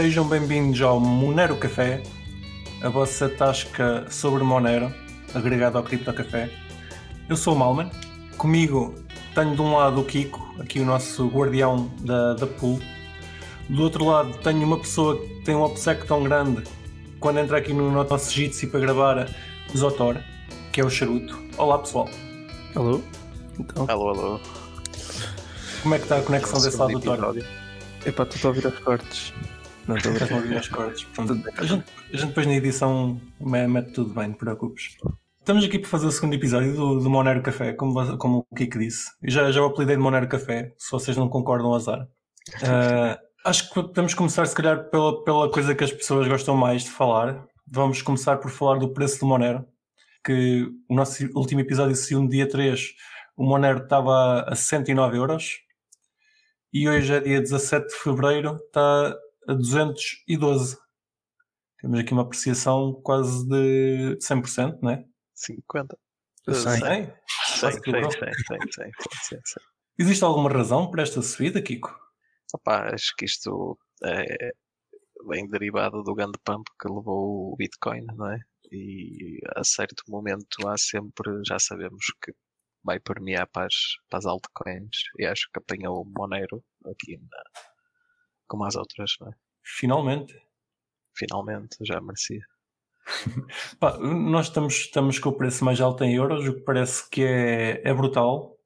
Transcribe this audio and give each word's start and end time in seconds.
Sejam 0.00 0.26
bem-vindos 0.26 0.80
ao 0.80 0.98
Monero 0.98 1.56
Café, 1.56 2.02
a 2.80 2.88
vossa 2.88 3.28
tasca 3.28 4.06
sobre 4.08 4.42
Monero, 4.42 4.90
agregada 5.34 5.76
ao 5.76 5.84
Cripto 5.84 6.10
Café. 6.10 6.50
Eu 7.28 7.36
sou 7.36 7.54
o 7.54 7.58
Malman, 7.58 7.90
comigo 8.38 8.94
tenho 9.34 9.54
de 9.54 9.60
um 9.60 9.76
lado 9.76 10.00
o 10.00 10.04
Kiko, 10.06 10.54
aqui 10.58 10.80
o 10.80 10.86
nosso 10.86 11.28
guardião 11.28 11.90
da, 12.00 12.32
da 12.32 12.46
pool. 12.46 12.80
Do 13.68 13.82
outro 13.82 14.06
lado 14.06 14.38
tenho 14.38 14.62
uma 14.62 14.78
pessoa 14.78 15.20
que 15.20 15.42
tem 15.44 15.54
um 15.54 15.60
obsequio 15.60 16.06
tão 16.06 16.24
grande 16.24 16.62
quando 17.20 17.38
entra 17.40 17.58
aqui 17.58 17.74
no 17.74 17.90
nosso 17.90 18.32
Jitsi 18.32 18.68
para 18.68 18.80
gravar 18.80 19.28
o 19.70 19.76
Zotor, 19.76 20.16
que 20.72 20.80
é 20.80 20.84
o 20.84 20.88
Charuto. 20.88 21.38
Olá 21.58 21.78
pessoal. 21.78 22.08
Alô? 22.74 23.02
Então. 23.58 23.84
Alô, 23.86 24.08
alô. 24.08 24.40
Como 25.82 25.94
é 25.94 25.98
que 25.98 26.04
está 26.04 26.16
a 26.16 26.22
conexão 26.22 26.58
desse 26.58 26.78
lado 26.78 26.98
do 26.98 27.00
Tor? 27.00 27.36
Epá, 28.06 28.24
tu 28.24 28.38
a 28.42 28.48
ouvir 28.48 28.66
as 28.66 28.78
cortes. 28.78 29.34
Não 29.90 29.96
estou 29.96 30.12
a 30.12 30.68
cortes. 30.68 31.04
Portanto, 31.04 31.50
a, 31.56 31.64
gente, 31.64 31.84
a 32.12 32.16
gente 32.16 32.28
depois 32.28 32.46
na 32.46 32.54
edição 32.54 33.20
mete 33.40 33.92
tudo 33.92 34.14
bem, 34.14 34.28
não 34.28 34.34
te 34.34 34.38
preocupes. 34.38 34.96
Estamos 35.40 35.64
aqui 35.64 35.80
para 35.80 35.88
fazer 35.88 36.06
o 36.06 36.12
segundo 36.12 36.34
episódio 36.34 36.74
do, 36.74 37.00
do 37.00 37.10
Monero 37.10 37.42
Café, 37.42 37.72
como, 37.72 38.16
como 38.18 38.46
o 38.48 38.54
Kiko 38.54 38.78
disse. 38.78 39.10
já, 39.24 39.50
já 39.50 39.60
o 39.60 39.64
apelidei 39.64 39.96
de 39.96 40.02
Monero 40.02 40.28
Café, 40.28 40.72
se 40.78 40.92
vocês 40.92 41.16
não 41.16 41.28
concordam, 41.28 41.74
azar. 41.74 42.06
Uh, 42.62 43.18
acho 43.44 43.68
que 43.68 43.74
podemos 43.74 44.14
começar, 44.14 44.46
se 44.46 44.54
calhar, 44.54 44.84
pela, 44.90 45.24
pela 45.24 45.50
coisa 45.50 45.74
que 45.74 45.82
as 45.82 45.90
pessoas 45.90 46.28
gostam 46.28 46.56
mais 46.56 46.84
de 46.84 46.90
falar. 46.90 47.44
Vamos 47.66 48.00
começar 48.00 48.36
por 48.36 48.50
falar 48.50 48.78
do 48.78 48.92
preço 48.92 49.18
do 49.18 49.26
Monero, 49.26 49.66
que 50.24 50.68
o 50.88 50.94
nosso 50.94 51.28
último 51.34 51.62
episódio 51.62 51.96
saiu 51.96 52.22
no 52.22 52.28
dia 52.28 52.48
3, 52.48 52.94
o 53.36 53.44
Monero 53.44 53.82
estava 53.82 54.42
a 54.42 54.54
109 54.54 55.16
euros 55.16 55.58
e 56.72 56.88
hoje 56.88 57.12
é 57.12 57.18
dia 57.18 57.40
17 57.40 57.88
de 57.88 57.94
fevereiro, 57.94 58.56
está 58.56 59.16
a 59.50 59.54
212. 59.54 60.78
Temos 61.80 61.98
aqui 61.98 62.12
uma 62.12 62.22
apreciação 62.22 63.00
quase 63.02 63.48
de 63.48 64.16
100%, 64.18 64.78
não 64.80 64.90
é? 64.90 65.04
50. 65.34 65.98
100? 66.46 66.54
100, 66.54 67.72
100, 67.72 67.72
100, 67.72 68.12
100, 69.34 69.62
Existe 69.98 70.24
alguma 70.24 70.50
razão 70.50 70.90
para 70.90 71.02
esta 71.02 71.20
subida, 71.20 71.60
Kiko? 71.60 71.90
Opa, 72.54 72.94
acho 72.94 73.14
que 73.16 73.24
isto 73.24 73.78
é 74.04 74.52
bem 75.28 75.46
derivado 75.48 76.02
do 76.02 76.14
grande 76.14 76.38
pump 76.44 76.64
que 76.80 76.88
levou 76.88 77.52
o 77.52 77.56
Bitcoin, 77.56 78.04
não 78.16 78.32
é? 78.32 78.38
E 78.72 79.40
a 79.56 79.64
certo 79.64 80.02
momento 80.08 80.68
há 80.68 80.78
sempre, 80.78 81.40
já 81.46 81.58
sabemos 81.58 82.06
que 82.22 82.32
vai 82.84 82.98
permear 83.00 83.48
para 83.48 83.66
as, 83.66 83.74
para 84.08 84.18
as 84.20 84.26
altcoins 84.26 84.96
e 85.18 85.26
acho 85.26 85.48
que 85.52 85.58
apanhou 85.58 86.02
o 86.02 86.12
Monero 86.16 86.64
aqui 86.86 87.18
na, 87.18 87.42
como 88.50 88.64
as 88.64 88.74
outras, 88.74 89.12
não 89.20 89.28
é? 89.28 89.32
Finalmente. 89.62 90.34
Finalmente, 91.14 91.76
já 91.82 92.00
merecia. 92.00 92.42
Pá, 93.78 93.96
nós 93.98 94.46
estamos, 94.46 94.74
estamos 94.74 95.18
com 95.18 95.28
o 95.28 95.32
preço 95.32 95.64
mais 95.64 95.80
alto 95.80 96.02
em 96.02 96.14
euros, 96.14 96.46
o 96.46 96.54
que 96.54 96.60
parece 96.60 97.08
que 97.08 97.22
é, 97.22 97.80
é 97.84 97.94
brutal, 97.94 98.56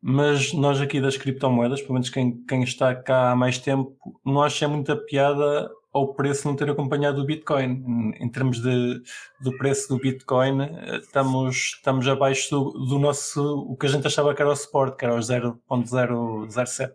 mas 0.00 0.52
nós 0.52 0.80
aqui 0.80 1.00
das 1.00 1.16
criptomoedas, 1.16 1.80
pelo 1.80 1.94
menos 1.94 2.10
quem, 2.10 2.44
quem 2.44 2.62
está 2.62 2.94
cá 2.94 3.30
há 3.30 3.36
mais 3.36 3.58
tempo, 3.58 3.96
não 4.24 4.42
acha 4.42 4.68
muita 4.68 4.96
piada 4.96 5.70
ao 5.92 6.14
preço 6.14 6.46
não 6.46 6.54
ter 6.54 6.70
acompanhado 6.70 7.20
o 7.20 7.24
Bitcoin. 7.24 8.14
Em 8.18 8.28
termos 8.30 8.60
de, 8.60 9.02
do 9.40 9.56
preço 9.58 9.88
do 9.88 9.98
Bitcoin, 9.98 10.58
estamos, 11.00 11.74
estamos 11.76 12.06
abaixo 12.06 12.50
do, 12.50 12.70
do 12.86 12.98
nosso, 12.98 13.42
o 13.68 13.76
que 13.76 13.86
a 13.86 13.88
gente 13.88 14.06
achava 14.06 14.34
que 14.34 14.42
era 14.42 14.50
o 14.50 14.56
suporte, 14.56 14.96
que 14.96 15.04
era 15.04 15.14
o 15.14 15.18
0.007. 15.18 16.90
Uh, 16.90 16.94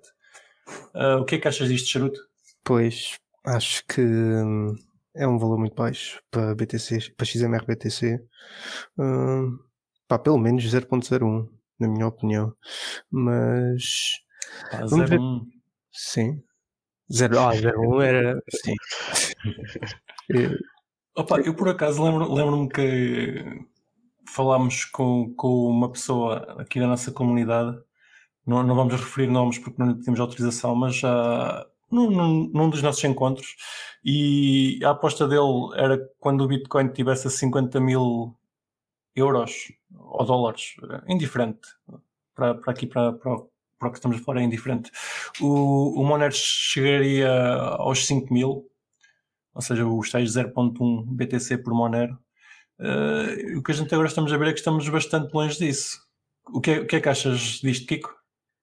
ah, 0.93 1.17
o 1.17 1.25
que 1.25 1.35
é 1.35 1.37
que 1.39 1.47
achas 1.47 1.67
disto, 1.67 1.89
Charuto? 1.89 2.34
Pois, 2.65 3.19
acho 3.45 3.85
que 3.87 4.01
hum, 4.01 4.75
é 5.15 5.27
um 5.27 5.37
valor 5.37 5.59
muito 5.59 5.75
baixo 5.75 6.21
para 6.31 6.55
BTC, 6.55 7.11
para 7.15 7.25
XMR 7.25 7.65
BTC. 7.65 8.19
Hum, 8.97 9.57
pá, 10.07 10.19
pelo 10.19 10.39
menos 10.39 10.63
0.01, 10.65 11.47
na 11.79 11.87
minha 11.87 12.07
opinião. 12.07 12.53
Mas. 13.09 13.83
Ah, 14.71 14.83
0.1. 14.83 15.45
Sim, 15.91 16.43
Zero, 17.11 17.39
ah, 17.39 17.51
01 17.53 18.01
era. 18.01 18.41
Sim. 18.49 18.73
Opa, 21.15 21.39
eu 21.39 21.55
por 21.55 21.69
acaso 21.69 22.03
lembro-me 22.03 22.35
lembro 22.35 22.67
que 22.67 23.45
falámos 24.27 24.85
com, 24.85 25.33
com 25.35 25.69
uma 25.69 25.91
pessoa 25.91 26.59
aqui 26.59 26.79
da 26.79 26.87
nossa 26.87 27.11
comunidade, 27.11 27.77
não, 28.45 28.63
não 28.63 28.75
vamos 28.75 28.95
referir 28.95 29.27
nomes 29.27 29.59
porque 29.59 29.81
não 29.81 30.01
temos 30.01 30.19
autorização, 30.19 30.75
mas 30.75 30.95
já 30.95 31.65
num, 31.91 32.09
num, 32.09 32.49
num, 32.53 32.69
dos 32.69 32.81
nossos 32.81 33.03
encontros, 33.03 33.55
e 34.03 34.79
a 34.83 34.91
aposta 34.91 35.27
dele 35.27 35.69
era 35.75 35.97
quando 36.19 36.41
o 36.41 36.47
Bitcoin 36.47 36.89
tivesse 36.89 37.27
a 37.27 37.29
50 37.29 37.79
mil 37.79 38.35
euros 39.15 39.71
ou 39.97 40.25
dólares, 40.25 40.75
indiferente, 41.07 41.67
para, 42.35 42.55
para 42.55 42.73
aqui 42.73 42.85
para, 42.85 43.13
para, 43.13 43.37
para 43.79 43.87
o 43.87 43.91
que 43.91 43.97
estamos 43.97 44.17
a 44.17 44.23
falar 44.23 44.41
é 44.41 44.43
indiferente. 44.43 44.91
O, 45.39 46.01
o 46.01 46.05
Monero 46.05 46.33
chegaria 46.33 47.29
aos 47.77 48.05
5 48.05 48.33
mil, 48.33 48.69
ou 49.53 49.61
seja, 49.61 49.85
os 49.85 50.11
tais 50.11 50.31
0.1 50.31 51.05
BTC 51.05 51.59
por 51.59 51.73
Monero. 51.73 52.17
Uh, 52.77 53.57
o 53.57 53.63
que 53.63 53.71
a 53.71 53.75
gente 53.75 53.93
agora 53.93 54.09
estamos 54.09 54.33
a 54.33 54.37
ver 54.37 54.49
é 54.49 54.53
que 54.53 54.59
estamos 54.59 54.87
bastante 54.89 55.33
longe 55.33 55.57
disso. 55.57 56.01
O 56.47 56.59
que 56.59 56.71
é, 56.71 56.79
o 56.79 56.85
que, 56.85 56.97
é 56.97 57.01
que 57.01 57.09
achas 57.09 57.39
disto, 57.63 57.87
Kiko? 57.87 58.13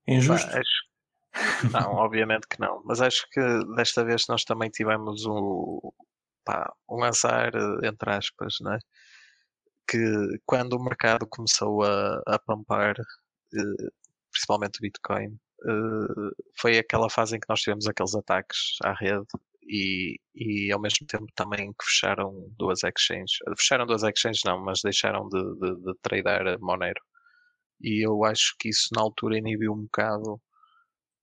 É 0.06 0.14
injusto? 0.14 0.46
Bah, 0.46 0.58
acho... 0.58 0.91
Não, 1.72 1.94
obviamente 1.96 2.46
que 2.48 2.60
não. 2.60 2.82
Mas 2.84 3.00
acho 3.00 3.26
que 3.30 3.40
desta 3.76 4.04
vez 4.04 4.24
nós 4.28 4.44
também 4.44 4.70
tivemos 4.70 5.24
um, 5.26 5.80
pá, 6.44 6.72
um 6.88 7.02
azar, 7.04 7.52
entre 7.84 8.10
aspas, 8.10 8.56
né? 8.60 8.78
que 9.88 9.98
quando 10.46 10.74
o 10.74 10.82
mercado 10.82 11.26
começou 11.26 11.82
a, 11.84 12.22
a 12.26 12.38
pampar, 12.38 12.94
eh, 12.98 13.90
principalmente 14.30 14.78
o 14.78 14.82
Bitcoin, 14.82 15.28
uh, 15.28 16.30
foi 16.58 16.78
aquela 16.78 17.10
fase 17.10 17.36
em 17.36 17.40
que 17.40 17.48
nós 17.48 17.60
tivemos 17.60 17.86
aqueles 17.86 18.14
ataques 18.14 18.76
à 18.82 18.92
rede 18.94 19.26
e, 19.62 20.18
e 20.34 20.72
ao 20.72 20.80
mesmo 20.80 21.06
tempo 21.06 21.26
também 21.34 21.72
que 21.72 21.84
fecharam 21.84 22.48
duas 22.58 22.82
exchanges. 22.84 23.36
Fecharam 23.58 23.86
duas 23.86 24.02
exchanges 24.02 24.42
não, 24.44 24.64
mas 24.64 24.80
deixaram 24.82 25.28
de, 25.28 25.42
de, 25.60 25.76
de 25.84 25.94
tradear 26.02 26.58
Monero. 26.60 27.00
E 27.80 28.06
eu 28.06 28.24
acho 28.24 28.54
que 28.58 28.70
isso 28.70 28.88
na 28.94 29.02
altura 29.02 29.38
inibiu 29.38 29.72
um 29.72 29.82
bocado 29.82 30.40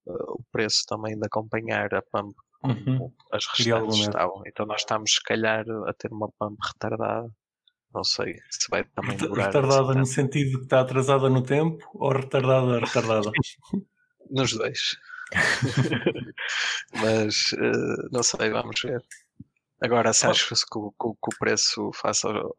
o 0.05 0.43
preço 0.51 0.83
também 0.87 1.17
de 1.17 1.25
acompanhar 1.25 1.93
a 1.93 2.01
pump 2.01 2.35
uhum. 2.63 3.11
as 3.31 3.45
restantes 3.45 3.99
estavam. 3.99 4.41
Então 4.45 4.65
nós 4.65 4.81
estamos 4.81 5.11
se 5.11 5.23
calhar 5.23 5.65
a 5.87 5.93
ter 5.93 6.11
uma 6.11 6.29
pump 6.39 6.57
retardada 6.73 7.29
não 7.93 8.03
sei 8.03 8.35
se 8.51 8.69
vai 8.69 8.83
também 8.83 9.17
durar. 9.17 9.47
Retardada 9.47 9.93
no 9.93 10.05
sentido 10.05 10.59
que 10.59 10.63
está 10.65 10.81
atrasada 10.81 11.29
no 11.29 11.41
tempo 11.41 11.83
ou 11.95 12.11
retardada, 12.11 12.79
retardada? 12.79 13.31
Nos 14.29 14.53
dois. 14.53 14.95
Mas 17.01 17.51
uh, 17.53 18.09
não 18.11 18.21
sei, 18.21 18.49
vamos 18.51 18.79
ver. 18.81 19.01
Agora, 19.81 20.13
se 20.13 20.27
achas 20.27 20.63
que 20.63 20.77
o, 20.77 20.91
que 20.91 21.07
o 21.07 21.39
preço 21.39 21.91
face 21.93 22.27
ao, 22.27 22.53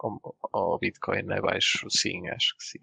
ao, 0.53 0.79
Bitcoin 0.79 1.31
é 1.31 1.41
baixo, 1.41 1.87
sim, 1.91 2.29
acho 2.29 2.57
que 2.57 2.65
sim. 2.65 2.79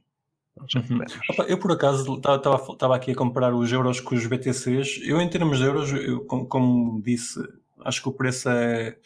Uhum. 0.76 1.00
Eu 1.48 1.58
por 1.58 1.72
acaso 1.72 2.16
estava 2.16 2.96
aqui 2.96 3.12
a 3.12 3.16
comparar 3.16 3.54
os 3.54 3.72
euros 3.72 4.00
com 4.00 4.16
os 4.16 4.26
BTCs. 4.26 5.02
Eu, 5.04 5.22
em 5.22 5.30
termos 5.30 5.60
de 5.60 5.66
euros, 5.66 5.92
eu, 5.92 6.26
como, 6.26 6.46
como 6.46 7.02
disse, 7.02 7.40
Acho 7.88 8.02
que 8.02 8.10
o 8.10 8.12
preço 8.12 8.50
é, 8.50 8.98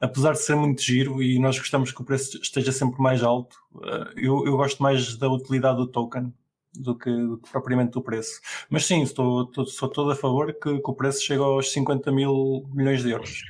apesar 0.00 0.32
de 0.32 0.40
ser 0.40 0.54
muito 0.54 0.82
giro 0.82 1.22
e 1.22 1.38
nós 1.38 1.58
gostamos 1.58 1.92
que 1.92 2.00
o 2.00 2.04
preço 2.04 2.38
esteja 2.40 2.72
sempre 2.72 3.00
mais 3.00 3.22
alto, 3.22 3.56
eh, 3.82 4.12
eu, 4.16 4.46
eu 4.46 4.56
gosto 4.56 4.82
mais 4.82 5.16
da 5.16 5.28
utilidade 5.28 5.78
do 5.78 5.86
token 5.86 6.32
do 6.74 6.94
que, 6.94 7.10
do 7.10 7.38
que 7.38 7.50
propriamente 7.50 7.92
do 7.92 8.02
preço. 8.02 8.40
Mas 8.68 8.84
sim, 8.84 9.02
estou, 9.02 9.44
estou, 9.44 9.66
sou 9.66 9.88
todo 9.88 10.10
a 10.10 10.16
favor 10.16 10.52
que, 10.52 10.78
que 10.78 10.90
o 10.90 10.94
preço 10.94 11.22
chegue 11.22 11.42
aos 11.42 11.72
50 11.72 12.12
mil 12.12 12.68
milhões 12.72 13.02
de 13.02 13.10
euros. 13.10 13.42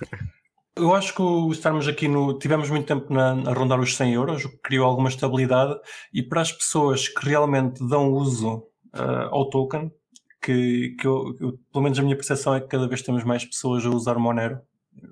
Eu 0.76 0.94
acho 0.94 1.14
que 1.14 1.22
estarmos 1.52 1.88
aqui 1.88 2.06
no. 2.06 2.38
Tivemos 2.38 2.68
muito 2.68 2.86
tempo 2.86 3.12
na, 3.12 3.30
a 3.50 3.54
rondar 3.54 3.80
os 3.80 3.96
100 3.96 4.12
euros, 4.12 4.44
o 4.44 4.50
que 4.50 4.58
criou 4.58 4.86
alguma 4.86 5.08
estabilidade, 5.08 5.74
e 6.12 6.22
para 6.22 6.42
as 6.42 6.52
pessoas 6.52 7.08
que 7.08 7.26
realmente 7.26 7.86
dão 7.86 8.12
uso 8.12 8.58
uh, 8.94 9.28
ao 9.30 9.48
token, 9.48 9.90
que, 10.42 10.94
que 11.00 11.06
eu, 11.06 11.34
eu, 11.40 11.58
pelo 11.72 11.82
menos 11.82 11.98
a 11.98 12.02
minha 12.02 12.14
percepção 12.14 12.54
é 12.54 12.60
que 12.60 12.68
cada 12.68 12.86
vez 12.86 13.00
temos 13.00 13.24
mais 13.24 13.44
pessoas 13.44 13.86
a 13.86 13.88
usar 13.88 14.18
Monero 14.18 14.60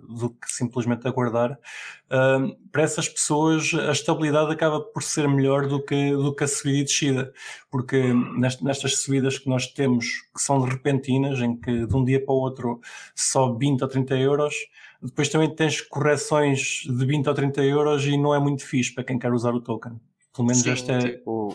do 0.08 0.31
que 0.31 0.50
simplesmente 0.50 1.06
aguardar. 1.06 1.58
Uh, 2.06 2.56
para 2.70 2.82
essas 2.82 3.08
pessoas, 3.08 3.72
a 3.75 3.92
estabilidade 3.92 4.52
acaba 4.52 4.81
por 4.81 5.02
ser 5.02 5.28
melhor 5.28 5.66
do 5.66 5.82
que, 5.82 6.12
do 6.12 6.34
que 6.34 6.44
a 6.44 6.48
subida 6.48 6.78
e 6.78 6.84
descida, 6.84 7.32
porque 7.70 8.02
nestas 8.60 8.98
subidas 8.98 9.38
que 9.38 9.48
nós 9.48 9.66
temos, 9.66 10.06
que 10.34 10.40
são 10.40 10.60
repentinas, 10.60 11.40
em 11.40 11.56
que 11.56 11.86
de 11.86 11.96
um 11.96 12.04
dia 12.04 12.25
para 12.25 12.34
o 12.34 12.38
outro 12.38 12.81
sobe 13.14 13.66
20 13.66 13.82
ou 13.82 13.88
30 13.88 14.16
euros, 14.16 14.54
depois 15.02 15.28
também 15.28 15.54
tens 15.54 15.81
correções 15.81 16.82
de 16.87 17.06
20 17.06 17.28
ou 17.28 17.34
30 17.34 17.62
euros 17.62 18.04
e 18.06 18.16
não 18.16 18.34
é 18.34 18.38
muito 18.38 18.64
fixe 18.64 18.94
para 18.94 19.04
quem 19.04 19.19
quer 19.19 19.32
usar 19.32 19.54
o 19.54 19.60
token. 19.60 20.00
Pelo 20.34 20.48
menos 20.48 20.62
Sim, 20.62 20.70
esta 20.70 20.92
é. 20.92 20.98
Tipo 20.98 21.54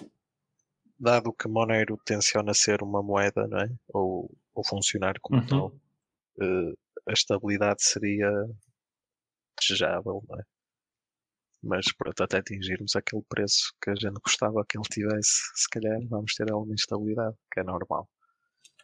dado 0.99 1.31
que 1.31 1.47
Monero 1.47 1.97
tenciona 2.03 2.53
ser 2.53 2.83
uma 2.83 3.01
moeda, 3.01 3.47
não 3.47 3.59
é? 3.59 3.69
Ou, 3.93 4.29
ou 4.53 4.63
funcionar 4.65 5.15
como 5.21 5.39
uhum. 5.39 5.47
tal, 5.47 5.67
uh, 5.67 6.77
a 7.09 7.13
estabilidade 7.13 7.83
seria 7.83 8.29
desejável, 9.59 10.23
não 10.29 10.39
é? 10.39 10.44
Mas 11.61 11.91
pronto, 11.91 12.23
até 12.23 12.38
atingirmos 12.38 12.95
aquele 12.95 13.23
preço 13.27 13.73
que 13.83 13.89
a 13.89 13.95
gente 13.95 14.17
gostava 14.23 14.63
que 14.67 14.77
ele 14.77 14.88
tivesse, 14.89 15.41
se 15.56 15.69
calhar 15.69 16.00
vamos 16.09 16.33
ter 16.33 16.50
alguma 16.51 16.73
instabilidade, 16.73 17.35
que 17.51 17.59
é 17.59 17.63
normal. 17.63 18.07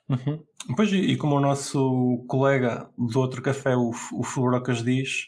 Uhum. 0.09 0.43
Pois, 0.75 0.91
e 0.91 1.15
como 1.15 1.37
o 1.37 1.39
nosso 1.39 2.25
colega 2.27 2.89
do 2.97 3.19
outro 3.19 3.41
café, 3.41 3.75
o, 3.75 3.89
o 3.89 4.23
Fubrocas, 4.23 4.83
diz, 4.83 5.27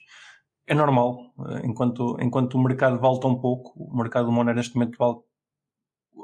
é 0.68 0.76
normal. 0.76 1.34
Enquanto, 1.64 2.18
enquanto 2.20 2.56
o 2.56 2.64
mercado 2.64 3.00
vale 3.00 3.20
tão 3.20 3.40
pouco, 3.40 3.74
o 3.82 3.98
mercado 3.98 4.26
do 4.26 4.32
Monero 4.32 4.58
neste 4.58 4.76
momento 4.76 4.98
vale, 4.98 5.18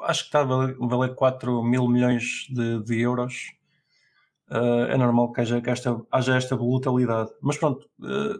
acho 0.04 0.24
que 0.24 0.28
está 0.28 0.42
a 0.42 0.44
valer 0.44 1.16
4 1.16 1.64
mil 1.64 1.88
milhões 1.88 2.48
de, 2.50 2.84
de 2.84 3.00
euros. 3.00 3.54
Uh, 4.54 4.86
é 4.88 4.98
normal 4.98 5.32
que 5.32 5.42
haja, 5.42 5.60
que 5.60 5.70
esta, 5.70 6.00
haja 6.12 6.38
esta 6.38 6.56
volatilidade. 6.56 7.32
Mas 7.42 7.58
pronto, 7.58 7.90
uh, 8.02 8.40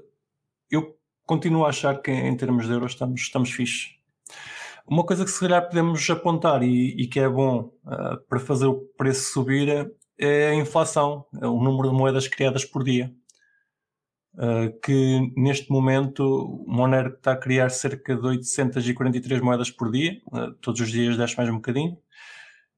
eu 0.70 0.96
continuo 1.26 1.66
a 1.66 1.70
achar 1.70 2.00
que 2.02 2.12
em 2.12 2.38
termos 2.38 2.68
de 2.68 2.74
euros 2.74 2.92
estamos, 2.92 3.22
estamos 3.22 3.52
fixe. 3.52 3.96
Uma 4.86 5.04
coisa 5.04 5.26
que 5.26 5.32
se 5.32 5.40
calhar 5.40 5.68
podemos 5.68 6.08
apontar 6.10 6.62
e, 6.62 6.90
e 7.02 7.08
que 7.08 7.20
é 7.20 7.28
bom 7.28 7.72
uh, 7.86 8.18
para 8.30 8.40
fazer 8.40 8.68
o 8.68 8.82
preço 8.96 9.34
subir 9.34 9.92
é 10.20 10.50
a 10.50 10.56
inflação, 10.56 11.26
é 11.42 11.48
o 11.48 11.62
número 11.62 11.90
de 11.90 11.96
moedas 11.96 12.28
criadas 12.28 12.64
por 12.64 12.84
dia. 12.84 13.12
Uh, 14.36 14.80
que 14.82 15.32
neste 15.38 15.72
momento 15.72 16.64
Monero 16.68 17.10
está 17.10 17.34
a 17.34 17.38
criar 17.38 17.70
cerca 17.70 18.16
de 18.16 18.26
843 18.26 19.42
moedas 19.42 19.70
por 19.70 19.92
dia, 19.92 20.20
uh, 20.32 20.52
todos 20.56 20.82
os 20.82 20.92
dias 20.92 21.16
desce 21.18 21.38
mais 21.38 21.50
um 21.50 21.56
bocadinho, 21.56 21.98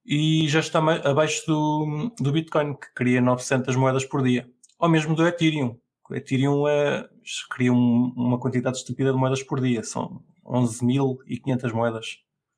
e 0.06 0.48
já 0.48 0.60
está 0.60 0.80
abaixo 0.80 1.46
do, 1.48 2.14
do 2.20 2.32
Bitcoin, 2.32 2.76
que 2.76 2.94
cria 2.94 3.20
900 3.20 3.76
moedas 3.76 4.06
por 4.06 4.24
dia, 4.24 4.48
ou 4.80 4.88
mesmo 4.88 5.16
do 5.16 5.26
Ethereum. 5.28 5.80
O 6.08 6.14
Ethereum 6.14 6.68
é, 6.68 7.10
cria 7.50 7.74
um, 7.74 8.14
uma 8.16 8.40
quantidade 8.40 8.78
estúpida 8.78 9.12
de 9.12 9.18
moedas 9.18 9.42
por 9.42 9.60
dia, 9.60 9.84
são 9.84 10.24
11.500 10.46 11.74
moedas. 11.74 12.18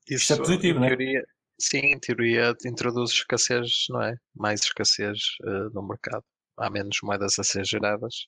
Isso, 0.09 0.23
Isto 0.23 0.33
é 0.33 0.38
positivo, 0.38 0.79
não 0.79 0.85
é? 0.85 0.89
Teoria, 0.89 1.23
sim, 1.59 1.77
em 1.77 1.99
teoria 1.99 2.53
introduz 2.65 3.11
escassez, 3.11 3.85
não 3.89 4.01
é? 4.01 4.15
Mais 4.35 4.61
escassez 4.61 5.17
uh, 5.44 5.73
no 5.73 5.88
mercado. 5.88 6.23
Há 6.57 6.69
menos 6.69 6.97
moedas 7.01 7.39
a 7.39 7.44
ser 7.44 7.65
geradas 7.65 8.27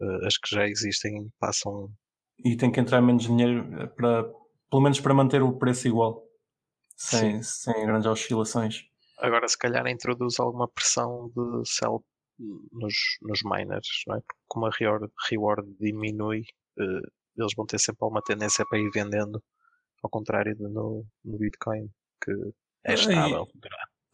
uh, 0.00 0.26
as 0.26 0.38
que 0.38 0.54
já 0.54 0.66
existem 0.66 1.30
passam. 1.38 1.90
E 2.44 2.56
tem 2.56 2.72
que 2.72 2.80
entrar 2.80 3.02
menos 3.02 3.24
dinheiro 3.24 3.90
para, 3.96 4.24
pelo 4.70 4.82
menos 4.82 5.00
para 5.00 5.14
manter 5.14 5.42
o 5.42 5.58
preço 5.58 5.86
igual, 5.88 6.24
sem, 7.02 7.42
sem 7.42 7.86
grandes 7.86 8.06
oscilações. 8.06 8.84
Agora, 9.18 9.46
se 9.48 9.58
calhar, 9.58 9.86
introduz 9.86 10.38
alguma 10.38 10.68
pressão 10.68 11.30
de 11.34 11.68
sell 11.68 12.04
nos, 12.38 12.94
nos 13.22 13.40
miners, 13.44 14.04
não 14.06 14.16
é? 14.16 14.20
Porque 14.20 14.42
como 14.48 14.66
a 14.66 14.70
reward, 14.70 15.12
reward 15.28 15.76
diminui, 15.78 16.40
uh, 16.78 17.10
eles 17.36 17.52
vão 17.56 17.66
ter 17.66 17.78
sempre 17.78 17.98
alguma 18.00 18.22
tendência 18.22 18.64
para 18.68 18.78
ir 18.78 18.90
vendendo, 18.92 19.42
ao 20.02 20.10
contrário 20.10 20.54
de 20.54 20.62
no, 20.62 21.04
no 21.24 21.38
Bitcoin, 21.38 21.88
que 22.22 22.32
é 22.84 22.94
estável. 22.94 23.46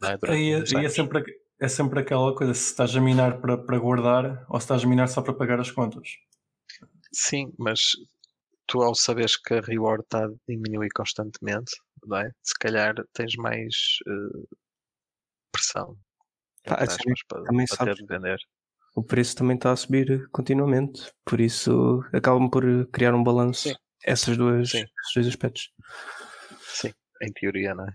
Aí, 0.01 0.11
é? 0.11 0.31
aí, 0.31 0.51
é, 0.51 0.77
aí 0.77 0.85
é 0.85 0.89
sempre 0.89 1.23
é 1.61 1.67
sempre 1.67 1.99
aquela 1.99 2.33
coisa, 2.33 2.53
se 2.53 2.67
estás 2.67 2.95
a 2.95 3.01
minar 3.01 3.41
para, 3.41 3.57
para 3.57 3.77
guardar 3.77 4.45
ou 4.47 4.59
se 4.59 4.63
estás 4.63 4.83
a 4.83 4.87
minar 4.87 5.09
só 5.09 5.21
para 5.21 5.33
pagar 5.33 5.59
as 5.59 5.71
contas. 5.71 6.07
Sim, 7.11 7.51
mas 7.57 7.81
tu 8.65 8.81
ao 8.81 8.95
saberes 8.95 9.35
que 9.35 9.55
a 9.55 9.61
reward 9.61 10.03
está 10.03 10.25
a 10.25 10.29
diminuir 10.47 10.89
constantemente, 10.95 11.71
não 12.05 12.17
é? 12.17 12.31
se 12.43 12.53
calhar 12.59 12.95
tens 13.13 13.35
mais 13.35 13.73
uh, 14.07 14.47
pressão 15.51 15.97
ah, 16.67 16.83
assim, 16.83 16.97
para, 17.27 17.43
também 17.43 17.65
para 17.65 17.77
sabes, 17.77 18.05
vender. 18.07 18.37
O 18.95 19.03
preço 19.03 19.35
também 19.35 19.55
está 19.55 19.71
a 19.71 19.75
subir 19.75 20.27
continuamente, 20.29 21.11
por 21.25 21.39
isso 21.39 22.03
acabam 22.13 22.49
por 22.49 22.63
criar 22.91 23.13
um 23.13 23.23
balanço 23.23 23.73
essas 24.03 24.37
duas, 24.37 24.71
Sim. 24.71 24.79
esses 24.79 25.13
dois 25.13 25.27
aspectos. 25.27 25.71
Sim, 26.61 26.91
em 27.21 27.31
teoria, 27.33 27.75
não 27.75 27.85
é? 27.85 27.93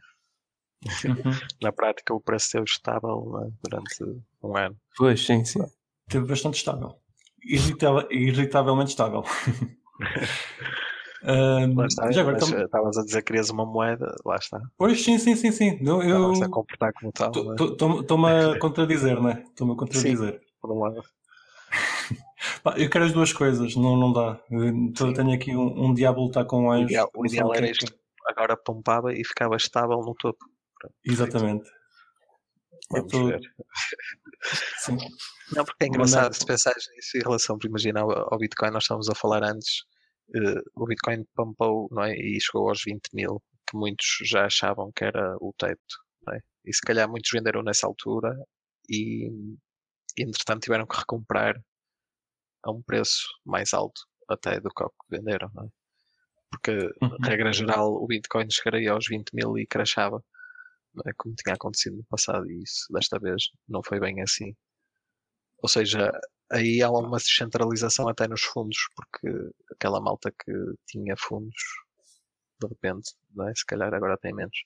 Uhum. 1.09 1.15
Na 1.63 1.73
prática, 1.73 2.15
o 2.15 2.21
preço 2.21 2.47
esteve 2.47 2.65
estável 2.65 3.41
né, 3.41 3.51
durante 3.63 4.23
um 4.43 4.57
ano. 4.57 4.77
Pois, 4.97 5.25
sim, 5.25 5.45
sim. 5.45 5.61
Esteve 6.07 6.27
bastante 6.27 6.57
estável. 6.57 7.01
Irritavel, 7.43 8.09
irritavelmente 8.11 8.91
estável. 8.91 9.23
um, 11.27 11.87
está, 11.87 12.11
já 12.11 12.21
agora 12.21 12.39
tam... 12.39 12.49
estavas 12.63 12.99
a 12.99 13.05
dizer 13.05 13.23
que 13.23 13.27
querias 13.27 13.51
uma 13.51 13.65
moeda, 13.65 14.15
lá 14.25 14.37
está. 14.37 14.61
Pois 14.77 15.03
sim, 15.03 15.19
sim, 15.19 15.35
sim, 15.35 15.51
sim. 15.51 15.79
Eu, 15.81 16.03
eu... 16.03 16.43
a 16.43 16.49
comportar 16.49 16.93
como 16.93 17.11
tal. 17.13 17.31
Estou-me 17.31 18.29
a 18.29 18.59
contradizer, 18.61 19.21
não 19.21 19.31
é? 19.31 19.43
Estou-me 19.43 19.73
a 19.73 19.77
contradizer. 19.77 20.35
Sim, 20.35 20.47
por 20.61 20.73
um 20.73 20.81
lado. 20.81 21.03
eu 22.77 22.91
quero 22.91 23.05
as 23.05 23.13
duas 23.13 23.33
coisas, 23.33 23.75
não, 23.75 23.97
não 23.97 24.13
dá. 24.13 24.39
Eu 24.51 25.15
tenho 25.15 25.33
aqui 25.33 25.57
um, 25.57 25.87
um 25.87 25.95
diabo 25.95 26.23
lutar 26.23 26.45
com 26.45 26.65
um 26.65 26.71
anjo. 26.71 26.85
O 26.85 26.87
ideal, 26.87 27.11
o 27.15 27.27
ideal 27.27 27.55
era 27.55 27.67
é 27.67 27.71
isto. 27.71 27.93
Agora 28.27 28.57
pompava 28.57 29.13
e 29.13 29.25
ficava 29.25 29.57
estável 29.57 29.99
no 29.99 30.15
topo. 30.15 30.45
Exatamente. 31.05 31.69
Vamos 32.91 33.11
tô... 33.11 33.27
ver. 33.27 33.41
Sim. 34.79 34.99
Não, 35.53 35.65
porque 35.65 35.85
é 35.85 35.87
engraçado 35.87 36.35
se 36.35 36.45
pensares 36.45 36.87
nisso 36.95 37.17
em 37.17 37.21
relação, 37.21 37.59
por 37.59 37.67
imaginar 37.67 38.03
ao 38.03 38.39
Bitcoin, 38.39 38.71
nós 38.71 38.85
estávamos 38.85 39.09
a 39.09 39.15
falar 39.15 39.43
antes, 39.43 39.85
o 40.75 40.87
Bitcoin 40.87 41.25
pumpou 41.35 41.89
não 41.91 42.05
é? 42.05 42.15
e 42.15 42.41
chegou 42.41 42.69
aos 42.69 42.83
20 42.85 43.11
mil, 43.13 43.43
que 43.69 43.77
muitos 43.77 44.19
já 44.25 44.47
achavam 44.47 44.91
que 44.93 45.05
era 45.05 45.37
o 45.41 45.53
teto. 45.57 45.81
É? 46.31 46.39
E 46.65 46.75
se 46.75 46.81
calhar 46.81 47.09
muitos 47.09 47.31
venderam 47.33 47.63
nessa 47.63 47.87
altura 47.87 48.35
e, 48.89 49.29
e 50.17 50.23
entretanto 50.23 50.63
tiveram 50.63 50.87
que 50.87 50.97
recomprar 50.97 51.55
a 52.63 52.71
um 52.71 52.83
preço 52.83 53.27
mais 53.45 53.75
alto 53.75 54.01
até 54.29 54.61
do 54.61 54.71
que 54.71 54.85
venderam. 55.11 55.51
É? 55.63 55.69
Porque, 56.51 56.73
uhum. 57.03 57.17
regra 57.23 57.53
geral, 57.53 57.93
o 57.93 58.07
Bitcoin 58.07 58.51
chegaria 58.51 58.93
aos 58.93 59.07
20 59.09 59.33
mil 59.35 59.59
e 59.59 59.67
crashava 59.67 60.23
é? 61.07 61.13
como 61.17 61.35
tinha 61.35 61.55
acontecido 61.55 61.97
no 61.97 62.05
passado, 62.05 62.49
e 62.51 62.63
isso 62.63 62.87
desta 62.93 63.19
vez 63.19 63.51
não 63.69 63.83
foi 63.83 63.99
bem 63.99 64.23
assim. 64.23 64.55
Ou 65.59 65.69
seja, 65.69 66.13
aí 66.51 66.83
há 66.83 66.91
uma 66.91 67.19
descentralização 67.19 68.09
até 68.09 68.29
nos 68.29 68.43
fundos, 68.43 68.79
porque 68.95 69.29
aquela 69.73 70.01
malta 70.01 70.31
que 70.31 70.53
tinha 70.87 71.15
fundos, 71.17 71.63
de 72.61 72.69
repente, 72.69 73.13
não 73.35 73.49
é? 73.49 73.55
se 73.55 73.65
calhar 73.67 73.93
agora 73.93 74.17
tem 74.17 74.35
menos. 74.35 74.57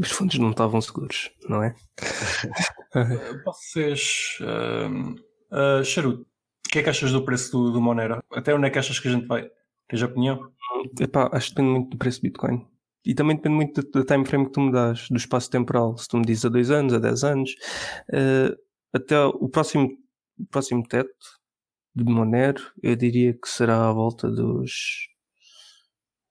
Os 0.00 0.10
fundos 0.10 0.38
não 0.38 0.50
estavam 0.50 0.80
seguros, 0.80 1.30
não 1.48 1.62
é? 1.62 1.74
Vocês. 3.44 4.38
Uh, 4.40 5.12
uh, 5.54 5.84
Charuto, 5.84 6.22
o 6.22 6.70
que 6.70 6.80
é 6.80 6.82
que 6.82 6.90
achas 6.90 7.12
do 7.12 7.24
preço 7.24 7.52
do, 7.52 7.72
do 7.72 7.80
Monero? 7.80 8.22
Até 8.32 8.52
onde 8.54 8.66
é 8.66 8.70
que 8.70 8.78
achas 8.78 8.98
que 8.98 9.06
a 9.06 9.12
gente 9.12 9.26
vai? 9.26 9.48
Tens 9.88 10.02
opinião? 10.02 10.50
Epá, 10.98 11.30
acho 11.32 11.50
que 11.50 11.54
depende 11.54 11.72
muito 11.72 11.90
do 11.90 11.98
preço 11.98 12.20
do 12.20 12.22
Bitcoin. 12.22 12.66
E 13.04 13.14
também 13.14 13.36
depende 13.36 13.54
muito 13.54 13.82
do, 13.82 14.04
time 14.04 14.24
frame 14.24 14.46
que 14.46 14.52
tu 14.52 14.60
me 14.60 14.72
das, 14.72 15.08
do 15.08 15.16
espaço 15.16 15.50
temporal. 15.50 15.96
Se 15.98 16.08
tu 16.08 16.16
me 16.16 16.24
dizes 16.24 16.44
a 16.44 16.48
2 16.48 16.70
anos, 16.70 16.94
a 16.94 16.98
10 16.98 17.24
anos, 17.24 17.50
uh, 18.10 18.56
até 18.92 19.22
o 19.24 19.48
próximo, 19.48 19.90
o 20.38 20.46
próximo 20.46 20.82
teto 20.86 21.40
de 21.94 22.04
Monero, 22.04 22.62
eu 22.82 22.96
diria 22.96 23.32
que 23.32 23.48
será 23.48 23.88
à 23.88 23.92
volta 23.92 24.28
dos 24.28 25.08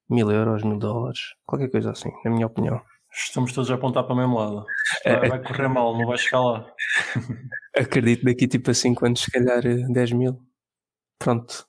mil 0.09 0.29
euros, 0.29 0.63
mil 0.63 0.77
dólares, 0.77 1.19
qualquer 1.45 1.69
coisa 1.69 1.91
assim, 1.91 2.11
na 2.23 2.31
minha 2.31 2.47
opinião. 2.47 2.81
Estamos 3.15 3.53
todos 3.53 3.69
a 3.69 3.75
apontar 3.75 4.03
para 4.03 4.13
o 4.13 4.17
mesmo 4.17 4.37
lado. 4.37 4.65
Vai, 5.05 5.29
vai 5.29 5.43
correr 5.43 5.67
mal, 5.67 5.95
não 5.95 6.07
vai 6.07 6.17
chegar 6.17 6.41
lá. 6.41 6.73
Acredito 7.77 8.23
daqui 8.23 8.47
tipo 8.47 8.71
a 8.71 8.73
5 8.73 9.05
anos, 9.05 9.21
se 9.21 9.31
calhar 9.31 9.61
10 9.61 10.11
mil. 10.13 10.41
Pronto, 11.19 11.67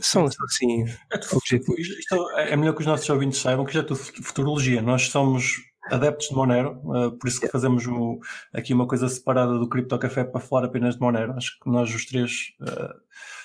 são 0.00 0.24
assim 0.24 0.84
é 0.84 1.16
objetivos. 1.34 1.88
Isto 1.88 2.30
é 2.38 2.56
melhor 2.56 2.74
que 2.74 2.80
os 2.80 2.86
nossos 2.86 3.08
ouvintes 3.08 3.40
saibam 3.40 3.64
que 3.64 3.72
já 3.72 3.80
é 3.80 3.82
tudo 3.82 3.96
futurologia. 3.96 4.82
Nós 4.82 5.08
somos 5.08 5.56
adeptos 5.90 6.28
de 6.28 6.34
Monero, 6.34 6.80
uh, 6.84 7.12
por 7.12 7.28
isso 7.28 7.40
que 7.40 7.48
fazemos 7.48 7.86
o, 7.86 8.20
aqui 8.52 8.72
uma 8.72 8.86
coisa 8.86 9.08
separada 9.08 9.58
do 9.58 9.68
Cripto 9.68 9.98
Café 9.98 10.24
para 10.24 10.40
falar 10.40 10.66
apenas 10.66 10.94
de 10.94 11.00
Monero. 11.00 11.32
Acho 11.32 11.58
que 11.58 11.68
nós 11.70 11.92
os 11.94 12.06
três, 12.06 12.52
uh, 12.60 12.94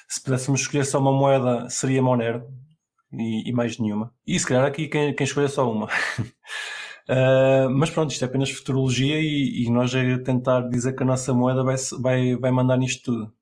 se 0.08 0.22
pudéssemos 0.22 0.62
escolher 0.62 0.86
só 0.86 1.00
uma 1.00 1.12
moeda, 1.12 1.70
seria 1.70 2.02
Monero 2.02 2.48
e, 3.12 3.50
e 3.50 3.54
mais 3.54 3.78
nenhuma. 3.80 4.14
E 4.26 4.40
se 4.40 4.46
calhar 4.46 4.66
aqui 4.66 4.88
quem, 4.88 5.14
quem 5.16 5.24
escolher 5.24 5.50
só 5.50 5.70
uma. 5.72 5.88
Uh, 7.10 7.70
mas 7.76 7.90
pronto, 7.90 8.12
isto 8.12 8.24
é 8.24 8.28
apenas 8.28 8.52
futurologia 8.52 9.20
e, 9.20 9.64
e, 9.64 9.70
nós 9.72 9.94
é 9.96 10.18
tentar 10.20 10.62
dizer 10.70 10.94
que 10.94 11.04
a 11.04 11.06
nossa 11.06 11.34
moeda 11.34 11.64
vai, 11.64 11.76
vai, 12.00 12.36
vai 12.36 12.52
mandar 12.52 12.78
nisto 12.78 13.12
tudo. 13.12 13.34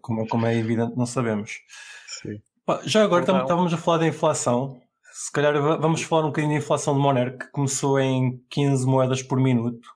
Como, 0.00 0.26
como 0.28 0.46
é 0.46 0.56
evidente, 0.56 0.96
não 0.96 1.06
sabemos. 1.06 1.60
Sim. 2.06 2.40
Já 2.84 3.02
agora 3.04 3.22
então, 3.22 3.42
estávamos 3.42 3.74
a 3.74 3.76
falar 3.76 3.98
da 3.98 4.06
inflação. 4.06 4.80
Se 5.16 5.30
calhar 5.30 5.54
vamos 5.80 6.02
falar 6.02 6.24
um 6.24 6.30
bocadinho 6.30 6.54
da 6.54 6.58
inflação 6.58 6.92
de 6.92 7.00
Monero, 7.00 7.38
que 7.38 7.46
começou 7.52 8.00
em 8.00 8.42
15 8.50 8.84
moedas 8.84 9.22
por 9.22 9.38
minuto 9.38 9.88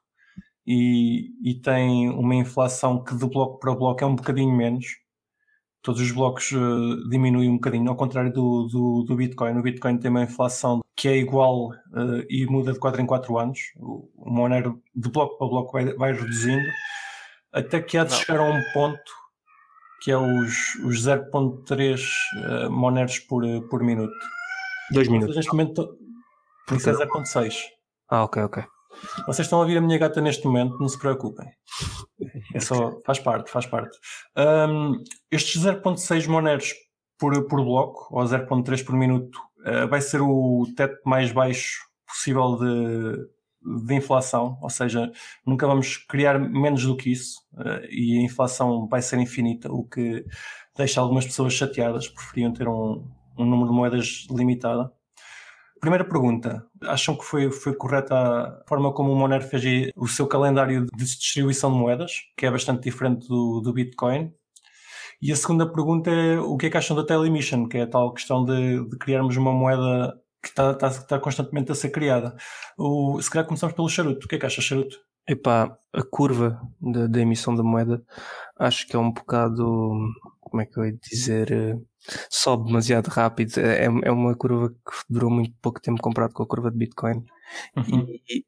e, 0.64 1.32
e 1.42 1.60
tem 1.60 2.08
uma 2.08 2.36
inflação 2.36 3.02
que 3.02 3.16
de 3.16 3.26
bloco 3.26 3.58
para 3.58 3.74
bloco 3.74 4.04
é 4.04 4.06
um 4.06 4.14
bocadinho 4.14 4.56
menos. 4.56 4.86
Todos 5.82 6.00
os 6.00 6.12
blocos 6.12 6.52
uh, 6.52 7.08
diminuem 7.08 7.50
um 7.50 7.54
bocadinho, 7.54 7.90
ao 7.90 7.96
contrário 7.96 8.32
do, 8.32 8.68
do, 8.68 9.02
do, 9.08 9.16
Bitcoin. 9.16 9.58
O 9.58 9.62
Bitcoin 9.62 9.98
tem 9.98 10.08
uma 10.08 10.22
inflação 10.22 10.82
que 10.94 11.08
é 11.08 11.16
igual 11.16 11.70
uh, 11.70 12.24
e 12.30 12.46
muda 12.46 12.72
de 12.72 12.78
4 12.78 13.02
em 13.02 13.06
4 13.06 13.38
anos. 13.38 13.58
O, 13.74 14.08
o 14.14 14.30
Monero 14.30 14.80
de 14.94 15.10
bloco 15.10 15.36
para 15.36 15.48
bloco 15.48 15.72
vai, 15.72 15.92
vai 15.94 16.12
reduzindo 16.12 16.68
até 17.52 17.82
que 17.82 17.98
há 17.98 18.04
de 18.04 18.12
não. 18.12 18.18
chegar 18.20 18.38
a 18.38 18.44
um 18.44 18.62
ponto 18.72 19.12
que 20.00 20.12
é 20.12 20.16
os, 20.16 20.76
os 20.84 21.04
0.3 21.04 22.04
uh, 22.68 22.70
moneros 22.70 23.18
por, 23.18 23.42
por 23.68 23.82
minuto. 23.82 24.37
2 24.92 25.08
minutos. 25.08 25.36
Neste 25.36 25.52
momento, 25.52 25.98
isso 26.72 26.90
é 26.90 26.92
0.6. 26.92 27.54
Ah, 28.08 28.24
ok, 28.24 28.42
ok. 28.42 28.64
Vocês 29.26 29.46
estão 29.46 29.58
a 29.58 29.62
ouvir 29.62 29.76
a 29.76 29.80
minha 29.80 29.98
gata 29.98 30.20
neste 30.20 30.44
momento, 30.46 30.78
não 30.78 30.88
se 30.88 30.98
preocupem. 30.98 31.46
É 32.54 32.60
só, 32.60 32.98
faz 33.04 33.18
parte, 33.18 33.50
faz 33.50 33.66
parte. 33.66 33.96
Um, 34.36 35.02
estes 35.30 35.62
0.6 35.62 36.26
moneros 36.26 36.72
por, 37.18 37.46
por 37.48 37.64
bloco, 37.64 38.08
ou 38.10 38.24
0.3 38.24 38.84
por 38.84 38.96
minuto, 38.96 39.38
uh, 39.60 39.88
vai 39.88 40.00
ser 40.00 40.20
o 40.22 40.66
teto 40.76 40.98
mais 41.04 41.32
baixo 41.32 41.78
possível 42.06 42.56
de, 42.56 43.86
de 43.86 43.94
inflação, 43.94 44.58
ou 44.62 44.70
seja, 44.70 45.10
nunca 45.46 45.66
vamos 45.66 45.96
criar 45.96 46.38
menos 46.38 46.84
do 46.84 46.96
que 46.96 47.12
isso, 47.12 47.40
uh, 47.54 47.84
e 47.90 48.18
a 48.18 48.22
inflação 48.22 48.88
vai 48.88 49.02
ser 49.02 49.18
infinita, 49.18 49.70
o 49.70 49.84
que 49.84 50.24
deixa 50.76 51.00
algumas 51.00 51.26
pessoas 51.26 51.52
chateadas, 51.52 52.08
preferiam 52.08 52.52
ter 52.52 52.68
um, 52.68 53.04
um 53.38 53.46
número 53.46 53.70
de 53.70 53.74
moedas 53.74 54.26
limitado. 54.30 54.90
Primeira 55.80 56.04
pergunta, 56.04 56.66
acham 56.82 57.16
que 57.16 57.24
foi, 57.24 57.50
foi 57.52 57.72
correta 57.72 58.14
a 58.14 58.64
forma 58.68 58.92
como 58.92 59.12
o 59.12 59.16
Monero 59.16 59.44
fez 59.44 59.92
o 59.94 60.08
seu 60.08 60.26
calendário 60.26 60.86
de 60.86 61.04
distribuição 61.04 61.72
de 61.72 61.78
moedas, 61.78 62.12
que 62.36 62.46
é 62.46 62.50
bastante 62.50 62.82
diferente 62.82 63.28
do, 63.28 63.60
do 63.60 63.72
Bitcoin? 63.72 64.32
E 65.22 65.32
a 65.32 65.36
segunda 65.36 65.70
pergunta 65.70 66.10
é 66.10 66.38
o 66.38 66.56
que 66.56 66.66
é 66.66 66.70
que 66.70 66.76
acham 66.76 66.96
da 66.96 67.04
Telemission, 67.04 67.68
que 67.68 67.78
é 67.78 67.82
a 67.82 67.86
tal 67.86 68.12
questão 68.12 68.44
de, 68.44 68.88
de 68.88 68.98
criarmos 68.98 69.36
uma 69.36 69.52
moeda 69.52 70.20
que 70.42 70.48
está, 70.48 70.72
está, 70.72 70.88
está, 70.88 71.18
constantemente 71.18 71.72
a 71.72 71.74
ser 71.74 71.90
criada. 71.90 72.36
O, 72.76 73.20
se 73.20 73.30
calhar 73.30 73.46
começamos 73.46 73.74
pelo 73.74 73.88
charuto. 73.88 74.26
O 74.26 74.28
que 74.28 74.36
é 74.36 74.38
que 74.38 74.46
acha, 74.46 74.60
charuto? 74.60 74.96
Epá, 75.28 75.76
a 75.92 76.02
curva 76.02 76.60
da, 76.80 77.20
emissão 77.20 77.54
da 77.54 77.62
moeda 77.62 78.02
acho 78.58 78.86
que 78.86 78.96
é 78.96 78.98
um 78.98 79.12
bocado, 79.12 79.92
como 80.40 80.62
é 80.62 80.66
que 80.66 80.78
eu 80.78 80.86
ia 80.86 80.92
dizer, 80.92 81.52
eh, 81.52 81.76
sobe 82.30 82.66
demasiado 82.66 83.08
rápido. 83.08 83.58
É, 83.58 83.84
é 83.84 84.10
uma 84.10 84.34
curva 84.34 84.70
que 84.70 84.96
durou 85.08 85.30
muito 85.30 85.54
pouco 85.60 85.80
tempo 85.80 86.00
comparado 86.00 86.34
com 86.34 86.42
a 86.42 86.46
curva 86.46 86.70
de 86.70 86.78
Bitcoin. 86.78 87.24
Uhum. 87.76 88.06
E, 88.08 88.22
e, 88.28 88.44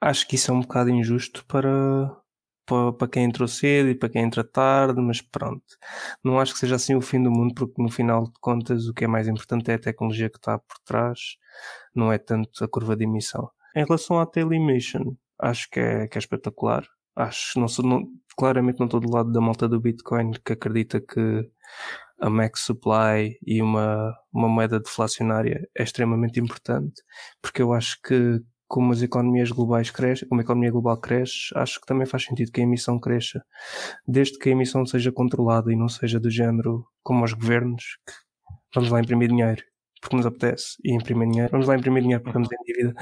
acho 0.00 0.26
que 0.26 0.36
isso 0.36 0.50
é 0.50 0.54
um 0.54 0.60
bocado 0.60 0.90
injusto 0.90 1.44
para, 1.46 2.16
para, 2.66 2.92
para 2.92 3.08
quem 3.08 3.24
entrou 3.24 3.48
cedo 3.48 3.90
e 3.90 3.94
para 3.94 4.08
quem 4.08 4.22
entra 4.22 4.44
tarde, 4.44 5.00
mas 5.00 5.20
pronto. 5.20 5.64
Não 6.24 6.38
acho 6.38 6.52
que 6.54 6.60
seja 6.60 6.76
assim 6.76 6.94
o 6.94 7.00
fim 7.00 7.22
do 7.22 7.30
mundo, 7.30 7.54
porque 7.54 7.82
no 7.82 7.90
final 7.90 8.24
de 8.24 8.32
contas 8.40 8.86
o 8.86 8.94
que 8.94 9.04
é 9.04 9.08
mais 9.08 9.28
importante 9.28 9.70
é 9.70 9.74
a 9.74 9.78
tecnologia 9.78 10.30
que 10.30 10.38
está 10.38 10.58
por 10.58 10.78
trás, 10.84 11.36
não 11.94 12.12
é 12.12 12.18
tanto 12.18 12.64
a 12.64 12.68
curva 12.68 12.96
de 12.96 13.04
emissão. 13.04 13.50
Em 13.74 13.84
relação 13.84 14.18
à 14.18 14.26
Telemission, 14.26 15.14
acho 15.38 15.68
que 15.70 15.80
é, 15.80 16.08
que 16.08 16.18
é 16.18 16.20
espetacular. 16.20 16.86
Acho, 17.14 17.58
não 17.60 17.68
sou, 17.68 17.84
não, 17.84 18.08
claramente 18.36 18.78
não 18.78 18.86
estou 18.86 19.00
do 19.00 19.10
lado 19.10 19.32
da 19.32 19.40
malta 19.40 19.68
do 19.68 19.80
Bitcoin 19.80 20.32
que 20.44 20.52
acredita 20.52 21.00
que 21.00 21.50
a 22.20 22.28
max 22.28 22.60
supply 22.60 23.36
e 23.46 23.62
uma, 23.62 24.14
uma 24.32 24.48
moeda 24.48 24.78
deflacionária 24.78 25.66
é 25.76 25.82
extremamente 25.82 26.38
importante, 26.38 27.02
porque 27.40 27.62
eu 27.62 27.72
acho 27.72 28.00
que 28.02 28.40
como 28.68 28.92
as 28.92 29.02
economias 29.02 29.50
globais 29.50 29.90
crescem, 29.90 30.28
como 30.28 30.40
a 30.40 30.44
economia 30.44 30.70
global 30.70 30.96
cresce, 31.00 31.50
acho 31.56 31.80
que 31.80 31.86
também 31.86 32.06
faz 32.06 32.24
sentido 32.24 32.52
que 32.52 32.60
a 32.60 32.64
emissão 32.64 33.00
cresça, 33.00 33.42
desde 34.06 34.38
que 34.38 34.48
a 34.48 34.52
emissão 34.52 34.86
seja 34.86 35.10
controlada 35.10 35.72
e 35.72 35.76
não 35.76 35.88
seja 35.88 36.20
do 36.20 36.30
género 36.30 36.86
como 37.02 37.24
os 37.24 37.32
governos, 37.32 37.98
que 38.06 38.12
vamos 38.74 38.90
lá 38.90 39.00
imprimir 39.00 39.28
dinheiro 39.28 39.62
porque 40.00 40.16
nos 40.16 40.26
apetece 40.26 40.76
e 40.82 40.94
imprimir 40.94 41.28
dinheiro. 41.28 41.50
Vamos 41.52 41.66
lá 41.68 41.76
imprimir 41.76 42.02
dinheiro 42.02 42.22
porque 42.22 42.38
estamos 42.38 42.48
em 42.50 42.72
dívida. 42.72 42.94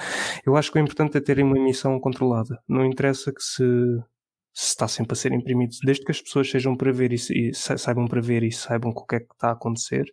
Eu 0.45 0.57
acho 0.57 0.73
que 0.73 0.79
o 0.79 0.83
importante 0.83 1.17
é 1.17 1.21
terem 1.21 1.45
uma 1.45 1.57
emissão 1.57 1.99
controlada. 2.01 2.59
Não 2.69 2.85
interessa 2.85 3.33
que 3.33 3.43
se 3.43 3.63
está 4.67 4.89
sempre 4.89 5.13
a 5.13 5.17
ser 5.17 5.33
imprimido, 5.33 5.77
desde 5.85 6.05
que 6.05 6.11
as 6.11 6.21
pessoas 6.21 6.51
sejam 6.51 6.77
para 6.77 6.93
ver 6.93 7.13
e, 7.13 7.17
e 7.31 7.55
saibam 7.55 8.07
para 8.07 8.21
ver 8.21 8.43
e 8.43 8.53
saibam 8.53 8.91
o 8.91 9.07
que 9.07 9.17
é 9.17 9.21
que 9.21 9.33
está 9.33 9.49
a 9.49 9.53
acontecer, 9.53 10.05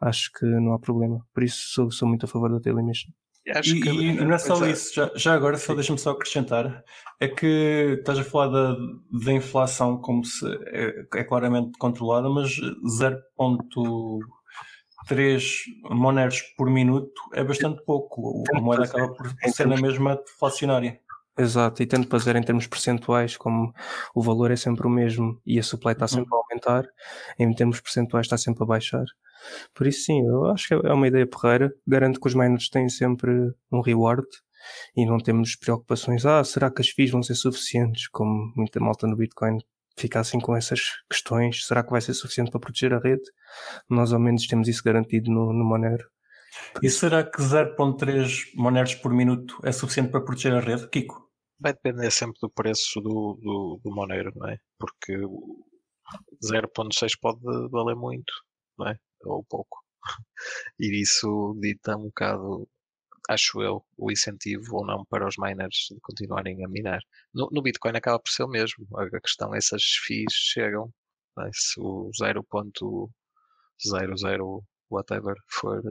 acho 0.00 0.30
que 0.32 0.44
não 0.44 0.72
há 0.72 0.78
problema. 0.78 1.24
Por 1.32 1.42
isso 1.42 1.72
sou, 1.72 1.90
sou 1.90 2.08
muito 2.08 2.26
a 2.26 2.28
favor 2.28 2.50
da 2.50 2.60
telemission. 2.60 3.10
E, 3.46 3.80
que, 3.80 3.88
e, 3.88 4.12
não 4.12 4.34
é 4.34 4.38
só 4.38 4.64
é. 4.66 4.72
isso, 4.72 4.92
já, 4.92 5.10
já 5.14 5.34
agora 5.34 5.56
só 5.56 5.72
deixa-me 5.72 6.00
só 6.00 6.10
acrescentar, 6.10 6.82
é 7.20 7.28
que 7.28 7.96
estás 8.00 8.18
a 8.18 8.24
falar 8.24 8.48
da, 8.48 8.76
da 9.24 9.32
inflação 9.32 10.00
como 10.00 10.24
se 10.24 10.44
é, 10.66 11.06
é 11.14 11.24
claramente 11.24 11.78
controlada, 11.78 12.28
mas 12.28 12.56
0. 12.98 13.16
3 15.06 15.44
moneros 15.90 16.42
por 16.56 16.68
minuto 16.68 17.12
é 17.32 17.44
bastante 17.44 17.80
pouco. 17.84 18.42
A 18.54 18.60
moeda 18.60 18.84
acaba 18.84 19.14
por 19.14 19.28
ser 19.52 19.68
na 19.68 19.76
mesma 19.76 20.16
deflacionária. 20.16 21.00
Exato, 21.38 21.82
e 21.82 21.86
tanto 21.86 22.08
para 22.08 22.18
dizer 22.18 22.34
em 22.36 22.42
termos 22.42 22.66
percentuais, 22.66 23.36
como 23.36 23.72
o 24.14 24.22
valor 24.22 24.50
é 24.50 24.56
sempre 24.56 24.86
o 24.86 24.90
mesmo 24.90 25.38
e 25.44 25.58
a 25.58 25.62
supply 25.62 25.92
está 25.92 26.08
sempre 26.08 26.34
a 26.34 26.36
aumentar, 26.38 26.88
em 27.38 27.52
termos 27.54 27.78
percentuais 27.78 28.24
está 28.24 28.38
sempre 28.38 28.64
a 28.64 28.66
baixar. 28.66 29.04
Por 29.74 29.86
isso, 29.86 30.04
sim, 30.04 30.26
eu 30.26 30.46
acho 30.46 30.68
que 30.68 30.74
é 30.74 30.92
uma 30.92 31.06
ideia 31.06 31.26
porreira. 31.26 31.72
Garanto 31.86 32.20
que 32.20 32.26
os 32.26 32.34
miners 32.34 32.68
têm 32.68 32.88
sempre 32.88 33.30
um 33.70 33.80
reward 33.80 34.26
e 34.96 35.04
não 35.04 35.18
temos 35.18 35.56
preocupações. 35.56 36.24
Ah, 36.24 36.42
será 36.42 36.70
que 36.70 36.80
as 36.80 36.88
FIIs 36.88 37.10
vão 37.10 37.22
ser 37.22 37.34
suficientes? 37.34 38.08
Como 38.08 38.52
muita 38.56 38.80
malta 38.80 39.06
no 39.06 39.16
Bitcoin 39.16 39.58
fica 39.98 40.20
assim 40.20 40.38
com 40.38 40.56
essas 40.56 40.80
questões. 41.10 41.66
Será 41.66 41.82
que 41.82 41.90
vai 41.90 42.00
ser 42.00 42.14
suficiente 42.14 42.50
para 42.50 42.60
proteger 42.60 42.92
a 42.94 42.98
rede? 42.98 43.24
Nós 43.88 44.12
ao 44.12 44.20
menos 44.20 44.46
temos 44.46 44.68
isso 44.68 44.82
garantido 44.82 45.30
no, 45.30 45.52
no 45.52 45.64
Monero. 45.64 46.08
E 46.82 46.88
será 46.88 47.22
que 47.22 47.40
0.3 47.42 48.54
Moneros 48.54 48.94
por 48.94 49.12
minuto 49.12 49.58
é 49.62 49.72
suficiente 49.72 50.10
para 50.10 50.22
proteger 50.22 50.54
a 50.54 50.60
rede, 50.60 50.88
Kiko? 50.88 51.25
Vai 51.58 51.72
depender 51.72 52.10
sempre 52.10 52.38
do 52.40 52.50
preço 52.50 53.00
do, 53.00 53.38
do, 53.42 53.80
do 53.82 53.94
Monero, 53.94 54.32
não 54.36 54.48
é? 54.48 54.58
Porque 54.78 55.16
0.6 56.42 57.18
pode 57.20 57.40
valer 57.70 57.96
muito, 57.96 58.32
não 58.78 58.88
é? 58.88 58.98
Ou 59.24 59.44
pouco. 59.44 59.78
E 60.78 61.02
isso 61.02 61.56
dita 61.60 61.96
um 61.96 62.04
bocado 62.04 62.68
acho 63.28 63.60
eu, 63.62 63.84
o 63.96 64.10
incentivo 64.10 64.76
ou 64.76 64.86
não 64.86 65.04
para 65.06 65.26
os 65.26 65.36
miners 65.38 65.88
de 65.90 65.98
continuarem 66.00 66.64
a 66.64 66.68
minar. 66.68 67.00
No, 67.34 67.48
no 67.52 67.62
Bitcoin 67.62 67.96
acaba 67.96 68.20
por 68.20 68.30
ser 68.30 68.44
o 68.44 68.48
mesmo. 68.48 68.86
A 68.96 69.20
questão 69.20 69.54
é 69.54 69.60
se 69.60 69.74
as 69.74 69.82
FIIs 69.82 70.32
chegam, 70.32 70.92
é? 71.40 71.50
se 71.52 71.80
o 71.80 72.10
0.00 72.20 74.62
whatever 74.90 75.34
for 75.48 75.82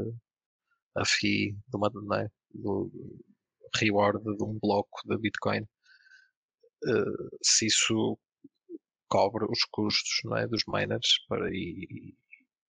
a 0.96 1.06
FII 1.06 1.52
de 1.52 1.76
uma, 1.76 1.92
é? 2.22 2.28
do 2.54 2.90
reward 3.80 4.24
de 4.24 4.44
um 4.44 4.58
bloco 4.62 5.02
de 5.06 5.18
Bitcoin, 5.18 5.62
uh, 5.62 7.38
se 7.44 7.68
isso 7.68 8.18
cobre 9.08 9.46
os 9.46 9.64
custos 9.72 10.20
não 10.26 10.38
é, 10.38 10.48
dos 10.48 10.64
miners 10.68 11.20
para, 11.28 11.50
e, 11.52 12.16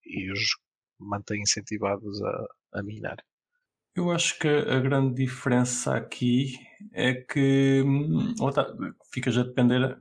e 0.05 0.33
os 0.33 0.41
mantém 0.99 1.43
incentivados 1.43 2.23
a, 2.23 2.47
a 2.75 2.83
minar. 2.83 3.17
Eu 3.95 4.11
acho 4.11 4.39
que 4.39 4.47
a 4.47 4.79
grande 4.79 5.25
diferença 5.25 5.97
aqui 5.97 6.53
é 6.93 7.15
que 7.15 7.83
tá, 8.55 8.67
ficas 9.13 9.39
a 9.39 9.43
depender, 9.43 9.99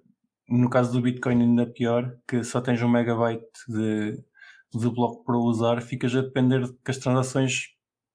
no 0.49 0.69
caso 0.69 0.91
do 0.91 1.01
Bitcoin 1.01 1.41
ainda 1.41 1.65
pior, 1.65 2.17
que 2.27 2.43
só 2.43 2.59
tens 2.59 2.81
um 2.81 2.89
megabyte 2.89 3.45
de, 3.69 4.21
de 4.73 4.89
bloco 4.89 5.23
para 5.23 5.37
usar, 5.37 5.81
ficas 5.81 6.13
a 6.13 6.21
depender 6.21 6.65
de 6.65 6.73
que 6.73 6.91
as 6.91 6.97
transações 6.97 7.69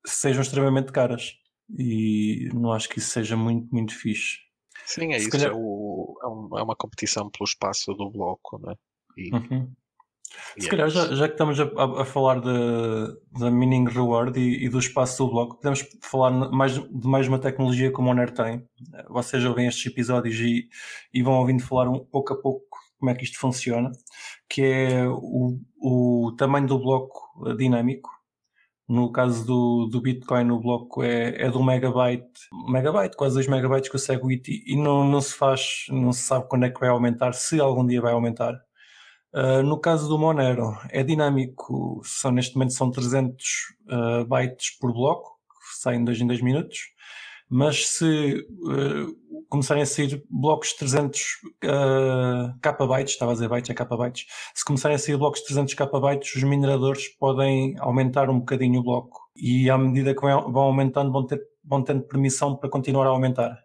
sejam 0.07 0.43
extremamente 0.43 0.93
caras. 0.93 1.33
E 1.79 2.49
não 2.53 2.73
acho 2.73 2.89
que 2.89 2.99
isso 2.99 3.11
seja 3.11 3.37
muito, 3.37 3.69
muito 3.73 3.95
fixe. 3.95 4.39
Sim, 4.87 5.13
é 5.13 5.19
Se 5.19 5.29
isso. 5.29 5.31
Calhar... 5.31 5.53
É, 5.53 5.55
o, 5.55 6.19
é, 6.23 6.27
um, 6.27 6.59
é, 6.59 6.63
uma 6.63 6.77
competição 6.77 7.31
pelo 7.31 7.45
espaço 7.45 7.95
do 7.95 8.11
bloco, 8.11 8.59
né? 8.59 8.75
E, 9.17 9.35
uhum. 9.35 9.73
Se 10.59 10.69
calhar, 10.69 10.89
já, 10.89 11.15
já 11.15 11.27
que 11.27 11.35
estamos 11.35 11.59
a, 11.59 11.65
a, 12.03 12.05
falar 12.05 12.41
da 12.41 13.51
mining 13.51 13.89
reward 13.89 14.39
e, 14.39 14.65
e, 14.65 14.69
do 14.69 14.79
espaço 14.79 15.25
do 15.25 15.31
bloco, 15.31 15.57
podemos 15.57 15.85
falar 16.03 16.31
mais, 16.31 16.75
de 16.75 17.07
mais 17.07 17.27
uma 17.27 17.39
tecnologia 17.39 17.93
que 17.93 17.99
o 17.99 18.03
Monero 18.03 18.33
tem. 18.33 18.65
Vocês 19.09 19.45
ouvem 19.45 19.67
estes 19.67 19.87
episódios 19.87 20.37
e, 20.37 20.69
e 21.13 21.23
vão 21.23 21.35
ouvindo 21.35 21.63
falar 21.63 21.89
um, 21.89 21.99
pouco 21.99 22.33
a 22.33 22.41
pouco 22.41 22.65
como 22.99 23.11
é 23.11 23.15
que 23.15 23.25
isto 23.25 23.39
funciona, 23.39 23.91
que 24.49 24.63
é 24.63 25.09
o, 25.09 25.59
o 25.81 26.33
tamanho 26.37 26.67
do 26.67 26.79
bloco 26.79 27.55
dinâmico. 27.57 28.11
No 28.91 29.13
caso 29.13 29.47
do, 29.47 29.87
do 29.87 30.01
Bitcoin, 30.01 30.51
o 30.51 30.59
bloco 30.59 31.01
é, 31.05 31.41
é 31.41 31.49
de 31.49 31.57
um 31.57 31.63
megabyte, 31.63 32.27
megabyte, 32.69 33.17
quase 33.17 33.37
2 33.37 33.47
megabytes 33.47 33.89
que 33.89 33.95
o 33.95 34.01
Segwit 34.01 34.65
e 34.67 34.75
não, 34.75 35.05
não 35.05 35.21
se 35.21 35.33
faz, 35.33 35.87
não 35.91 36.13
se 36.13 36.23
sabe 36.23 36.49
quando 36.49 36.65
é 36.65 36.71
que 36.71 36.81
vai 36.81 36.89
aumentar, 36.89 37.33
se 37.33 37.61
algum 37.61 37.87
dia 37.87 38.01
vai 38.01 38.13
aumentar. 38.13 38.53
Uh, 39.33 39.63
no 39.63 39.79
caso 39.79 40.09
do 40.09 40.19
Monero, 40.19 40.77
é 40.89 41.05
dinâmico, 41.05 42.01
são, 42.05 42.33
neste 42.33 42.57
momento 42.57 42.73
são 42.73 42.91
300 42.91 43.45
uh, 43.87 43.95
ah, 43.95 44.25
bytes 44.25 44.77
por 44.81 44.93
bloco, 44.93 45.39
que 45.49 45.81
saem 45.81 46.05
2 46.05 46.23
em 46.23 46.27
2 46.27 46.43
minutos, 46.43 46.79
mas 47.51 47.89
se 47.89 48.47
uh, 48.49 49.45
começarem 49.49 49.83
a 49.83 49.87
sair 49.87 50.23
blocos 50.31 50.69
de 50.69 50.77
300 50.79 51.21
kbytes, 52.63 53.13
estava 53.15 53.33
a 53.33 53.35
dizer 53.35 53.49
bytes, 53.49 53.71
é 53.71 53.75
kbytes, 53.75 54.27
se 54.55 54.65
começarem 54.65 54.95
a 54.95 54.99
sair 54.99 55.17
blocos 55.17 55.41
de 55.41 55.47
300 55.47 55.75
kbytes, 55.75 56.37
os 56.37 56.43
mineradores 56.45 57.09
podem 57.19 57.77
aumentar 57.81 58.31
um 58.31 58.39
bocadinho 58.39 58.81
o 58.81 58.85
bloco 58.85 59.29
e 59.35 59.69
à 59.69 59.77
medida 59.77 60.15
que 60.15 60.21
vão 60.21 60.57
aumentando 60.57 61.11
vão, 61.11 61.27
ter, 61.27 61.41
vão 61.65 61.83
tendo 61.83 62.03
permissão 62.03 62.57
para 62.57 62.71
continuar 62.71 63.07
a 63.07 63.11
aumentar. 63.11 63.59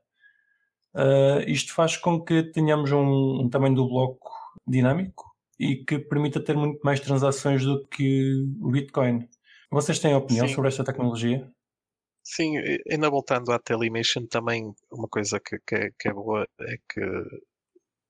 Uh, 0.96 1.48
isto 1.48 1.74
faz 1.74 1.96
com 1.98 2.20
que 2.20 2.42
tenhamos 2.42 2.92
um, 2.92 3.42
um 3.42 3.50
tamanho 3.50 3.76
do 3.76 3.88
bloco 3.88 4.32
dinâmico 4.66 5.26
e 5.60 5.76
que 5.76 6.00
permita 6.00 6.40
ter 6.40 6.56
muito 6.56 6.80
mais 6.84 7.00
transações 7.00 7.64
do 7.64 7.86
que 7.88 8.44
o 8.62 8.72
Bitcoin. 8.72 9.28
Vocês 9.70 10.00
têm 10.00 10.16
opinião 10.16 10.48
Sim. 10.48 10.56
sobre 10.56 10.70
esta 10.70 10.84
tecnologia? 10.84 11.52
Sim, 12.28 12.58
ainda 12.92 13.08
voltando 13.08 13.52
à 13.52 13.60
Telemission, 13.60 14.26
também 14.26 14.74
uma 14.92 15.08
coisa 15.08 15.40
que, 15.40 15.60
que, 15.60 15.76
é, 15.76 15.92
que 15.92 16.10
é 16.10 16.14
boa 16.14 16.48
é 16.62 16.78
que 16.90 17.00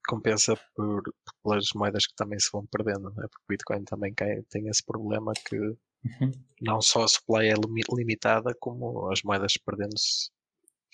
compensa 0.07 0.55
por, 0.73 1.03
pelas 1.43 1.65
moedas 1.75 2.07
que 2.07 2.15
também 2.15 2.39
se 2.39 2.49
vão 2.49 2.65
perdendo, 2.65 3.09
né? 3.09 3.27
porque 3.29 3.43
o 3.43 3.49
Bitcoin 3.49 3.83
também 3.83 4.13
tem 4.13 4.67
esse 4.69 4.83
problema 4.85 5.33
que 5.33 5.57
uhum. 5.57 6.31
não 6.61 6.81
só 6.81 7.03
a 7.03 7.07
supply 7.09 7.49
é 7.49 7.55
limitada, 7.93 8.55
como 8.57 9.11
as 9.11 9.21
moedas 9.21 9.57
perdendo-se 9.57 10.29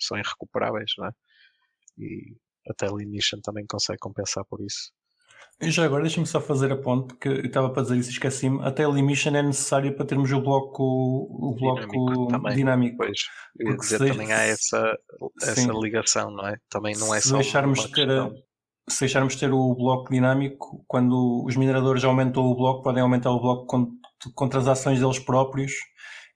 são 0.00 0.18
irrecuperáveis, 0.18 0.92
né? 0.98 1.10
e 1.98 2.36
a 2.68 2.74
Telemission 2.74 3.40
também 3.40 3.64
consegue 3.66 4.00
compensar 4.00 4.44
por 4.46 4.60
isso. 4.60 4.92
E 5.60 5.70
já 5.70 5.84
agora 5.84 6.02
deixa-me 6.02 6.26
só 6.26 6.40
fazer 6.40 6.72
a 6.72 6.76
ponte, 6.76 7.14
que 7.14 7.28
eu 7.28 7.46
estava 7.46 7.70
para 7.70 7.82
dizer 7.82 7.96
isso 7.96 8.10
e 8.10 8.12
esqueci-me. 8.12 8.60
A 8.62 8.70
Telemission 8.70 9.34
é 9.36 9.42
necessária 9.42 9.94
para 9.94 10.04
termos 10.04 10.30
o 10.32 10.40
bloco, 10.40 10.82
o 10.82 11.54
bloco 11.58 11.80
dinâmico. 11.80 12.26
Também. 12.28 12.56
dinâmico. 12.56 12.96
Pois, 12.96 13.18
eu 13.58 13.76
dizer, 13.76 13.98
se 13.98 14.06
também 14.08 14.32
há 14.32 14.42
essa, 14.42 14.98
essa 15.40 15.72
ligação, 15.72 16.30
não 16.30 16.48
é? 16.48 16.56
Também 16.68 16.96
não 16.96 17.14
é 17.14 17.20
se 17.20 17.28
só 17.28 17.36
deixarmos 17.36 17.84
ter 17.90 18.10
a, 18.10 18.30
se 18.88 19.00
deixarmos 19.00 19.36
ter 19.36 19.52
o 19.52 19.74
bloco 19.74 20.12
dinâmico, 20.12 20.84
quando 20.88 21.44
os 21.46 21.56
mineradores 21.56 22.02
aumentam 22.04 22.42
o 22.42 22.56
bloco, 22.56 22.82
podem 22.82 23.02
aumentar 23.02 23.30
o 23.30 23.40
bloco 23.40 23.66
com, 23.66 23.92
com 24.34 24.48
transações 24.48 24.98
deles 24.98 25.18
próprios 25.18 25.72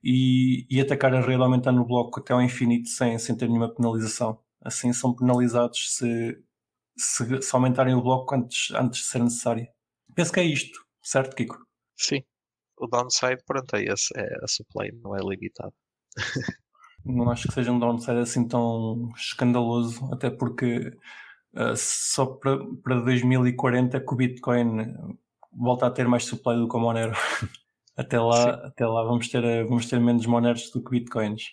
e, 0.02 0.66
e 0.70 0.80
atacar 0.80 1.12
a 1.14 1.20
rede 1.20 1.42
aumentando 1.42 1.80
o 1.80 1.86
bloco 1.86 2.20
até 2.20 2.32
ao 2.32 2.42
infinito 2.42 2.88
sem, 2.88 3.18
sem 3.18 3.36
ter 3.36 3.48
nenhuma 3.48 3.74
penalização. 3.74 4.38
Assim 4.64 4.92
são 4.92 5.14
penalizados 5.14 5.96
se, 5.96 6.36
se, 6.96 7.42
se 7.42 7.54
aumentarem 7.54 7.94
o 7.94 8.02
bloco 8.02 8.34
antes, 8.34 8.70
antes 8.72 9.00
de 9.00 9.06
ser 9.06 9.22
necessário. 9.22 9.68
Penso 10.14 10.32
que 10.32 10.40
é 10.40 10.44
isto, 10.44 10.84
certo, 11.02 11.36
Kiko? 11.36 11.58
Sim. 11.96 12.22
O 12.78 12.86
downside, 12.86 13.42
pronto, 13.46 13.74
é 13.76 13.84
esse. 13.84 14.08
É 14.16 14.26
a 14.42 14.48
supply, 14.48 14.92
não 15.02 15.16
é 15.16 15.20
limitado. 15.20 15.72
não 17.04 17.30
acho 17.30 17.48
que 17.48 17.54
seja 17.54 17.72
um 17.72 17.78
downside 17.78 18.18
assim 18.18 18.46
tão 18.46 19.10
escandaloso, 19.16 20.12
até 20.12 20.30
porque 20.30 20.96
uh, 21.54 21.76
só 21.76 22.26
para, 22.26 22.58
para 22.82 23.00
2040 23.00 24.00
que 24.00 24.12
o 24.12 24.16
Bitcoin 24.16 24.94
volta 25.52 25.86
a 25.86 25.90
ter 25.90 26.06
mais 26.06 26.24
supply 26.24 26.56
do 26.56 26.68
que 26.68 26.76
o 26.76 26.80
Monero. 26.80 27.12
até 27.96 28.20
lá, 28.20 28.66
até 28.66 28.86
lá 28.86 29.02
vamos 29.04 29.28
ter, 29.28 29.64
vamos 29.64 29.86
ter 29.86 29.98
menos 30.00 30.26
Moneros 30.26 30.70
do 30.70 30.82
que 30.82 30.90
Bitcoins. 30.90 31.44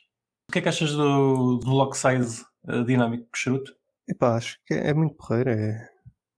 O 0.49 0.51
que 0.51 0.59
é 0.59 0.61
que 0.61 0.69
achas 0.69 0.91
do, 0.91 1.57
do 1.57 1.65
block 1.65 1.97
size 1.97 2.45
uh, 2.67 2.83
dinâmico, 2.83 3.27
Charuto? 3.33 3.73
Epá, 4.07 4.35
acho 4.35 4.57
que 4.65 4.73
é, 4.73 4.93
muito 4.93 5.15
porreiro, 5.15 5.49
é, 5.51 5.89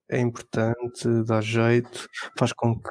é 0.10 0.20
importante, 0.20 1.08
dá 1.26 1.42
jeito, 1.42 2.08
faz 2.38 2.54
com 2.54 2.76
que 2.80 2.90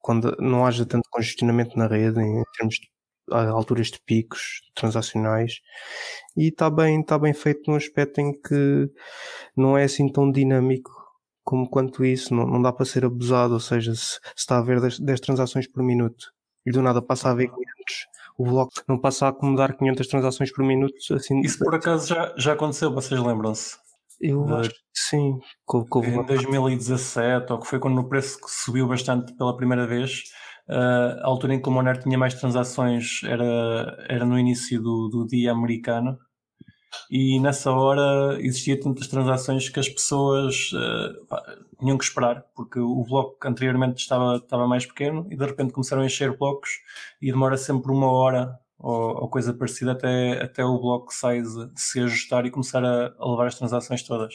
quando 0.00 0.36
não 0.40 0.66
haja 0.66 0.84
tanto 0.84 1.08
congestionamento 1.10 1.78
na 1.78 1.86
rede 1.86 2.20
em 2.20 2.42
termos 2.56 2.76
de 2.76 2.88
alturas 3.32 3.88
de 3.88 4.00
picos 4.04 4.60
transacionais 4.74 5.60
e 6.36 6.48
está 6.48 6.68
bem, 6.68 7.02
tá 7.04 7.18
bem 7.18 7.32
feito 7.32 7.70
num 7.70 7.76
aspecto 7.76 8.20
em 8.20 8.32
que 8.32 8.90
não 9.56 9.78
é 9.78 9.84
assim 9.84 10.10
tão 10.10 10.30
dinâmico 10.30 10.90
como 11.44 11.68
quanto 11.68 12.04
isso, 12.04 12.34
não, 12.34 12.46
não 12.46 12.62
dá 12.62 12.72
para 12.72 12.86
ser 12.86 13.04
abusado, 13.04 13.54
ou 13.54 13.60
seja, 13.60 13.94
se, 13.94 14.14
se 14.14 14.20
está 14.36 14.56
a 14.56 14.58
haver 14.58 14.80
10, 14.80 15.00
10, 15.00 15.20
transações 15.20 15.66
por 15.66 15.82
minuto 15.82 16.32
e 16.66 16.70
do 16.70 16.82
nada 16.82 17.00
passa 17.02 17.28
a 17.28 17.32
haver 17.32 17.48
500, 17.48 17.60
o 18.38 18.44
bloco 18.44 18.72
não 18.88 18.98
passa 19.00 19.26
a 19.26 19.28
acomodar 19.30 19.76
500 19.76 20.06
transações 20.06 20.52
por 20.52 20.64
minuto. 20.64 20.94
Assim, 21.12 21.40
isso 21.40 21.58
por 21.58 21.74
acaso 21.74 22.08
já, 22.08 22.34
já 22.36 22.52
aconteceu, 22.52 22.92
vocês 22.92 23.20
lembram-se? 23.20 23.76
Eu 24.20 24.42
uh, 24.42 24.54
acho 24.56 24.70
que 24.70 24.76
sim. 24.94 25.38
em 26.04 26.26
2017, 26.26 27.52
ou 27.52 27.58
que 27.58 27.66
foi 27.66 27.78
quando 27.78 27.98
o 27.98 28.08
preço 28.08 28.38
subiu 28.46 28.86
bastante 28.86 29.32
pela 29.34 29.56
primeira 29.56 29.86
vez, 29.86 30.24
uh, 30.68 31.20
a 31.22 31.26
altura 31.26 31.54
em 31.54 31.62
que 31.62 31.68
o 31.68 31.72
Monero 31.72 32.00
tinha 32.00 32.18
mais 32.18 32.34
transações 32.34 33.22
era, 33.24 33.96
era 34.08 34.26
no 34.26 34.38
início 34.38 34.80
do, 34.82 35.08
do 35.08 35.26
dia 35.26 35.52
americano. 35.52 36.18
E 37.10 37.38
nessa 37.40 37.70
hora 37.70 38.36
existia 38.40 38.78
tantas 38.78 39.06
transações 39.06 39.68
que 39.68 39.80
as 39.80 39.88
pessoas 39.88 40.72
uh, 40.72 41.76
tinham 41.78 41.96
que 41.96 42.04
esperar, 42.04 42.44
porque 42.54 42.78
o 42.78 43.04
bloco 43.04 43.36
anteriormente 43.46 44.00
estava, 44.02 44.36
estava 44.36 44.66
mais 44.66 44.84
pequeno 44.86 45.26
e 45.30 45.36
de 45.36 45.44
repente 45.44 45.72
começaram 45.72 46.02
a 46.02 46.06
encher 46.06 46.36
blocos 46.36 46.70
e 47.22 47.30
demora 47.30 47.56
sempre 47.56 47.92
uma 47.92 48.10
hora 48.10 48.59
ou, 48.80 49.22
ou, 49.22 49.28
coisa 49.28 49.52
parecida 49.52 49.92
até, 49.92 50.42
até 50.42 50.64
o 50.64 50.80
bloco 50.80 51.12
size 51.12 51.70
se 51.76 52.00
ajustar 52.00 52.46
e 52.46 52.50
começar 52.50 52.82
a, 52.82 53.14
a, 53.18 53.30
levar 53.30 53.46
as 53.46 53.54
transações 53.54 54.02
todas. 54.02 54.34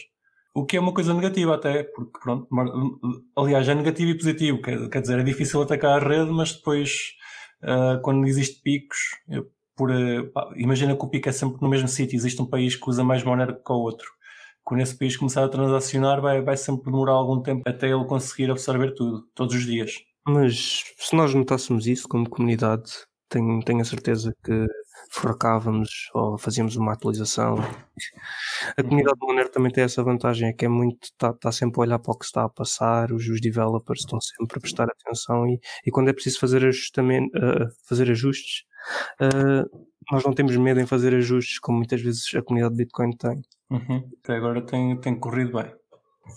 O 0.53 0.65
que 0.65 0.77
é 0.77 0.79
uma 0.79 0.93
coisa 0.93 1.13
negativa 1.13 1.55
até, 1.55 1.83
porque 1.83 2.19
pronto, 2.19 2.47
aliás 3.35 3.67
é 3.67 3.75
negativo 3.75 4.11
e 4.11 4.17
positivo, 4.17 4.61
quer, 4.61 4.89
quer 4.89 5.01
dizer, 5.01 5.19
é 5.19 5.23
difícil 5.23 5.61
atacar 5.61 6.01
a 6.01 6.07
rede, 6.07 6.31
mas 6.31 6.53
depois 6.53 7.15
uh, 7.63 8.01
quando 8.01 8.25
existe 8.25 8.61
picos, 8.61 8.97
uh, 9.29 10.31
pá, 10.31 10.49
imagina 10.55 10.95
que 10.95 11.03
o 11.03 11.09
pico 11.09 11.27
é 11.27 11.31
sempre 11.31 11.61
no 11.61 11.67
mesmo 11.67 11.87
sítio, 11.87 12.15
existe 12.15 12.41
um 12.41 12.45
país 12.45 12.75
que 12.75 12.89
usa 12.89 13.03
mais 13.03 13.23
Monero 13.23 13.55
que 13.55 13.71
o 13.71 13.75
outro. 13.75 14.07
Quando 14.63 14.81
esse 14.81 14.97
país 14.97 15.17
começar 15.17 15.43
a 15.43 15.49
transacionar, 15.49 16.21
vai, 16.21 16.41
vai 16.41 16.57
sempre 16.57 16.85
demorar 16.85 17.13
algum 17.13 17.41
tempo 17.41 17.61
até 17.67 17.87
ele 17.87 18.05
conseguir 18.05 18.49
absorver 18.49 18.95
tudo, 18.95 19.27
todos 19.35 19.55
os 19.55 19.65
dias. 19.65 19.93
Mas 20.27 20.83
se 20.97 21.15
nós 21.15 21.33
notássemos 21.35 21.85
isso 21.85 22.07
como 22.07 22.27
comunidade, 22.27 22.91
tenho, 23.29 23.63
tenho 23.63 23.81
a 23.81 23.85
certeza 23.85 24.33
que 24.43 24.65
forcávamos 25.11 26.09
ou 26.13 26.37
fazíamos 26.37 26.75
uma 26.75 26.93
atualização. 26.93 27.55
A 28.77 28.83
comunidade 28.83 29.17
do 29.19 29.27
Monero 29.27 29.49
também 29.49 29.71
tem 29.71 29.83
essa 29.83 30.03
vantagem, 30.03 30.49
é 30.49 30.53
que 30.53 30.65
é 30.65 30.69
muito, 30.69 31.03
está 31.03 31.33
tá 31.33 31.51
sempre 31.51 31.79
a 31.79 31.81
olhar 31.81 31.99
para 31.99 32.11
o 32.11 32.17
que 32.17 32.25
está 32.25 32.43
a 32.43 32.49
passar, 32.49 33.11
os, 33.11 33.27
os 33.27 33.41
developers 33.41 34.01
estão 34.01 34.19
sempre 34.19 34.57
a 34.57 34.61
prestar 34.61 34.87
atenção 34.89 35.47
e, 35.47 35.59
e 35.85 35.91
quando 35.91 36.09
é 36.09 36.13
preciso 36.13 36.39
fazer, 36.39 36.65
ajustamento, 36.65 37.29
uh, 37.37 37.67
fazer 37.87 38.09
ajustes, 38.09 38.63
uh, 39.21 39.87
nós 40.11 40.23
não 40.23 40.33
temos 40.33 40.55
medo 40.57 40.79
em 40.79 40.85
fazer 40.85 41.13
ajustes, 41.15 41.59
como 41.59 41.77
muitas 41.77 42.01
vezes 42.01 42.33
a 42.35 42.41
comunidade 42.41 42.75
de 42.75 42.83
Bitcoin 42.83 43.15
tem. 43.17 43.41
Uhum. 43.69 44.09
Até 44.23 44.35
agora 44.35 44.65
tem, 44.65 44.99
tem 44.99 45.19
corrido 45.19 45.53
bem. 45.53 45.73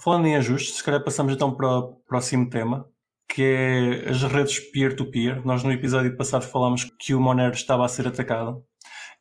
Falando 0.03 0.27
em 0.27 0.37
ajustes, 0.37 0.77
se 0.77 0.85
calhar 0.85 1.03
passamos 1.03 1.33
então 1.33 1.55
para 1.55 1.69
o 1.69 1.97
próximo 2.07 2.49
tema, 2.49 2.87
que 3.39 3.45
é 3.45 4.11
as 4.11 4.21
redes 4.25 4.59
peer-to-peer. 4.59 5.37
-peer. 5.37 5.45
Nós 5.45 5.63
no 5.63 5.71
episódio 5.71 6.17
passado 6.17 6.45
falámos 6.45 6.91
que 6.99 7.15
o 7.15 7.21
Monero 7.21 7.55
estava 7.55 7.85
a 7.85 7.89
ser 7.89 8.09
atacado 8.09 8.65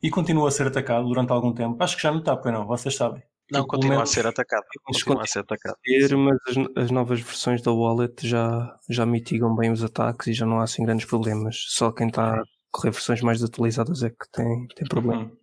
e 0.02 0.10
continua 0.10 0.48
a 0.48 0.50
ser 0.50 0.66
atacado 0.66 1.06
durante 1.06 1.30
algum 1.30 1.54
tempo. 1.54 1.80
Acho 1.80 1.94
que 1.94 2.02
já 2.02 2.10
não 2.10 2.18
está, 2.18 2.36
pois 2.36 2.52
não, 2.52 2.66
vocês 2.66 2.96
sabem. 2.96 3.22
Não, 3.48 3.64
continua 3.64 3.98
menos, 3.98 4.10
a 4.10 4.12
ser 4.12 4.26
atacado. 4.26 4.64
Continua 4.82 5.22
a 5.22 5.26
ser 5.26 5.38
atacado. 5.38 5.76
Ter, 5.84 6.16
mas 6.16 6.36
as, 6.48 6.84
as, 6.84 6.90
novas 6.90 7.20
versões 7.20 7.62
da 7.62 7.70
wallet 7.70 8.26
já, 8.26 8.76
já 8.90 9.06
mitigam 9.06 9.54
bem 9.54 9.70
os 9.70 9.84
ataques 9.84 10.26
e 10.26 10.32
já 10.32 10.44
não 10.44 10.58
há 10.58 10.64
assim 10.64 10.84
grandes 10.84 11.06
problemas. 11.06 11.56
Só 11.68 11.92
quem 11.92 12.08
está 12.08 12.40
a 12.40 12.42
correr 12.72 12.90
versões 12.90 13.22
mais 13.22 13.40
atualizadas 13.40 14.02
é 14.02 14.10
que 14.10 14.28
tem, 14.32 14.66
tem 14.74 14.88
problema. 14.88 15.22
Uhum. 15.22 15.36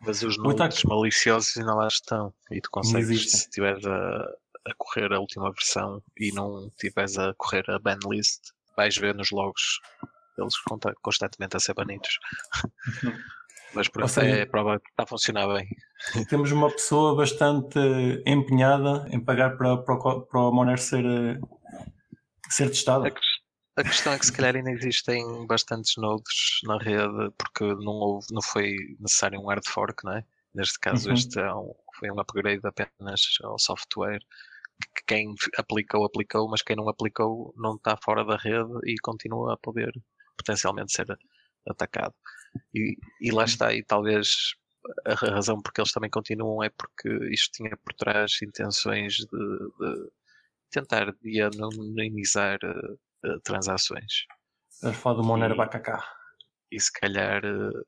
Mas 0.00 0.22
os 0.22 0.38
números 0.38 0.84
maliciosos 0.84 1.54
ainda 1.58 1.74
lá 1.74 1.86
estão. 1.86 2.32
E 2.50 2.62
tu 2.62 2.70
consegues, 2.70 3.30
se 3.30 3.50
tiveres 3.50 3.84
a, 3.84 4.26
a 4.66 4.74
correr 4.76 5.12
a 5.12 5.20
última 5.20 5.50
versão 5.50 6.02
e 6.18 6.32
não 6.32 6.68
estiveres 6.68 7.18
a 7.18 7.34
correr 7.34 7.64
a 7.70 7.78
banlist, 7.78 8.40
vais 8.76 8.96
ver 8.96 9.14
nos 9.14 9.30
logs 9.30 9.80
eles 10.38 10.54
constantemente 11.02 11.56
a 11.56 11.60
ser 11.60 11.74
banidos. 11.74 12.18
Mas 13.74 13.88
pronto, 13.88 14.08
seja, 14.08 14.36
é 14.36 14.44
prova 14.44 14.78
que 14.78 14.90
está 14.90 15.04
a 15.04 15.06
funcionar 15.06 15.46
bem. 15.46 15.66
Temos 16.28 16.52
uma 16.52 16.70
pessoa 16.70 17.16
bastante 17.16 17.78
empenhada 18.26 19.06
em 19.10 19.18
pagar 19.18 19.56
para, 19.56 19.78
para, 19.78 20.20
para 20.20 20.40
o 20.40 20.52
Monero 20.52 20.78
ser, 20.78 21.04
ser 22.50 22.68
testado. 22.68 23.06
A, 23.06 23.80
a, 23.80 23.84
questão 23.84 24.12
é 24.12 24.18
que 24.18 24.26
se 24.26 24.32
calhar 24.32 24.56
ainda 24.56 24.70
existem 24.70 25.46
bastantes 25.46 25.96
nodes 25.96 26.60
na 26.64 26.76
rede 26.76 27.32
porque 27.38 27.64
não, 27.82 27.92
houve, 27.92 28.26
não 28.30 28.42
foi 28.42 28.76
necessário 29.00 29.40
um 29.40 29.48
hard 29.48 29.66
fork, 29.66 30.04
não 30.04 30.16
é? 30.16 30.24
Neste 30.54 30.78
caso, 30.78 31.08
uhum. 31.08 31.14
este 31.14 31.38
é 31.40 31.54
um, 31.54 31.74
foi 31.98 32.10
um 32.10 32.20
upgrade 32.20 32.60
apenas 32.64 33.22
ao 33.42 33.58
software 33.58 34.20
que 34.94 35.04
quem 35.06 35.34
aplicou, 35.56 36.04
aplicou, 36.04 36.48
mas 36.48 36.62
quem 36.62 36.76
não 36.76 36.88
aplicou 36.88 37.54
não 37.56 37.76
está 37.76 37.96
fora 37.96 38.24
da 38.24 38.36
rede 38.36 38.72
e 38.86 38.94
continua 39.02 39.54
a 39.54 39.56
poder 39.56 39.92
potencialmente 40.36 40.92
ser 40.92 41.06
atacado. 41.68 42.14
E, 42.74 42.96
e 43.20 43.30
lá 43.30 43.44
está, 43.44 43.72
e 43.72 43.82
talvez 43.84 44.54
a 45.06 45.14
razão 45.14 45.60
porque 45.62 45.80
eles 45.80 45.92
também 45.92 46.10
continuam 46.10 46.62
é 46.62 46.70
porque 46.70 47.08
isto 47.32 47.52
tinha 47.52 47.76
por 47.76 47.94
trás 47.94 48.32
intenções 48.42 49.14
de, 49.14 49.26
de 49.26 50.10
tentar 50.70 51.12
de 51.20 51.40
anonimizar 51.40 52.58
uh, 52.64 53.40
transações. 53.44 54.24
A 54.82 54.92
falar 54.92 55.16
do 55.16 55.24
Monero 55.24 55.56
Bacacá. 55.56 56.04
E 56.70 56.80
se 56.80 56.90
calhar 56.92 57.44
uh, 57.44 57.86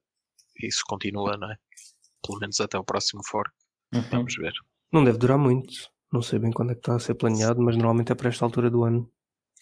isso 0.62 0.82
continua, 0.86 1.36
não 1.36 1.50
é? 1.50 1.56
Pelo 2.24 2.38
menos 2.38 2.60
até 2.60 2.78
o 2.78 2.84
próximo 2.84 3.22
fork. 3.26 3.50
Uhum. 3.92 4.02
Vamos 4.10 4.36
ver. 4.36 4.52
Não 4.92 5.02
deve 5.02 5.18
durar 5.18 5.38
muito. 5.38 5.72
Não 6.14 6.22
sei 6.22 6.38
bem 6.38 6.52
quando 6.52 6.70
é 6.70 6.74
que 6.74 6.80
está 6.80 6.94
a 6.94 7.00
ser 7.00 7.14
planeado, 7.14 7.60
mas 7.60 7.74
normalmente 7.74 8.12
é 8.12 8.14
para 8.14 8.28
esta 8.28 8.44
altura 8.44 8.70
do 8.70 8.84
ano. 8.84 9.10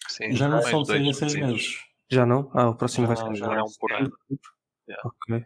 Sim, 0.07 0.33
já 0.33 0.47
não 0.47 0.61
são 0.61 0.85
seis 0.85 1.01
em 1.01 1.11
seis 1.11 1.33
meses. 1.33 1.79
Já 2.11 2.27
não? 2.27 2.51
Ah, 2.53 2.69
o 2.69 2.75
próximo 2.75 3.07
já 3.07 3.15
vai 3.15 3.25
ser. 3.25 3.35
Já 3.39 3.55
é 3.55 3.63
um 3.63 3.71
por 3.79 3.91
ano. 3.91 4.11
Yeah. 4.87 5.01
Ok. 5.03 5.45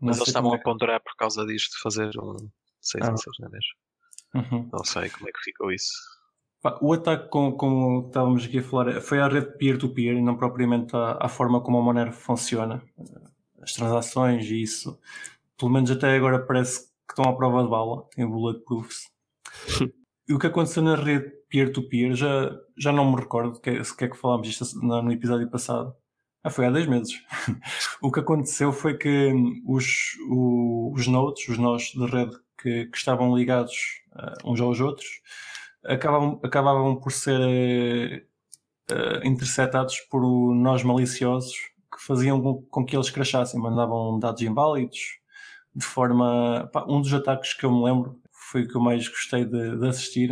Mas 0.00 0.16
eles 0.16 0.26
estavam 0.26 0.52
é. 0.52 0.56
a 0.56 0.60
ponderar 0.60 1.00
por 1.00 1.14
causa 1.16 1.46
disto 1.46 1.80
fazer 1.80 2.10
um 2.18 2.34
6 2.80 3.04
ah. 3.04 3.12
em 3.12 3.16
6, 3.16 3.36
não 3.38 3.48
é? 3.48 3.58
Uhum. 4.34 4.68
Não 4.72 4.82
sei 4.82 5.08
como 5.10 5.28
é 5.28 5.32
que 5.32 5.38
ficou 5.44 5.70
isso. 5.70 5.92
O 6.80 6.92
ataque, 6.92 7.28
como, 7.28 7.56
como 7.56 8.08
estávamos 8.08 8.44
aqui 8.44 8.58
a 8.58 8.62
falar, 8.64 9.00
foi 9.00 9.20
à 9.20 9.28
rede 9.28 9.56
peer-to-peer 9.58 10.14
-peer, 10.14 10.18
e 10.18 10.22
não 10.22 10.36
propriamente 10.36 10.96
à, 10.96 11.18
à, 11.20 11.28
forma 11.28 11.60
como 11.60 11.78
a 11.78 11.82
Monero 11.82 12.12
funciona. 12.12 12.82
As 13.62 13.74
transações 13.74 14.44
e 14.46 14.60
isso, 14.60 14.98
pelo 15.56 15.70
menos 15.70 15.88
até 15.88 16.16
agora 16.16 16.44
parece 16.44 16.88
que 17.06 17.12
estão 17.12 17.30
à 17.30 17.36
prova 17.36 17.62
de 17.62 17.70
bala, 17.70 18.08
têm 18.10 18.26
bulletproofs. 18.26 19.08
o 20.34 20.38
que 20.38 20.46
aconteceu 20.46 20.82
na 20.82 20.94
rede 20.94 21.30
peer-to-peer, 21.48 22.10
-peer, 22.10 22.16
já, 22.16 22.58
já 22.76 22.92
não 22.92 23.10
me 23.10 23.20
recordo 23.20 23.60
que, 23.60 23.82
se 23.84 23.96
que 23.96 24.04
é 24.04 24.08
que 24.08 24.16
falámos 24.16 24.48
isto 24.48 24.64
no 24.80 25.12
episódio 25.12 25.48
passado. 25.50 25.94
Ah, 26.42 26.50
foi 26.50 26.66
há 26.66 26.70
dois 26.70 26.86
meses. 26.86 27.20
o 28.00 28.12
que 28.12 28.20
aconteceu 28.20 28.72
foi 28.72 28.96
que 28.96 29.32
os, 29.66 30.16
os 30.30 31.06
nodes, 31.06 31.48
os 31.48 31.58
nós 31.58 31.92
de 31.92 32.06
rede 32.06 32.36
que, 32.60 32.86
que 32.86 32.96
estavam 32.96 33.36
ligados 33.36 34.02
uh, 34.14 34.50
uns 34.50 34.60
aos 34.60 34.80
outros, 34.80 35.06
acabavam, 35.84 36.40
acabavam 36.42 36.96
por 36.96 37.12
ser 37.12 38.26
uh, 38.90 39.26
interceptados 39.26 40.00
por 40.10 40.22
nós 40.54 40.82
maliciosos 40.82 41.54
que 41.92 42.02
faziam 42.06 42.62
com 42.70 42.84
que 42.84 42.96
eles 42.96 43.10
crachassem, 43.10 43.60
mandavam 43.60 44.18
dados 44.18 44.42
inválidos, 44.42 45.18
de 45.74 45.84
forma. 45.84 46.68
Pá, 46.72 46.84
um 46.88 47.00
dos 47.00 47.12
ataques 47.12 47.54
que 47.54 47.64
eu 47.64 47.72
me 47.72 47.84
lembro 47.84 48.20
foi 48.50 48.62
o 48.62 48.68
que 48.68 48.76
eu 48.76 48.80
mais 48.80 49.06
gostei 49.08 49.44
de, 49.44 49.76
de 49.76 49.88
assistir. 49.88 50.30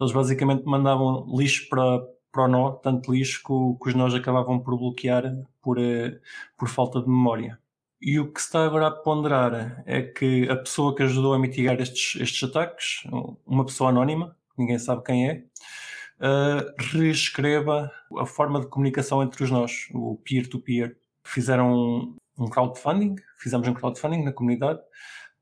Eles 0.00 0.12
basicamente 0.12 0.64
mandavam 0.64 1.26
lixo 1.36 1.68
para, 1.68 2.00
para 2.32 2.44
o 2.44 2.48
nó, 2.48 2.72
tanto 2.72 3.12
lixo 3.12 3.40
que, 3.40 3.82
que 3.84 3.88
os 3.90 3.94
nós 3.94 4.14
acabavam 4.14 4.58
por 4.60 4.78
bloquear 4.78 5.24
por, 5.60 5.78
por 6.56 6.68
falta 6.68 7.00
de 7.00 7.08
memória. 7.08 7.58
E 8.00 8.20
o 8.20 8.30
que 8.30 8.40
se 8.40 8.46
está 8.46 8.64
agora 8.64 8.88
a 8.88 8.90
ponderar 8.90 9.82
é 9.86 10.02
que 10.02 10.48
a 10.48 10.56
pessoa 10.56 10.94
que 10.94 11.02
ajudou 11.02 11.34
a 11.34 11.38
mitigar 11.38 11.80
estes, 11.80 12.20
estes 12.20 12.48
ataques, 12.48 13.02
uma 13.46 13.64
pessoa 13.64 13.90
anónima, 13.90 14.36
ninguém 14.56 14.78
sabe 14.78 15.02
quem 15.02 15.28
é, 15.28 15.44
uh, 16.20 16.74
reescreva 16.92 17.90
a 18.18 18.26
forma 18.26 18.60
de 18.60 18.66
comunicação 18.66 19.22
entre 19.22 19.42
os 19.42 19.50
nós, 19.50 19.88
o 19.92 20.16
peer-to-peer. 20.24 20.90
-peer. 20.90 20.96
Fizeram 21.24 22.14
um 22.38 22.48
crowdfunding, 22.48 23.16
fizemos 23.38 23.66
um 23.66 23.74
crowdfunding 23.74 24.22
na 24.22 24.32
comunidade, 24.32 24.80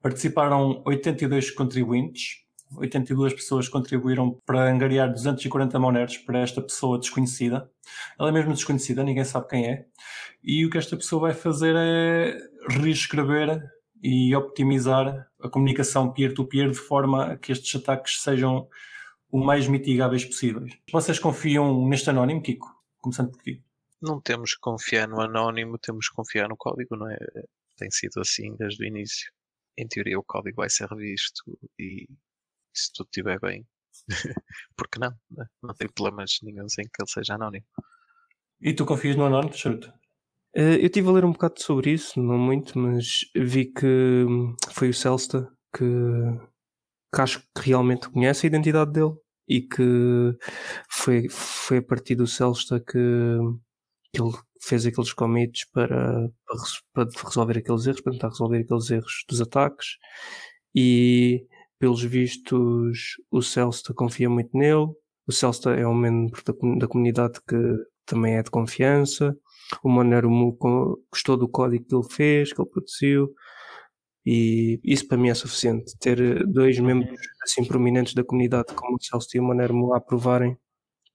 participaram 0.04 0.82
82 0.84 1.50
contribuintes, 1.52 2.44
82 2.76 3.32
pessoas 3.32 3.70
contribuíram 3.70 4.38
para 4.44 4.70
angariar 4.70 5.10
240 5.10 5.78
monedas 5.78 6.18
para 6.18 6.40
esta 6.40 6.60
pessoa 6.60 6.98
desconhecida. 6.98 7.70
Ela 8.18 8.28
é 8.28 8.32
mesmo 8.32 8.52
desconhecida, 8.52 9.02
ninguém 9.02 9.24
sabe 9.24 9.48
quem 9.48 9.66
é. 9.66 9.86
E 10.42 10.66
o 10.66 10.68
que 10.68 10.76
esta 10.76 10.94
pessoa 10.94 11.22
vai 11.22 11.32
fazer 11.32 11.74
é 11.74 12.36
reescrever 12.68 13.62
e 14.02 14.36
optimizar 14.36 15.26
a 15.40 15.48
comunicação 15.48 16.12
peer-to-peer 16.12 16.66
-peer 16.66 16.72
de 16.72 16.78
forma 16.78 17.24
a 17.32 17.38
que 17.38 17.50
estes 17.50 17.74
ataques 17.74 18.20
sejam 18.20 18.68
o 19.30 19.42
mais 19.42 19.66
mitigáveis 19.66 20.26
possíveis. 20.26 20.76
Vocês 20.92 21.18
confiam 21.18 21.88
neste 21.88 22.10
anónimo, 22.10 22.42
Kiko? 22.42 22.68
Começando 23.00 23.30
por 23.30 23.40
ti. 23.40 23.64
Não 24.02 24.20
temos 24.20 24.52
que 24.52 24.60
confiar 24.60 25.08
no 25.08 25.18
anónimo, 25.22 25.78
temos 25.78 26.10
que 26.10 26.14
confiar 26.14 26.46
no 26.46 26.58
código, 26.58 26.94
não 26.94 27.08
é? 27.08 27.16
Tem 27.78 27.90
sido 27.90 28.20
assim 28.20 28.54
desde 28.58 28.84
o 28.84 28.86
início. 28.86 29.32
Em 29.76 29.86
teoria, 29.88 30.18
o 30.18 30.24
código 30.24 30.56
vai 30.56 30.70
ser 30.70 30.88
revisto 30.88 31.42
e 31.78 32.06
se 32.72 32.92
tudo 32.92 33.06
estiver 33.06 33.38
bem, 33.40 33.66
porque 34.76 34.98
não? 34.98 35.10
Não, 35.30 35.46
não 35.62 35.74
tem 35.74 35.88
problemas 35.88 36.38
nenhum 36.42 36.64
em 36.64 36.84
que 36.84 37.02
ele 37.02 37.08
seja 37.08 37.34
anónimo. 37.34 37.66
E 38.60 38.72
tu 38.72 38.84
confias 38.84 39.16
no 39.16 39.26
anónimo, 39.26 39.54
certo? 39.54 39.88
Uh, 40.56 40.78
eu 40.78 40.86
estive 40.86 41.08
a 41.08 41.12
ler 41.12 41.24
um 41.24 41.32
bocado 41.32 41.60
sobre 41.60 41.90
isso, 41.90 42.20
não 42.22 42.38
muito, 42.38 42.78
mas 42.78 43.20
vi 43.34 43.66
que 43.66 43.86
hum, 43.86 44.54
foi 44.70 44.88
o 44.88 44.94
Celsta 44.94 45.50
que, 45.76 45.84
que 47.12 47.20
acho 47.20 47.40
que 47.40 47.66
realmente 47.66 48.08
conhece 48.08 48.46
a 48.46 48.48
identidade 48.48 48.92
dele 48.92 49.14
e 49.48 49.60
que 49.60 49.82
foi, 50.88 51.28
foi 51.28 51.78
a 51.78 51.82
partir 51.82 52.14
do 52.14 52.26
Celsta 52.26 52.78
que, 52.78 52.92
que 52.92 53.38
ele 54.20 54.32
fez 54.60 54.86
aqueles 54.86 55.12
commits 55.12 55.66
para, 55.70 56.28
para, 56.92 57.06
para 57.06 57.28
resolver 57.28 57.58
aqueles 57.58 57.86
erros, 57.86 58.00
para 58.00 58.12
tentar 58.12 58.28
resolver 58.28 58.58
aqueles 58.58 58.90
erros 58.90 59.24
dos 59.28 59.40
ataques. 59.40 59.96
E 60.74 61.46
pelos 61.78 62.02
vistos 62.02 63.16
o 63.30 63.42
Celsta 63.42 63.92
confia 63.94 64.28
muito 64.28 64.56
nele, 64.56 64.86
o 65.26 65.32
Celsta 65.32 65.70
é 65.70 65.86
um 65.86 65.94
membro 65.94 66.42
da, 66.44 66.52
da 66.78 66.88
comunidade 66.88 67.40
que 67.48 67.56
também 68.06 68.36
é 68.36 68.42
de 68.42 68.50
confiança, 68.50 69.36
o 69.82 69.88
Monero 69.88 70.28
gostou 71.10 71.36
do 71.36 71.48
código 71.48 71.84
que 71.84 71.94
ele 71.94 72.04
fez, 72.10 72.52
que 72.52 72.60
ele 72.60 72.70
produziu, 72.70 73.34
e 74.26 74.80
isso 74.82 75.06
para 75.06 75.18
mim 75.18 75.28
é 75.28 75.34
suficiente. 75.34 75.96
Ter 75.98 76.46
dois 76.46 76.78
membros 76.78 77.18
assim 77.42 77.64
prominentes 77.64 78.14
da 78.14 78.24
comunidade 78.24 78.74
como 78.74 78.96
o 78.96 79.02
Celso 79.02 79.28
e 79.34 79.40
o 79.40 79.42
Monero 79.42 79.92
a 79.92 79.98
aprovarem, 79.98 80.56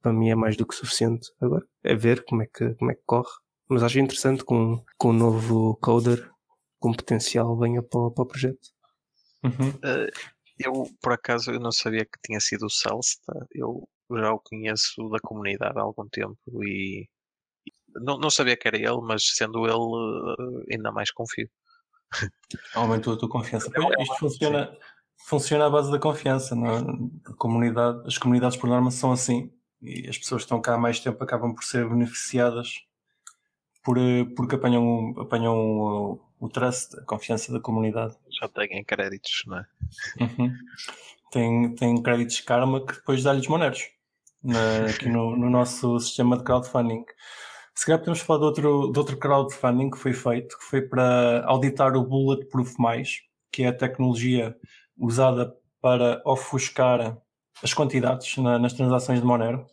para 0.01 0.13
mim 0.13 0.29
é 0.29 0.35
mais 0.35 0.55
do 0.55 0.65
que 0.65 0.75
suficiente. 0.75 1.29
Agora 1.41 1.65
é 1.83 1.95
ver 1.95 2.23
como 2.25 2.43
é 2.43 2.45
que, 2.45 2.73
como 2.75 2.91
é 2.91 2.95
que 2.95 3.03
corre. 3.05 3.31
Mas 3.67 3.83
acho 3.83 3.99
interessante 3.99 4.43
com, 4.43 4.83
com 4.97 5.09
um 5.09 5.13
novo 5.13 5.77
coder 5.81 6.29
com 6.79 6.93
potencial 6.93 7.57
venha 7.57 7.83
para, 7.83 8.09
para 8.12 8.23
o 8.23 8.27
projeto. 8.27 8.69
Uhum. 9.43 9.69
Uh, 9.69 10.09
eu, 10.57 10.73
por 11.01 11.13
acaso, 11.13 11.51
eu 11.51 11.59
não 11.59 11.71
sabia 11.71 12.05
que 12.05 12.19
tinha 12.23 12.39
sido 12.39 12.65
o 12.65 12.69
Celso. 12.69 13.17
Eu 13.51 13.88
já 14.12 14.33
o 14.33 14.39
conheço 14.39 15.07
da 15.09 15.19
comunidade 15.19 15.77
há 15.77 15.81
algum 15.81 16.07
tempo 16.09 16.38
e 16.63 17.07
não, 17.95 18.17
não 18.17 18.29
sabia 18.29 18.57
que 18.57 18.67
era 18.67 18.77
ele, 18.77 19.01
mas 19.01 19.23
sendo 19.35 19.65
ele, 19.65 20.65
eh, 20.69 20.75
ainda 20.75 20.91
mais 20.91 21.12
confio. 21.12 21.49
Aumentou 22.75 23.13
a 23.13 23.17
tua 23.17 23.29
confiança. 23.29 23.71
É 23.73 24.03
isto 24.03 24.17
funciona, 24.17 24.77
funciona 25.27 25.65
à 25.67 25.69
base 25.69 25.91
da 25.91 25.99
confiança. 25.99 26.55
Não? 26.55 26.67
É? 26.67 27.31
A 27.31 27.33
comunidade, 27.35 28.01
as 28.05 28.17
comunidades, 28.17 28.57
por 28.57 28.67
norma, 28.67 28.91
são 28.91 29.12
assim. 29.12 29.53
E 29.82 30.08
as 30.10 30.18
pessoas 30.18 30.42
que 30.42 30.46
estão 30.46 30.62
cá 30.62 30.76
há 30.76 30.78
mais 30.78 31.00
tempo 31.00 31.24
acabam 31.24 31.54
por 31.54 31.63
ser 31.63 31.88
beneficiadas 31.88 32.84
por, 33.84 33.98
eh, 33.98 34.26
porque 34.36 34.56
apanham, 34.56 35.15
apanham 35.18 35.56
o, 35.56 36.20
o 36.39 36.50
trust, 36.50 36.98
a 37.00 37.04
confiança 37.06 37.52
da 37.52 37.60
comunidade. 37.60 38.15
Já 38.39 38.48
têm 38.48 38.84
créditos, 38.84 39.44
não 39.48 39.58
é? 39.58 39.65
Uhum. 40.22 40.54
Tem, 41.32 41.76
tem 41.76 42.02
créditos 42.02 42.42
karma 42.42 42.86
que 42.86 42.94
depois 42.94 43.24
dá-lhes 43.24 43.48
moneros 43.48 43.89
na, 44.44 44.86
aqui 44.89 45.10
no, 45.10 45.36
no 45.36 45.50
nosso 45.50 46.00
sistema 46.00 46.38
de 46.38 46.44
crowdfunding. 46.44 47.06
Se 47.76 47.86
calhar 47.86 48.00
podemos 48.00 48.20
falar 48.20 48.39
de 48.39 48.46
outro, 48.46 48.92
de 48.92 49.00
outro 49.00 49.18
crowdfunding 49.18 49.89
que 49.89 49.98
foi 49.98 50.13
feito, 50.13 50.58
que 50.58 50.65
foi 50.65 50.82
para 50.82 51.46
auditar 51.46 51.96
o 51.96 52.04
Bulletproof+, 52.04 52.76
que 53.52 53.63
é 53.63 53.68
a 53.68 53.74
tecnologia 53.74 54.56
usada 54.98 55.56
para 55.82 56.22
ofuscar 56.26 57.18
as 57.63 57.74
quantidades 57.74 58.38
na, 58.38 58.60
nas 58.60 58.74
transações 58.74 59.19
de 59.19 59.26
Monero. 59.26 59.65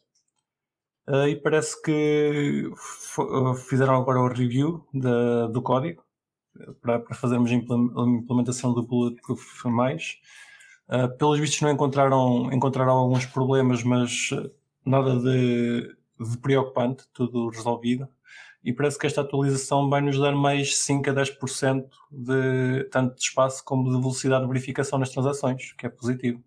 Uh, 1.08 1.28
e 1.28 1.36
parece 1.36 1.80
que 1.82 2.68
uh, 3.18 3.54
fizeram 3.54 3.94
agora 3.94 4.20
o 4.20 4.28
review 4.28 4.86
de, 4.92 5.52
do 5.52 5.62
código 5.62 6.02
para, 6.80 6.98
para 6.98 7.14
fazermos 7.14 7.50
a 7.50 7.54
implementação 7.54 8.72
do 8.72 8.82
Bulletproof+. 8.82 9.42
Uh, 9.66 11.16
pelos 11.16 11.38
vistos 11.38 11.60
não 11.60 11.70
encontraram, 11.70 12.52
encontraram 12.52 12.92
alguns 12.92 13.26
problemas, 13.26 13.84
mas 13.84 14.30
nada 14.84 15.16
de 15.20 15.96
de 16.18 16.38
preocupante, 16.38 17.04
tudo 17.12 17.48
resolvido. 17.48 18.08
E 18.64 18.72
parece 18.72 18.98
que 18.98 19.06
esta 19.06 19.20
atualização 19.20 19.88
vai 19.88 20.00
nos 20.00 20.18
dar 20.18 20.32
mais 20.32 20.76
5 20.78 21.10
a 21.10 21.14
10% 21.14 21.88
de 22.10 22.84
tanto 22.90 23.14
de 23.14 23.22
espaço 23.22 23.62
como 23.64 23.84
de 23.84 24.00
velocidade 24.00 24.42
de 24.42 24.48
verificação 24.48 24.98
nas 24.98 25.10
transações, 25.10 25.72
que 25.72 25.86
é 25.86 25.88
positivo. 25.88 26.42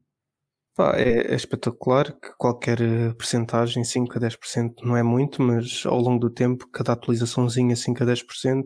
Pá, 0.79 0.93
é, 0.95 1.33
é, 1.33 1.35
espetacular 1.35 2.05
que 2.05 2.29
qualquer 2.37 2.79
eh, 2.79 3.13
percentagem, 3.13 3.83
5 3.83 4.17
a 4.17 4.21
10% 4.21 4.75
não 4.83 4.95
é 4.95 5.03
muito, 5.03 5.41
mas 5.41 5.83
ao 5.85 5.99
longo 5.99 6.19
do 6.21 6.29
tempo, 6.29 6.69
cada 6.71 6.93
atualizaçãozinha 6.93 7.75
5 7.75 8.01
a 8.01 8.05
10%, 8.07 8.63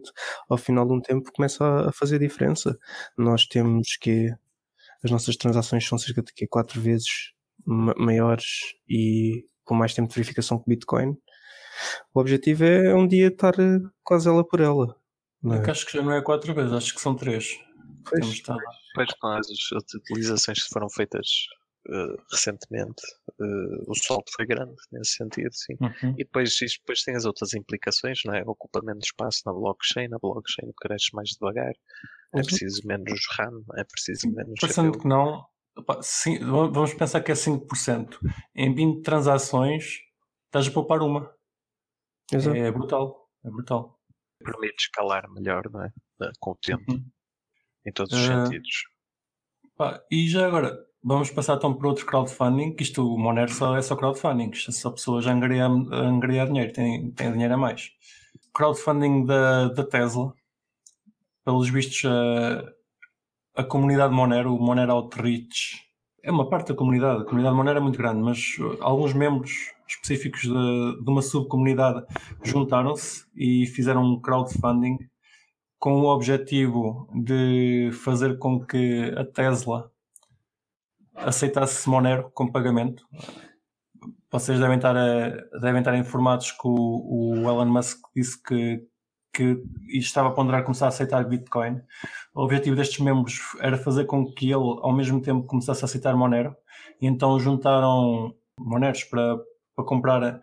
ao 0.48 0.56
final 0.56 0.86
de 0.86 0.94
um 0.94 1.02
tempo 1.02 1.32
começa 1.34 1.66
a, 1.66 1.90
a 1.90 1.92
fazer 1.92 2.20
diferença. 2.20 2.78
Nós 3.18 3.48
temos 3.48 3.98
que 4.00 4.30
as 5.04 5.10
nossas 5.10 5.36
transações 5.36 5.88
são 5.88 5.98
cerca 5.98 6.22
de 6.22 6.48
4 6.48 6.80
vezes 6.80 7.34
maiores 7.66 8.76
e 8.88 9.48
com 9.64 9.74
mais 9.74 9.96
tempo 9.96 10.08
de 10.08 10.14
verificação 10.14 10.60
que 10.60 10.70
Bitcoin. 10.70 11.18
O 12.14 12.20
objetivo 12.20 12.64
é 12.64 12.94
um 12.94 13.08
dia 13.08 13.30
estar 13.30 13.60
eh, 13.60 13.80
quase 14.04 14.30
ela 14.30 14.48
por 14.48 14.60
ela. 14.60 14.96
Não 15.42 15.56
é? 15.56 15.68
Acho 15.68 15.88
que 15.88 15.98
já 15.98 16.04
não 16.04 16.12
é 16.12 16.22
quatro 16.22 16.54
vezes, 16.54 16.74
acho 16.74 16.94
que 16.94 17.02
são 17.02 17.16
três. 17.16 17.60
Pois, 18.08 18.44
pois 18.94 19.10
com 19.20 19.28
as, 19.30 19.48
as 19.48 19.94
utilizações 19.96 20.64
que 20.64 20.70
foram 20.70 20.88
feitas 20.92 21.28
uh, 21.90 22.22
recentemente, 22.32 23.04
uh, 23.40 23.92
o 23.92 23.96
salto 23.96 24.32
foi 24.36 24.46
grande 24.46 24.76
nesse 24.92 25.14
sentido, 25.14 25.52
sim. 25.54 25.76
Uhum. 25.82 26.12
E 26.18 26.24
depois, 26.24 26.50
isto, 26.62 26.80
depois 26.80 27.04
tem 27.04 27.16
as 27.16 27.26
outras 27.26 27.54
implicações, 27.54 28.20
não 28.26 28.34
é? 28.34 28.44
Ocupamento 28.46 29.00
de 29.00 29.06
espaço 29.06 29.42
na 29.46 29.54
blockchain, 29.54 30.08
na 30.08 30.18
blockchain 30.18 30.72
cresce 30.82 31.14
mais 31.14 31.30
devagar, 31.30 31.74
é 32.34 32.38
uhum. 32.38 32.44
preciso 32.44 32.82
menos 32.86 33.22
RAM, 33.38 33.64
é 33.76 33.84
preciso 33.84 34.32
menos. 34.32 34.60
Parecendo 34.60 34.98
que 34.98 35.08
não, 35.08 35.46
sim, 36.02 36.40
vamos 36.40 36.94
pensar 36.94 37.22
que 37.22 37.32
é 37.32 37.36
5%. 37.36 38.18
Em 38.56 38.74
20 38.74 39.02
transações, 39.04 40.00
estás 40.46 40.68
a 40.68 40.72
poupar 40.72 41.02
uma. 41.02 41.34
Exato. 42.32 42.56
É 42.56 42.72
brutal. 42.72 43.30
É 43.44 43.50
brutal. 43.50 44.00
Permite 44.40 44.84
escalar 44.84 45.30
melhor, 45.32 45.70
não 45.72 45.84
é? 45.84 45.92
Com 46.40 46.52
o 46.52 46.56
tempo. 46.56 46.92
Uhum. 46.92 47.06
Em 47.86 47.92
todos 47.92 48.14
os 48.14 48.28
uh, 48.28 48.46
sentidos. 48.46 48.86
Pá, 49.76 50.04
e 50.12 50.30
já 50.30 50.46
agora, 50.46 50.78
vamos 51.04 51.30
passar 51.30 51.58
então 51.58 51.74
por 51.74 51.88
outro 51.88 52.06
crowdfunding, 52.06 52.74
que 52.74 52.84
isto, 52.84 53.06
o 53.06 53.20
Monero 53.20 53.52
só 53.52 53.76
é 53.76 53.82
só 53.82 53.96
crowdfunding, 53.96 54.52
é 54.52 54.72
só 54.72 54.90
pessoas 54.90 55.28
a 55.28 55.32
angariar, 55.34 55.70
a 55.70 55.96
angariar 55.98 56.48
dinheiro, 56.48 56.72
têm, 56.72 57.12
têm 57.12 57.32
dinheiro 57.32 57.54
a 57.54 57.58
mais. 57.58 57.92
Crowdfunding 58.54 59.26
da, 59.26 59.68
da 59.70 59.84
Tesla, 59.84 60.34
pelos 61.44 61.70
vistos, 61.70 62.04
a, 62.06 63.62
a 63.62 63.64
comunidade 63.64 64.14
Monero, 64.14 64.56
o 64.56 64.60
Monero 64.60 64.94
Outreach, 64.94 65.84
é 66.24 66.32
uma 66.32 66.50
parte 66.50 66.70
da 66.70 66.76
comunidade. 66.76 67.22
A 67.22 67.26
comunidade 67.26 67.56
Monero 67.56 67.80
é 67.80 67.82
muito 67.82 67.98
grande, 67.98 68.22
mas 68.22 68.56
alguns 68.80 69.14
membros 69.14 69.52
específicos 69.86 70.42
de, 70.44 71.04
de 71.04 71.10
uma 71.10 71.22
subcomunidade 71.22 72.06
juntaram-se 72.42 73.26
e 73.36 73.68
fizeram 73.68 74.04
um 74.04 74.22
crowdfunding 74.22 74.98
com 75.78 76.02
o 76.02 76.06
objetivo 76.08 77.10
de 77.14 77.92
fazer 77.92 78.40
com 78.40 78.66
que 78.66 79.14
a 79.18 79.26
Tesla 79.26 79.92
aceitasse 81.16 81.88
Monero 81.90 82.32
como 82.34 82.52
pagamento. 82.52 83.06
Vocês 84.32 84.60
devem 84.60 84.78
estar, 84.78 84.96
a, 84.98 85.30
devem 85.60 85.80
estar 85.80 85.96
informados 85.96 86.52
que 86.52 86.68
o, 86.68 87.42
o 87.44 87.50
Elon 87.50 87.68
Musk 87.68 88.00
disse 88.16 88.42
que, 88.42 88.86
que 89.34 89.64
estava 89.90 90.30
a 90.30 90.32
ponderar 90.32 90.64
começar 90.64 90.86
a 90.86 90.90
aceitar 90.90 91.24
Bitcoin. 91.28 91.82
O 92.34 92.44
objetivo 92.44 92.76
destes 92.76 93.00
membros 93.00 93.40
era 93.60 93.78
fazer 93.78 94.06
com 94.06 94.26
que 94.26 94.46
ele, 94.46 94.56
ao 94.56 94.94
mesmo 94.94 95.22
tempo, 95.22 95.46
começasse 95.46 95.84
a 95.84 95.86
aceitar 95.86 96.16
Monero. 96.16 96.56
E 97.02 97.08
então 97.08 97.40
juntaram 97.40 98.36
Moneros 98.60 99.04
para, 99.04 99.38
para 99.76 99.86
comprar 99.86 100.42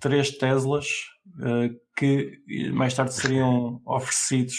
três 0.00 0.30
Teslas 0.30 0.86
uh, 1.38 1.74
que 1.96 2.42
mais 2.72 2.94
tarde 2.94 3.14
seriam 3.14 3.80
oferecidos 3.86 4.56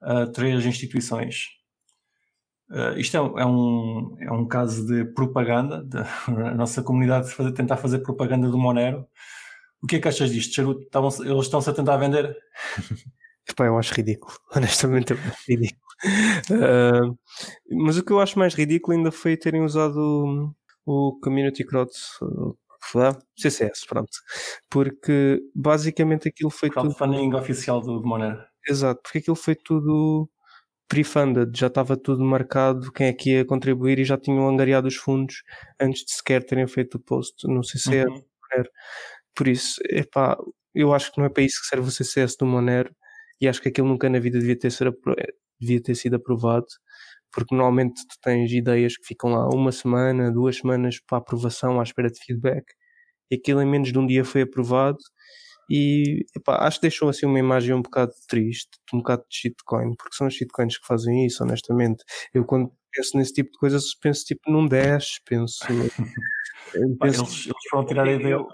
a 0.00 0.26
três 0.26 0.66
instituições. 0.66 1.61
Uh, 2.70 2.98
isto 2.98 3.16
é, 3.16 3.20
é, 3.42 3.46
um, 3.46 4.16
é 4.20 4.32
um 4.32 4.46
caso 4.46 4.86
de 4.86 5.04
propaganda, 5.04 5.82
da 5.84 6.06
nossa 6.56 6.82
comunidade 6.82 7.30
fazer, 7.30 7.52
tentar 7.52 7.76
fazer 7.76 7.98
propaganda 7.98 8.48
do 8.48 8.58
Monero. 8.58 9.06
O 9.82 9.86
que 9.86 9.96
é 9.96 10.00
que 10.00 10.08
achas 10.08 10.30
disto, 10.30 10.54
Charuto? 10.54 10.86
eles 11.24 11.44
estão-se 11.44 11.68
a 11.68 11.72
tentar 11.72 11.96
vender? 11.96 12.36
Epá, 13.48 13.66
eu 13.66 13.76
acho 13.76 13.94
ridículo, 13.94 14.32
honestamente 14.54 15.12
é 15.12 15.16
ridículo. 15.48 15.82
Uh, 16.50 17.18
mas 17.84 17.98
o 17.98 18.04
que 18.04 18.12
eu 18.12 18.20
acho 18.20 18.38
mais 18.38 18.54
ridículo 18.54 18.96
ainda 18.96 19.10
foi 19.10 19.36
terem 19.36 19.62
usado 19.62 20.54
o, 20.86 21.18
Community 21.22 21.64
Crowd 21.64 21.90
CCS, 23.36 23.86
pronto. 23.86 24.10
Porque 24.70 25.40
basicamente 25.54 26.28
aquilo 26.28 26.50
foi 26.50 26.70
Crowdfunding 26.70 27.30
tudo... 27.30 27.38
oficial 27.38 27.80
do, 27.80 28.00
do 28.00 28.06
Monero. 28.06 28.42
Exato, 28.68 29.00
porque 29.02 29.18
aquilo 29.18 29.36
foi 29.36 29.56
tudo 29.56 30.28
pre-funded, 30.88 31.50
já 31.56 31.68
estava 31.68 31.96
tudo 31.96 32.24
marcado, 32.24 32.92
quem 32.92 33.06
é 33.08 33.12
que 33.12 33.30
ia 33.30 33.44
contribuir 33.44 33.98
e 33.98 34.04
já 34.04 34.18
tinham 34.18 34.48
angariado 34.48 34.88
os 34.88 34.96
fundos 34.96 35.42
antes 35.80 36.04
de 36.04 36.12
sequer 36.12 36.44
terem 36.44 36.66
feito 36.66 36.96
o 36.96 37.00
post 37.00 37.46
no 37.48 37.64
CCS 37.64 38.10
uhum. 38.10 38.22
Por 39.34 39.48
isso, 39.48 39.80
epá, 39.88 40.36
eu 40.74 40.92
acho 40.92 41.10
que 41.10 41.18
não 41.18 41.26
é 41.26 41.30
para 41.30 41.42
isso 41.42 41.60
que 41.60 41.66
serve 41.68 41.88
o 41.88 41.90
CCS 41.90 42.36
do 42.36 42.46
Monero 42.46 42.94
e 43.40 43.48
acho 43.48 43.62
que 43.62 43.68
aquilo 43.68 43.88
nunca 43.88 44.08
na 44.10 44.18
vida 44.18 44.38
devia 44.38 44.58
ter, 44.58 44.70
ser, 44.70 44.92
devia 45.58 45.82
ter 45.82 45.94
sido 45.94 46.16
aprovado 46.16 46.66
porque 47.32 47.54
normalmente 47.54 48.06
tu 48.06 48.14
tens 48.22 48.52
ideias 48.52 48.96
que 48.96 49.06
ficam 49.06 49.30
lá 49.30 49.48
uma 49.48 49.72
semana, 49.72 50.30
duas 50.30 50.58
semanas 50.58 51.00
para 51.06 51.18
aprovação 51.18 51.80
à 51.80 51.82
espera 51.82 52.10
de 52.10 52.20
feedback 52.22 52.64
e 53.30 53.36
aquilo 53.36 53.62
em 53.62 53.66
menos 53.66 53.90
de 53.90 53.98
um 53.98 54.06
dia 54.06 54.24
foi 54.24 54.42
aprovado 54.42 54.98
e 55.70 56.24
epá, 56.36 56.66
acho 56.66 56.78
que 56.78 56.82
deixou 56.82 57.08
assim 57.08 57.26
uma 57.26 57.38
imagem 57.38 57.74
um 57.74 57.82
bocado 57.82 58.12
triste, 58.28 58.70
um 58.92 58.98
bocado 58.98 59.24
de 59.28 59.36
shitcoin, 59.36 59.94
porque 59.96 60.14
são 60.14 60.26
os 60.26 60.34
shitcoins 60.34 60.78
que 60.78 60.86
fazem 60.86 61.26
isso, 61.26 61.42
honestamente. 61.42 62.04
Eu 62.34 62.44
quando 62.44 62.72
penso 62.90 63.16
nesse 63.16 63.32
tipo 63.32 63.50
de 63.50 63.58
coisas, 63.58 63.94
penso 63.94 64.24
tipo 64.24 64.50
num 64.50 64.66
Dash, 64.66 65.20
penso. 65.24 65.58
penso 67.00 67.22
eles, 67.22 67.46
eles 67.46 67.62
foram 67.70 67.86
tirar 67.86 68.06
a 68.06 68.12
ideia. 68.12 68.34
Eu, 68.34 68.46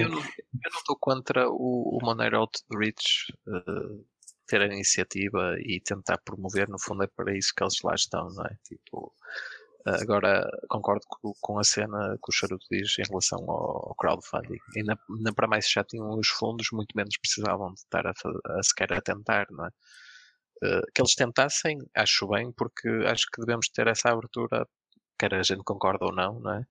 eu 0.00 0.08
não 0.08 0.78
estou 0.78 0.96
contra 1.00 1.48
o, 1.48 1.96
o 1.96 1.98
Monero 2.02 2.38
Outreach 2.38 3.32
uh, 3.46 4.04
ter 4.46 4.62
a 4.62 4.66
iniciativa 4.66 5.56
e 5.60 5.80
tentar 5.80 6.18
promover, 6.24 6.68
no 6.68 6.80
fundo 6.80 7.04
é 7.04 7.06
para 7.06 7.36
isso 7.36 7.52
que 7.54 7.62
eles 7.62 7.80
lá 7.82 7.94
estão, 7.94 8.28
não 8.30 8.44
é? 8.44 8.56
Tipo, 8.64 9.12
Agora, 10.00 10.46
concordo 10.68 11.06
com, 11.40 11.58
a 11.58 11.64
cena 11.64 12.18
que 12.22 12.30
o 12.30 12.32
Charuto 12.32 12.66
diz 12.70 12.98
em 12.98 13.08
relação 13.08 13.38
ao, 13.50 13.88
ao 13.88 13.94
crowdfunding. 13.94 14.58
Na, 14.84 14.98
na, 15.08 15.32
para 15.32 15.46
mais 15.46 15.70
já 15.70 15.82
tinham 15.82 16.10
os 16.18 16.28
fundos, 16.28 16.68
muito 16.72 16.94
menos 16.94 17.16
precisavam 17.16 17.72
de 17.72 17.80
estar 17.80 18.06
a, 18.06 18.12
a 18.58 18.62
sequer 18.62 18.92
a 18.92 19.00
tentar, 19.00 19.46
não 19.50 19.66
é? 19.66 19.70
Uh, 20.64 20.82
que 20.92 21.00
eles 21.00 21.14
tentassem, 21.14 21.78
acho 21.94 22.26
bem, 22.28 22.52
porque 22.52 22.88
acho 23.06 23.26
que 23.32 23.40
devemos 23.40 23.68
ter 23.68 23.86
essa 23.86 24.10
abertura, 24.10 24.66
quer 25.18 25.34
a 25.34 25.42
gente 25.42 25.62
concorda 25.64 26.04
ou 26.06 26.12
não, 26.12 26.40
não 26.40 26.52
é? 26.54 26.66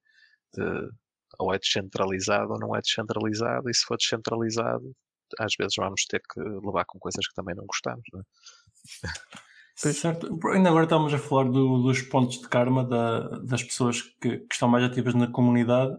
Ou 1.39 1.53
é 1.53 1.59
descentralizado 1.59 2.51
ou 2.53 2.59
não 2.59 2.75
é 2.75 2.81
descentralizado, 2.81 3.69
e 3.69 3.73
se 3.73 3.85
for 3.85 3.97
descentralizado, 3.97 4.95
às 5.39 5.53
vezes 5.57 5.75
vamos 5.77 6.05
ter 6.05 6.21
que 6.21 6.39
levar 6.39 6.85
com 6.85 6.99
coisas 6.99 7.25
que 7.27 7.33
também 7.33 7.55
não 7.55 7.65
gostamos, 7.65 8.03
não 8.11 8.19
é? 8.19 8.23
Certo. 9.77 10.39
Ainda 10.51 10.69
agora 10.69 10.85
estamos 10.85 11.13
a 11.13 11.19
falar 11.19 11.43
do, 11.43 11.83
dos 11.83 12.01
pontos 12.01 12.39
de 12.39 12.49
karma 12.49 12.83
da, 12.83 13.37
das 13.41 13.61
pessoas 13.61 14.01
que, 14.01 14.39
que, 14.39 14.47
estão 14.51 14.67
mais 14.67 14.83
ativas 14.83 15.13
na 15.13 15.27
comunidade. 15.27 15.95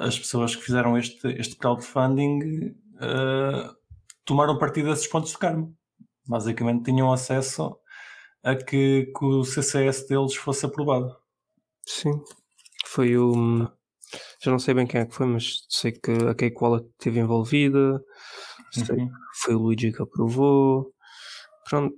As 0.00 0.18
pessoas 0.18 0.56
que 0.56 0.62
fizeram 0.62 0.98
este, 0.98 1.28
este 1.38 1.54
crowdfunding 1.54 2.74
uh, 2.96 3.76
tomaram 4.24 4.58
partido 4.58 4.90
desses 4.90 5.06
pontos 5.06 5.30
de 5.30 5.38
karma. 5.38 5.72
Basicamente 6.26 6.82
tinham 6.82 7.12
acesso 7.12 7.78
a 8.42 8.56
que, 8.56 9.12
que 9.16 9.24
o 9.24 9.44
CCS 9.44 10.08
deles 10.08 10.34
fosse 10.34 10.66
aprovado. 10.66 11.16
Sim. 11.86 12.20
Foi 12.86 13.16
o. 13.16 13.70
Já 14.42 14.50
não 14.50 14.58
sei 14.58 14.74
bem 14.74 14.86
quem 14.86 15.02
é 15.02 15.06
que 15.06 15.14
foi, 15.14 15.26
mas 15.26 15.64
sei 15.68 15.92
que 15.92 16.10
a 16.10 16.34
Cake 16.34 16.56
Wallet 16.60 16.88
esteve 16.98 17.20
envolvida. 17.20 18.02
Sei 18.72 18.96
uhum. 18.96 19.06
que 19.06 19.14
foi 19.44 19.54
o 19.54 19.58
Luigi 19.58 19.92
que 19.92 20.02
aprovou. 20.02 20.92
Pronto 21.68 21.96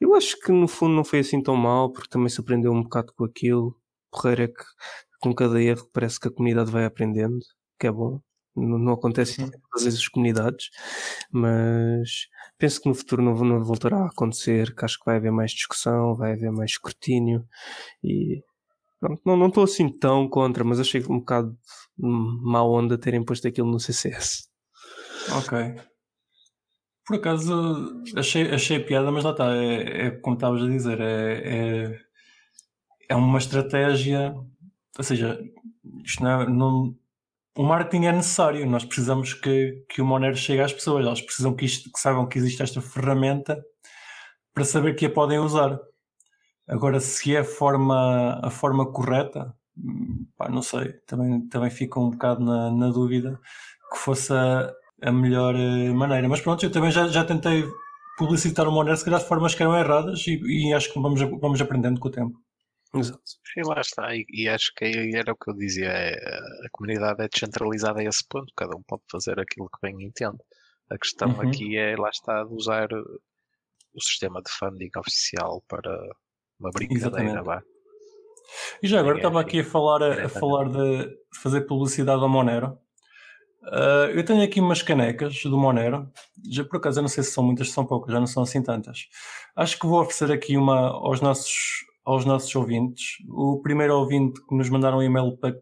eu 0.00 0.14
acho 0.14 0.38
que 0.40 0.52
no 0.52 0.68
fundo 0.68 0.94
não 0.94 1.04
foi 1.04 1.20
assim 1.20 1.42
tão 1.42 1.56
mal, 1.56 1.92
porque 1.92 2.08
também 2.08 2.28
se 2.28 2.40
aprendeu 2.40 2.72
um 2.72 2.82
bocado 2.82 3.12
com 3.14 3.24
aquilo. 3.24 3.76
Porreiro 4.10 4.42
é 4.42 4.48
que 4.48 4.64
com 5.20 5.34
cada 5.34 5.60
erro 5.60 5.88
parece 5.92 6.18
que 6.20 6.28
a 6.28 6.30
comunidade 6.30 6.70
vai 6.70 6.84
aprendendo, 6.84 7.38
que 7.78 7.86
é 7.86 7.92
bom. 7.92 8.20
Não, 8.56 8.78
não 8.78 8.92
acontece 8.94 9.42
em 9.42 9.50
todas 9.70 9.94
as 9.94 10.08
comunidades, 10.08 10.70
mas 11.30 12.26
penso 12.58 12.80
que 12.80 12.88
no 12.88 12.94
futuro 12.94 13.22
não, 13.22 13.34
não 13.34 13.62
voltará 13.62 13.98
a 13.98 14.06
acontecer, 14.06 14.74
que 14.74 14.84
acho 14.84 14.98
que 14.98 15.04
vai 15.04 15.16
haver 15.16 15.30
mais 15.30 15.52
discussão, 15.52 16.16
vai 16.16 16.32
haver 16.32 16.50
mais 16.50 16.72
escrutínio 16.72 17.46
e 18.02 18.42
não, 19.24 19.36
não 19.36 19.46
estou 19.46 19.64
assim 19.64 19.88
tão 19.88 20.28
contra, 20.28 20.64
mas 20.64 20.80
achei 20.80 21.00
um 21.02 21.20
bocado 21.20 21.56
má 21.96 22.62
onda 22.62 22.98
terem 22.98 23.24
posto 23.24 23.46
aquilo 23.46 23.70
no 23.70 23.78
CCS. 23.78 24.48
Ok. 25.36 25.76
Por 27.08 27.16
acaso 27.16 28.02
achei, 28.18 28.54
achei 28.54 28.80
piada, 28.80 29.10
mas 29.10 29.24
lá 29.24 29.30
está, 29.30 29.56
é, 29.56 30.08
é 30.08 30.10
como 30.10 30.36
estavas 30.36 30.62
a 30.62 30.66
dizer, 30.66 31.00
é, 31.00 31.86
é, 31.86 32.00
é, 33.08 33.16
uma 33.16 33.38
estratégia, 33.38 34.34
ou 34.98 35.02
seja, 35.02 35.40
isto 36.04 36.22
não, 36.22 36.42
é, 36.42 36.46
não 36.46 36.96
o 37.56 37.62
marketing 37.62 38.04
é 38.04 38.12
necessário, 38.12 38.66
nós 38.68 38.84
precisamos 38.84 39.32
que, 39.32 39.86
que 39.88 40.02
o 40.02 40.04
Monero 40.04 40.36
chegue 40.36 40.60
às 40.60 40.72
pessoas, 40.74 41.06
elas 41.06 41.22
precisam 41.22 41.56
que, 41.56 41.64
isto, 41.64 41.90
que 41.90 41.98
saibam 41.98 42.28
que 42.28 42.36
existe 42.36 42.62
esta 42.62 42.82
ferramenta 42.82 43.58
para 44.52 44.64
saber 44.64 44.94
que 44.94 45.06
a 45.06 45.10
podem 45.10 45.38
usar. 45.38 45.80
Agora, 46.68 47.00
se 47.00 47.34
é 47.34 47.38
a 47.38 47.44
forma, 47.44 48.38
a 48.44 48.50
forma 48.50 48.92
correta, 48.92 49.56
pá, 50.36 50.50
não 50.50 50.60
sei, 50.60 50.92
também, 51.06 51.48
também 51.48 51.70
fico 51.70 52.00
um 52.00 52.10
bocado 52.10 52.44
na, 52.44 52.70
na 52.70 52.90
dúvida 52.90 53.40
que 53.90 53.98
fosse 53.98 54.30
a, 54.34 54.70
a 55.02 55.12
melhor 55.12 55.54
eh, 55.54 55.90
maneira. 55.92 56.28
Mas 56.28 56.40
pronto, 56.40 56.64
eu 56.64 56.70
também 56.70 56.90
já, 56.90 57.08
já 57.08 57.24
tentei 57.24 57.64
publicitar 58.16 58.66
o 58.66 58.72
Monero, 58.72 58.96
se 58.96 59.04
calhar 59.04 59.20
de 59.20 59.28
formas 59.28 59.54
que 59.54 59.62
eram 59.62 59.78
erradas 59.78 60.26
e, 60.26 60.40
e, 60.44 60.74
acho 60.74 60.92
que 60.92 61.00
vamos, 61.00 61.20
vamos 61.20 61.60
aprendendo 61.60 62.00
com 62.00 62.08
o 62.08 62.10
tempo. 62.10 62.38
Exato. 62.94 63.20
E 63.56 63.62
lá 63.62 63.80
está, 63.80 64.14
e, 64.14 64.24
e, 64.30 64.48
acho 64.48 64.72
que 64.74 64.84
era 65.14 65.32
o 65.32 65.36
que 65.36 65.50
eu 65.50 65.54
dizia, 65.54 65.88
é, 65.88 66.14
a 66.14 66.68
comunidade 66.72 67.22
é 67.22 67.28
descentralizada 67.28 68.00
a 68.00 68.04
esse 68.04 68.26
ponto, 68.26 68.52
cada 68.56 68.76
um 68.76 68.82
pode 68.82 69.02
fazer 69.10 69.38
aquilo 69.38 69.68
que 69.68 69.78
bem 69.82 70.04
entende. 70.04 70.38
A 70.90 70.98
questão 70.98 71.28
uhum. 71.28 71.48
aqui 71.48 71.76
é, 71.76 71.94
lá 71.96 72.08
está, 72.08 72.42
de 72.42 72.52
usar 72.52 72.88
o 72.92 74.00
sistema 74.00 74.40
de 74.42 74.50
funding 74.50 74.90
oficial 74.96 75.62
para 75.68 75.92
uma 76.58 76.70
brincadeira, 76.70 77.42
vá. 77.42 77.62
E 78.82 78.88
já 78.88 79.00
agora 79.00 79.16
é, 79.16 79.18
estava 79.18 79.40
aqui 79.40 79.60
a 79.60 79.64
falar, 79.64 80.02
a, 80.02 80.24
a 80.24 80.28
falar 80.28 80.68
de 80.70 81.10
fazer 81.40 81.62
publicidade 81.62 82.22
ao 82.22 82.28
Monero. 82.28 82.78
Uh, 83.68 84.08
eu 84.14 84.24
tenho 84.24 84.42
aqui 84.42 84.60
umas 84.60 84.82
canecas 84.82 85.42
do 85.42 85.58
Monero. 85.58 86.10
Já 86.50 86.64
por 86.64 86.78
acaso 86.78 87.00
eu 87.00 87.02
não 87.02 87.08
sei 87.08 87.22
se 87.22 87.32
são 87.32 87.44
muitas, 87.44 87.70
são 87.70 87.84
poucas, 87.84 88.12
já 88.12 88.18
não 88.18 88.26
são 88.26 88.42
assim 88.42 88.62
tantas. 88.62 89.08
Acho 89.54 89.78
que 89.78 89.86
vou 89.86 90.00
oferecer 90.00 90.32
aqui 90.32 90.56
uma 90.56 90.88
aos 90.88 91.20
nossos, 91.20 91.84
aos 92.04 92.24
nossos 92.24 92.54
ouvintes. 92.56 93.18
O 93.28 93.60
primeiro 93.62 93.98
ouvinte 93.98 94.40
que 94.46 94.54
nos 94.54 94.70
mandaram 94.70 94.98
um 94.98 95.02
e-mail 95.02 95.36
para, 95.36 95.54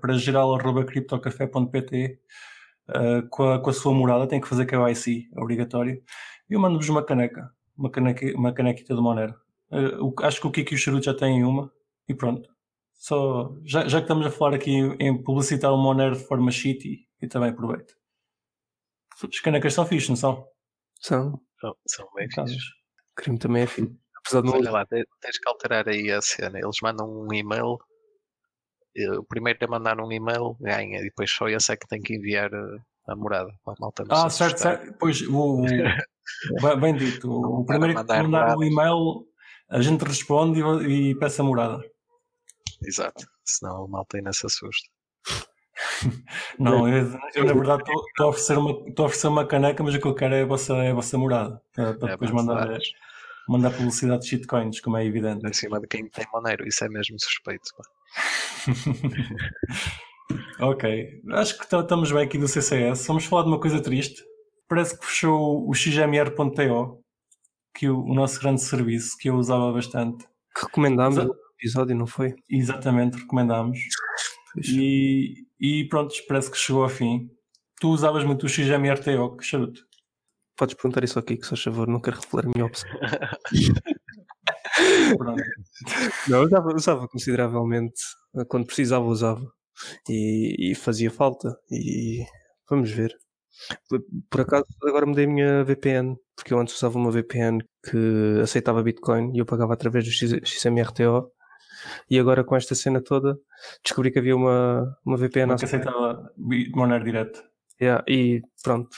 para 0.00 0.14
geral.criptocafé.pt 0.14 2.18
uh, 2.88 3.28
com, 3.28 3.50
a, 3.50 3.58
com 3.58 3.70
a 3.70 3.72
sua 3.72 3.92
morada, 3.92 4.26
tem 4.26 4.40
que 4.40 4.48
fazer 4.48 4.64
KYC, 4.64 5.28
é 5.34 5.40
obrigatório. 5.40 6.02
Eu 6.48 6.58
mando-vos 6.58 6.88
uma 6.88 7.04
caneca, 7.04 7.50
uma, 7.76 7.90
caneca, 7.90 8.26
uma 8.34 8.52
canequita 8.52 8.94
do 8.94 9.02
Monero. 9.02 9.34
Uh, 9.70 10.14
acho 10.22 10.40
que 10.40 10.46
o 10.46 10.50
Kiki 10.50 10.72
e 10.72 10.76
o 10.76 10.78
Charuto 10.78 11.04
já 11.04 11.14
têm 11.14 11.44
uma 11.44 11.70
e 12.08 12.14
pronto. 12.14 12.48
Só, 12.94 13.54
já, 13.64 13.86
já 13.88 13.98
que 13.98 14.04
estamos 14.04 14.26
a 14.26 14.30
falar 14.30 14.54
aqui 14.54 14.72
em 14.98 15.22
publicitar 15.22 15.70
o 15.72 15.76
Monero 15.76 16.16
de 16.16 16.24
forma 16.24 16.50
shitty, 16.50 17.06
e 17.22 17.28
também 17.28 17.50
aproveito. 17.50 17.94
As 19.22 19.40
canecas 19.40 19.72
são 19.74 19.86
fixe, 19.86 20.08
não 20.08 20.16
são? 20.16 20.46
São. 21.00 21.40
São, 21.60 21.76
são 21.86 22.08
bem 22.14 22.28
fixos. 22.30 22.64
O 23.12 23.14
crime 23.14 23.38
também 23.38 23.62
é 23.62 23.66
fixe. 23.66 23.96
Apesar 24.18 24.40
de 24.42 24.48
não 24.48 24.54
olha 24.56 24.70
lá, 24.70 24.86
te- 24.86 25.06
tens 25.20 25.38
que 25.38 25.48
alterar 25.48 25.88
aí 25.88 26.10
a 26.10 26.20
cena. 26.20 26.58
Eles 26.58 26.76
mandam 26.82 27.08
um 27.08 27.32
e-mail. 27.32 27.76
eh, 28.96 29.10
O 29.18 29.24
primeiro 29.24 29.58
a 29.64 29.68
mandar 29.68 30.00
um 30.00 30.10
e-mail 30.12 30.54
ganha, 30.60 30.98
e 31.00 31.04
depois 31.04 31.30
só 31.30 31.48
esse 31.48 31.72
é 31.72 31.76
que 31.76 31.86
tem 31.88 32.00
que 32.00 32.14
enviar 32.16 32.52
eh, 32.52 32.78
a 33.08 33.16
morada. 33.16 33.50
Para 33.64 33.74
a 33.74 33.76
malta 33.80 34.02
Ah, 34.10 34.28
certo, 34.30 34.54
assustar. 34.54 34.78
certo. 34.80 34.96
Pois, 34.98 35.20
o, 35.22 35.62
o- 35.62 35.66
bem, 36.80 36.96
dito. 36.96 37.30
O 37.30 37.64
primeiro 37.64 37.94
que 37.94 38.00
mandar 38.00 38.22
mandar 38.22 38.56
o 38.56 38.60
moradas. 38.60 38.66
e-mail, 38.68 39.26
a 39.70 39.80
gente 39.82 40.02
responde 40.04 40.60
e, 40.60 41.10
e 41.10 41.18
peça 41.18 41.42
a 41.42 41.44
morada. 41.44 41.80
Exato. 42.84 43.24
Senão 43.44 43.84
a 43.84 43.88
malta 43.88 44.16
ainda 44.16 44.32
se 44.32 44.46
assusta. 44.46 44.88
Não, 46.58 46.88
eu, 46.88 47.06
eu, 47.34 47.44
na 47.44 47.52
verdade 47.52 47.82
estou 47.82 48.26
a, 48.26 48.28
oferecer 48.28 48.58
uma- 48.58 48.88
estou 48.88 49.04
a 49.04 49.06
oferecer 49.06 49.28
uma 49.28 49.46
caneca, 49.46 49.82
mas 49.82 49.94
o 49.94 50.00
que 50.00 50.06
eu 50.06 50.14
quero 50.14 50.34
é 50.34 50.42
a 50.42 50.46
vossa, 50.46 50.74
é 50.76 50.90
a 50.90 50.94
vossa 50.94 51.16
morada. 51.18 51.60
Para, 51.74 51.94
para 51.94 52.08
É, 52.08 52.12
depois 52.12 52.30
mandar, 52.30 52.78
mandar 53.48 53.70
publicidade 53.70 54.22
de 54.22 54.28
shitcoins, 54.28 54.80
como 54.80 54.96
é 54.96 55.04
evidente. 55.06 55.46
Em 55.46 55.52
cima 55.52 55.80
de 55.80 55.86
quem 55.86 56.08
tem 56.08 56.24
Monero. 56.32 56.66
Isso 56.66 56.84
é 56.84 56.88
mesmo 56.88 57.16
suspeito. 57.20 57.70
pá. 57.76 57.84
ok, 60.60 61.20
acho 61.32 61.58
que 61.58 61.64
estamos 61.64 62.10
bem 62.12 62.24
aqui 62.24 62.38
do 62.38 62.48
CCS. 62.48 63.06
Vamos 63.06 63.24
falar 63.24 63.42
de 63.42 63.48
uma 63.48 63.60
coisa 63.60 63.80
triste. 63.80 64.22
Parece 64.68 64.98
que 64.98 65.04
fechou 65.06 65.68
o 65.68 65.74
xmr.to, 65.74 66.98
que 67.74 67.88
o, 67.88 68.00
o 68.04 68.14
nosso 68.14 68.40
grande 68.40 68.60
serviço, 68.62 69.16
que 69.18 69.28
eu 69.28 69.34
usava 69.36 69.72
bastante. 69.72 70.24
que 70.54 70.62
recomendámos 70.64 71.16
no 71.24 71.34
episódio, 71.58 71.96
não 71.96 72.06
foi? 72.06 72.34
Exatamente, 72.48 73.18
recomendámos. 73.18 73.78
E, 74.56 75.44
e 75.62 75.88
pronto, 75.88 76.12
parece 76.28 76.50
que 76.50 76.58
chegou 76.58 76.82
ao 76.82 76.90
fim. 76.90 77.30
Tu 77.80 77.88
usavas 77.88 78.24
muito 78.24 78.46
o 78.46 78.48
XMRTO, 78.48 79.36
que 79.36 79.44
charuto. 79.44 79.80
Podes 80.56 80.74
perguntar 80.74 81.04
isso 81.04 81.18
aqui, 81.18 81.36
que 81.36 81.46
só 81.46 81.56
favor, 81.56 81.88
não 81.88 82.00
quero 82.00 82.20
revelar 82.20 82.46
a 82.46 82.50
minha 82.54 82.66
opção. 82.66 82.90
Pronto. 85.16 85.42
Não, 86.28 86.42
usava, 86.44 86.74
usava 86.74 87.08
consideravelmente. 87.08 88.00
Quando 88.48 88.66
precisava, 88.66 89.04
usava. 89.04 89.46
E, 90.08 90.72
e 90.72 90.74
fazia 90.74 91.10
falta. 91.10 91.56
E 91.70 92.24
vamos 92.68 92.90
ver. 92.90 93.14
Por- 93.88 94.40
acaso, 94.40 94.64
agora 94.82 95.06
mudei 95.06 95.24
a 95.26 95.28
minha 95.28 95.64
VPN. 95.64 96.16
Porque 96.36 96.52
eu 96.54 96.58
antes 96.58 96.74
usava 96.74 96.98
uma 96.98 97.10
VPN 97.10 97.58
que 97.88 98.40
aceitava 98.42 98.82
Bitcoin 98.82 99.32
e 99.34 99.38
eu 99.38 99.46
pagava 99.46 99.74
através 99.74 100.04
do 100.04 100.10
XMRTO. 100.46 101.30
E 102.08 102.18
agora, 102.18 102.44
com 102.44 102.56
esta 102.56 102.74
cena 102.74 103.00
toda, 103.00 103.38
descobri 103.82 104.10
que 104.10 104.18
havia 104.18 104.36
uma, 104.36 104.96
uma 105.04 105.16
VPN 105.16 105.50
Não 105.50 105.56
que 105.56 105.64
aceitava 105.64 106.32
Monero 106.74 107.04
direto. 107.04 107.42
Yeah, 107.80 108.04
e 108.08 108.42
pronto. 108.62 108.96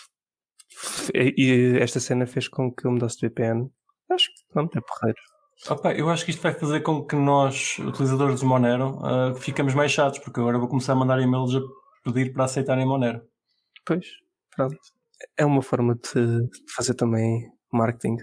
E, 1.14 1.34
e 1.36 1.78
esta 1.78 2.00
cena 2.00 2.26
fez 2.26 2.48
com 2.48 2.72
que 2.72 2.86
eu 2.86 2.90
mudasse 2.90 3.18
de 3.18 3.28
VPN. 3.28 3.70
Acho 4.10 4.28
que 4.28 4.52
pronto, 4.52 4.76
é 4.76 4.80
porreiro. 4.80 5.18
Opa, 5.68 5.94
eu 5.94 6.10
acho 6.10 6.24
que 6.24 6.30
isto 6.30 6.42
vai 6.42 6.52
fazer 6.52 6.80
com 6.80 7.06
que 7.06 7.16
nós, 7.16 7.78
utilizadores 7.78 8.40
de 8.40 8.46
Monero, 8.46 8.98
ah, 9.02 9.34
ficamos 9.34 9.72
mais 9.72 9.92
chatos, 9.92 10.18
porque 10.18 10.40
agora 10.40 10.58
vou 10.58 10.68
começar 10.68 10.92
a 10.92 10.96
mandar 10.96 11.20
e-mails 11.20 11.54
a 11.54 11.60
pedir 12.04 12.32
para 12.32 12.44
aceitarem 12.44 12.84
Monero. 12.84 13.22
Pois, 13.86 14.06
pronto. 14.54 14.76
É 15.36 15.44
uma 15.46 15.62
forma 15.62 15.94
de 15.94 16.42
de 16.42 16.72
fazer 16.74 16.94
também 16.94 17.50
marketing. 17.72 18.16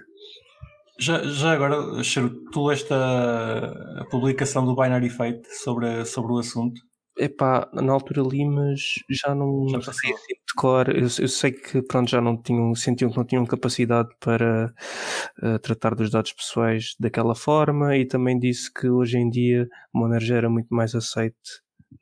Já, 1.01 1.23
já 1.23 1.51
agora, 1.53 2.03
Cheiro, 2.03 2.29
tu 2.51 2.67
leste 2.67 2.93
a, 2.93 4.01
a 4.01 4.05
publicação 4.05 4.63
do 4.65 4.75
Binary 4.75 5.09
Fate 5.09 5.41
sobre, 5.63 6.05
sobre 6.05 6.31
o 6.31 6.37
assunto? 6.37 6.79
Epá, 7.17 7.67
na 7.73 7.91
altura 7.91 8.21
li, 8.21 8.45
mas 8.45 8.79
já 9.09 9.33
não 9.35 9.67
Já 9.67 9.91
sei 9.91 10.13
assim 10.13 10.33
de 10.33 10.53
cor. 10.55 10.89
Eu, 10.89 11.01
eu 11.03 11.27
sei 11.27 11.51
que 11.51 11.81
pronto, 11.81 12.09
já 12.09 12.21
não 12.21 12.41
tinham, 12.41 12.73
sentiam 12.75 13.09
que 13.11 13.17
não 13.17 13.25
tinham 13.25 13.45
capacidade 13.45 14.09
para 14.19 14.73
eh, 15.41 15.57
tratar 15.57 15.95
dos 15.95 16.11
dados 16.11 16.33
pessoais 16.33 16.95
daquela 16.99 17.35
forma 17.35 17.97
e 17.97 18.05
também 18.05 18.37
disse 18.39 18.71
que 18.73 18.87
hoje 18.87 19.17
em 19.17 19.29
dia 19.29 19.67
o 19.93 20.19
já 20.19 20.35
era 20.37 20.49
muito 20.49 20.73
mais 20.73 20.95
aceite 20.95 21.35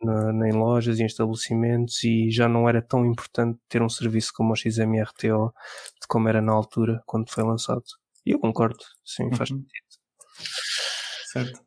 na, 0.02 0.32
na- 0.34 0.48
em 0.50 0.54
lojas 0.54 1.00
e 1.00 1.04
em 1.04 1.06
estabelecimentos 1.06 2.04
e 2.04 2.30
já 2.30 2.48
não 2.48 2.68
era 2.70 2.82
tão 2.82 3.06
importante 3.06 3.58
ter 3.70 3.82
um 3.82 3.90
serviço 3.90 4.32
como 4.36 4.54
o 4.54 4.56
XMRTO 4.56 5.54
de 6.02 6.08
como 6.08 6.28
era 6.30 6.42
na 6.42 6.52
altura 6.54 7.02
quando 7.06 7.30
foi 7.32 7.44
lançado. 7.44 7.84
E 8.26 8.32
eu 8.32 8.40
concordo, 8.40 8.78
sim, 9.04 9.34
faz 9.36 9.52
Uhum. 9.52 9.66
Certo. 11.32 11.62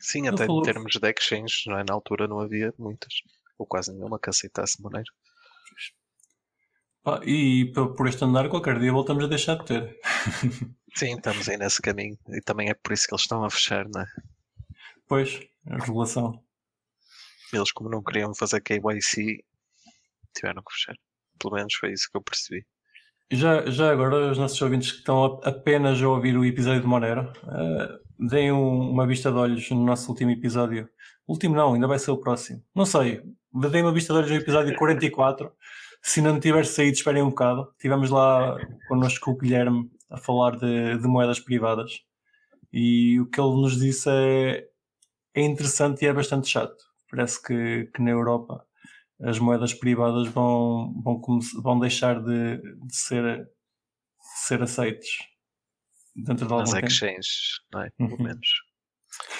Sim, 0.00 0.28
até 0.28 0.46
falou- 0.46 0.60
em 0.62 0.64
termos 0.64 0.92
de 0.94 1.08
exchanges, 1.10 1.62
não 1.66 1.78
é? 1.78 1.84
na 1.84 1.94
altura 1.94 2.26
não 2.28 2.40
havia 2.40 2.72
muitas. 2.78 3.12
Ou 3.58 3.66
quase 3.66 3.92
nenhuma 3.92 4.18
que 4.18 4.28
aceitasse 4.30 4.80
Monero. 4.82 5.10
Pá, 7.02 7.20
e 7.24 7.70
por 7.74 7.94
por 7.94 8.08
este 8.08 8.24
andar, 8.24 8.48
qualquer 8.48 8.78
dia 8.78 8.90
voltamos 8.92 9.24
a 9.24 9.26
deixar 9.28 9.56
de 9.58 9.64
ter. 9.66 10.00
Sim, 10.96 11.16
estamos 11.16 11.48
aí 11.48 11.56
nesse 11.56 11.82
caminho. 11.82 12.18
E 12.30 12.40
também 12.40 12.70
é 12.70 12.74
por 12.74 12.92
isso 12.92 13.06
que 13.06 13.14
eles 13.14 13.22
estão 13.22 13.44
a 13.44 13.50
fechar, 13.50 13.86
não 13.88 14.00
é? 14.00 14.06
Pois, 15.06 15.40
a 15.68 15.76
regulação. 15.84 16.42
Eles, 17.52 17.72
como 17.72 17.90
não 17.90 18.02
queriam 18.02 18.34
fazer 18.34 18.60
KYC, 18.62 19.44
tiveram 20.34 20.62
que 20.62 20.72
fechar. 20.72 20.96
Pelo 21.38 21.54
menos 21.54 21.74
foi 21.74 21.92
isso 21.92 22.08
que 22.10 22.16
eu 22.16 22.22
percebi. 22.22 22.64
Já, 23.32 23.66
já 23.70 23.90
agora, 23.90 24.30
os 24.30 24.38
nossos 24.38 24.60
ouvintes 24.62 24.92
que 24.92 24.98
estão 24.98 25.24
apenas 25.44 26.00
a 26.02 26.08
ouvir 26.08 26.36
o 26.36 26.44
episódio 26.44 26.80
de 26.82 26.86
Monero, 26.86 27.32
eh, 27.48 27.98
deem 28.18 28.52
um- 28.52 28.90
uma 28.90 29.06
vista 29.06 29.30
de 29.32 29.38
olhos 29.38 29.68
no 29.70 29.84
nosso 29.84 30.10
último 30.10 30.30
episódio. 30.30 30.88
Último 31.26 31.54
não, 31.56 31.74
ainda 31.74 31.86
vai 31.88 31.98
ser 31.98 32.10
o 32.10 32.18
próximo. 32.18 32.62
Não 32.74 32.84
sei, 32.84 33.22
deem 33.52 33.82
uma 33.82 33.92
vista 33.92 34.12
de 34.12 34.18
olhos 34.20 34.30
no 34.30 34.36
episódio 34.36 34.76
44. 34.76 35.50
Se 36.02 36.20
não 36.20 36.38
tiver 36.38 36.66
saído, 36.66 36.92
esperem 36.96 37.22
um 37.22 37.30
bocado. 37.30 37.72
Tivemos 37.78 38.10
lá 38.10 38.56
connosco 38.88 39.30
o 39.30 39.36
Guilherme 39.36 39.90
a 40.10 40.18
falar 40.18 40.56
de, 40.56 40.98
de 40.98 41.08
moedas 41.08 41.40
privadas. 41.40 42.02
E 42.72 43.18
o 43.20 43.26
que 43.26 43.40
ele 43.40 43.54
nos 43.62 43.78
disse 43.78 44.08
é, 44.10 44.66
é 45.34 45.42
interessante 45.42 46.04
e 46.04 46.08
é 46.08 46.12
bastante 46.12 46.48
chato. 46.48 46.76
Parece 47.10 47.42
que, 47.42 47.86
que 47.94 48.02
na 48.02 48.10
Europa 48.10 48.64
as 49.24 49.38
moedas 49.38 49.72
privadas 49.74 50.28
vão, 50.28 50.92
vão, 51.02 51.20
vão 51.62 51.78
deixar 51.78 52.22
de, 52.22 52.58
de 52.58 52.94
ser, 52.96 53.44
de 53.44 53.48
ser 54.46 54.62
aceites 54.62 55.10
dentro 56.14 56.46
de 56.46 56.52
algum 56.52 56.70
Nas 56.70 56.82
exchanges, 56.82 57.60
não 57.72 57.82
é? 57.82 57.90
Uhum. 57.98 58.08
Pelo 58.08 58.22
menos. 58.22 58.48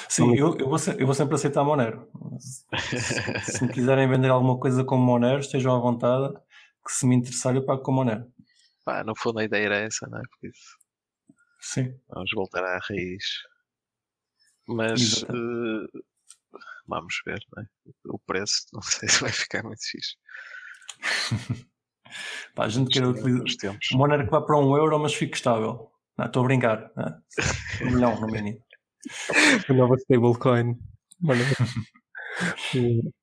Sim, 0.09 0.37
eu, 0.37 0.57
eu, 0.59 0.69
vou 0.69 0.79
se- 0.79 0.97
eu 1.01 1.07
vou 1.07 1.15
sempre 1.15 1.35
aceitar 1.35 1.65
Monero. 1.65 2.09
Se, 2.41 3.53
se 3.53 3.65
me 3.65 3.71
quiserem 3.73 4.09
vender 4.09 4.29
alguma 4.29 4.59
coisa 4.59 4.85
com 4.85 4.97
Monero, 4.97 5.41
estejam 5.41 5.75
à 5.75 5.79
vontade, 5.79 6.35
que 6.85 6.93
se 6.93 7.07
me 7.07 7.15
interessar 7.17 7.55
eu 7.55 7.65
pago 7.65 7.83
com 7.83 7.93
Monero. 7.93 8.27
Pá, 8.85 9.03
no 9.05 9.15
fundo 9.17 9.39
a 9.41 9.45
ideia 9.45 9.65
era 9.67 9.77
essa, 9.79 10.07
não 10.09 10.19
é? 10.19 10.23
Por 10.23 10.49
isso, 10.49 10.79
Sim. 11.61 11.99
vamos 12.09 12.31
voltar 12.35 12.63
à 12.65 12.79
raiz. 12.89 13.25
Mas 14.69 15.01
Exato. 15.01 15.33
Vamos 16.87 17.21
ver, 17.27 17.41
não 17.55 17.63
é? 17.63 17.67
O 18.07 18.19
preço, 18.19 18.67
não 18.73 18.83
sei 18.83 19.09
se 19.09 19.21
vai 19.21 19.33
ficar 19.33 19.63
muito 19.63 19.83
fixe. 19.83 20.17
Pá, 22.55 22.65
a 22.65 22.69
gente 22.69 22.91
quer 22.91 23.07
utilizar. 23.07 23.77
Monero 23.93 24.25
que 24.25 24.31
vá 24.31 24.41
para 24.41 24.59
um 24.59 24.77
euro, 24.77 24.99
mas 24.99 25.15
fique 25.15 25.37
estável. 25.37 25.91
Não, 26.17 26.27
estou 26.27 26.43
a 26.43 26.47
brincar. 26.47 26.91
né? 26.97 27.19
Um 27.83 27.91
milhão 27.91 28.21
no 28.21 28.27
mínimo. 28.27 28.63
A 29.69 29.73
nova 29.73 29.97
stablecoin. 29.97 30.79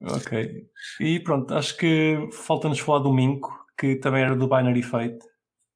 Ok. 0.00 0.66
E 1.00 1.20
pronto, 1.20 1.54
acho 1.54 1.76
que 1.78 2.28
falta-nos 2.30 2.78
falar 2.78 2.98
do 2.98 3.12
Minco, 3.12 3.50
que 3.78 3.96
também 3.96 4.22
era 4.22 4.36
do 4.36 4.46
Binary 4.48 4.82
Fate, 4.82 5.24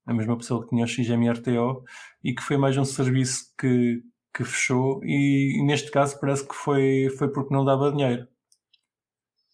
a 0.05 0.13
mesma 0.13 0.37
pessoa 0.37 0.63
que 0.63 0.69
tinha 0.69 0.85
o 0.85 0.89
XMRTO, 0.89 1.83
e 2.23 2.35
que 2.35 2.43
foi 2.43 2.59
mais 2.59 2.77
um 2.77 2.85
serviço 2.85 3.45
que, 3.59 4.03
que 4.35 4.45
fechou, 4.45 5.01
e, 5.05 5.63
neste 5.65 5.91
caso 5.91 6.19
parece 6.21 6.47
que 6.47 6.55
foi, 6.55 7.09
foi 7.19 7.29
porque 7.33 7.53
não 7.53 7.65
dava 7.65 7.91
dinheiro. 7.91 8.27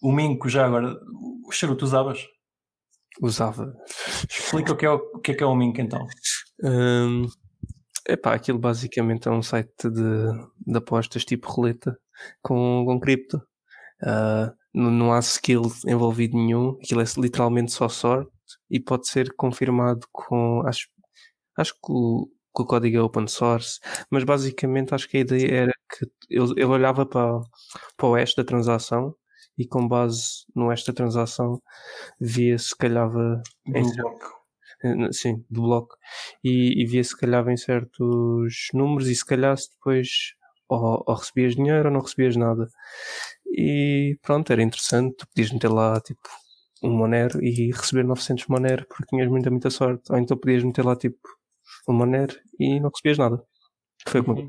O 0.03 0.13
Minco, 0.13 0.49
já 0.49 0.67
agora, 0.67 0.95
o 1.47 1.51
cheiro 1.51 1.77
tu 1.77 1.85
usavas? 1.85 2.27
usava. 3.23 3.75
Explica 4.29 4.73
o 4.73 4.77
que 4.77 4.87
é 4.87 4.91
o, 4.91 4.97
o 4.97 5.21
que 5.21 5.33
é, 5.33 5.35
que 5.35 5.43
é 5.43 5.47
o 5.47 5.55
Minco 5.55 5.81
então. 5.81 6.07
Hum, 6.63 7.27
epá, 8.07 8.35
aquilo 8.35 8.59
basicamente 8.59 9.29
é 9.29 9.31
um 9.31 9.43
site 9.43 9.89
de, 9.91 10.33
de 10.67 10.77
apostas 10.77 11.25
tipo 11.25 11.49
roleta 11.49 11.97
com, 12.43 12.85
com 12.87 13.01
cripto. 13.01 13.41
Ah, 14.03 14.53
não, 14.75 14.91
não 14.91 15.13
há 15.13 15.19
skill 15.21 15.63
envolvido 15.87 16.37
nenhum, 16.37 16.77
aquilo 16.83 17.01
é 17.01 17.05
literalmente 17.17 17.73
só 17.73 17.89
sorte 17.89 18.31
e 18.71 18.81
pode 18.81 19.09
ser 19.09 19.33
confirmado 19.37 20.07
com. 20.13 20.63
Acho, 20.67 20.89
acho 21.57 21.73
que 21.75 21.91
o, 21.93 22.29
que 22.55 22.63
o 22.63 22.67
código 22.67 22.97
é 22.99 23.03
open 23.03 23.27
source, 23.29 23.81
mas 24.11 24.25
basicamente 24.25 24.95
acho 24.95 25.09
que 25.09 25.19
a 25.19 25.21
ideia 25.21 25.53
era 25.63 25.73
que 25.99 26.07
eu, 26.31 26.47
eu 26.57 26.71
olhava 26.71 27.07
para, 27.07 27.41
para 27.97 28.07
o 28.07 28.15
hash 28.15 28.35
da 28.35 28.45
transação 28.45 29.15
e 29.59 29.67
com 29.67 29.87
base 29.89 30.45
no 30.55 30.69
hash 30.69 30.85
da 30.85 30.93
transação 30.93 31.63
via 32.21 32.59
se 32.59 32.77
calhava 32.77 33.43
em 33.75 33.83
Do 33.83 33.93
bloco. 33.97 34.45
eh, 34.85 35.13
sim, 35.13 35.45
do 35.51 35.63
bloco, 35.63 35.97
e, 36.43 36.83
e 36.83 36.87
via 36.87 37.03
se 37.05 37.17
calhar 37.17 37.49
em 37.49 37.57
certos 37.57 38.69
números 38.75 39.09
e 39.09 39.15
se 39.15 39.25
calhar 39.25 39.57
se 39.57 39.71
depois 39.71 40.09
ou, 40.69 41.03
ou 41.07 41.15
recebias 41.15 41.55
dinheiro 41.57 41.87
ou 41.89 41.93
não 41.95 42.01
recebias 42.01 42.37
nada. 42.37 42.69
E 43.47 44.19
pronto, 44.23 44.53
era 44.53 44.63
interessante, 44.63 45.17
tu 45.17 45.27
podias 45.29 45.53
meter 45.53 45.69
lá 45.71 46.01
tipo 46.01 46.29
um 46.83 46.91
Monero 46.97 47.43
e 47.43 47.71
receber 47.73 48.05
900 48.05 48.47
Monero 48.49 48.87
porque 48.89 49.07
tinhas 49.09 49.29
muita, 49.29 49.51
muita 49.51 49.71
sorte. 49.71 50.13
Ou 50.13 50.19
então 50.19 50.37
podias 50.37 50.63
meter 50.65 50.85
lá 50.85 50.97
tipo 50.97 51.19
um 51.89 51.93
Monero 51.93 52.35
e 52.59 52.81
não 52.81 52.91
recebias 52.91 53.19
nada. 53.19 53.43
Foi 54.09 54.23
como 54.23 54.41
Uhum. 54.41 54.49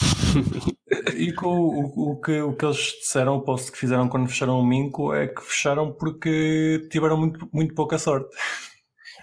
E 1.16 1.32
com 1.32 1.48
o, 1.48 2.12
o, 2.12 2.20
que, 2.20 2.40
o 2.40 2.54
que 2.56 2.64
eles 2.64 2.78
disseram, 3.00 3.36
o 3.36 3.42
post 3.42 3.70
que 3.70 3.78
fizeram 3.78 4.08
quando 4.08 4.28
fecharam 4.28 4.58
o 4.58 4.66
Minco 4.66 5.12
é 5.12 5.28
que 5.28 5.42
fecharam 5.42 5.92
porque 5.92 6.88
tiveram 6.90 7.16
muito, 7.16 7.48
muito 7.52 7.74
pouca 7.74 7.98
sorte. 7.98 8.34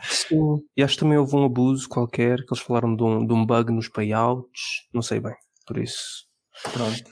Sim. 0.03 0.63
E 0.75 0.83
acho 0.83 0.95
que 0.95 0.99
também 0.99 1.17
houve 1.17 1.35
um 1.35 1.45
abuso 1.45 1.89
qualquer, 1.89 2.38
que 2.38 2.53
eles 2.53 2.63
falaram 2.63 2.95
de 2.95 3.03
um, 3.03 3.25
de 3.25 3.33
um 3.33 3.45
bug 3.45 3.71
nos 3.71 3.89
payouts, 3.89 4.88
não 4.93 5.01
sei 5.01 5.19
bem, 5.19 5.35
por 5.65 5.77
isso. 5.77 6.25
Pronto. 6.71 7.03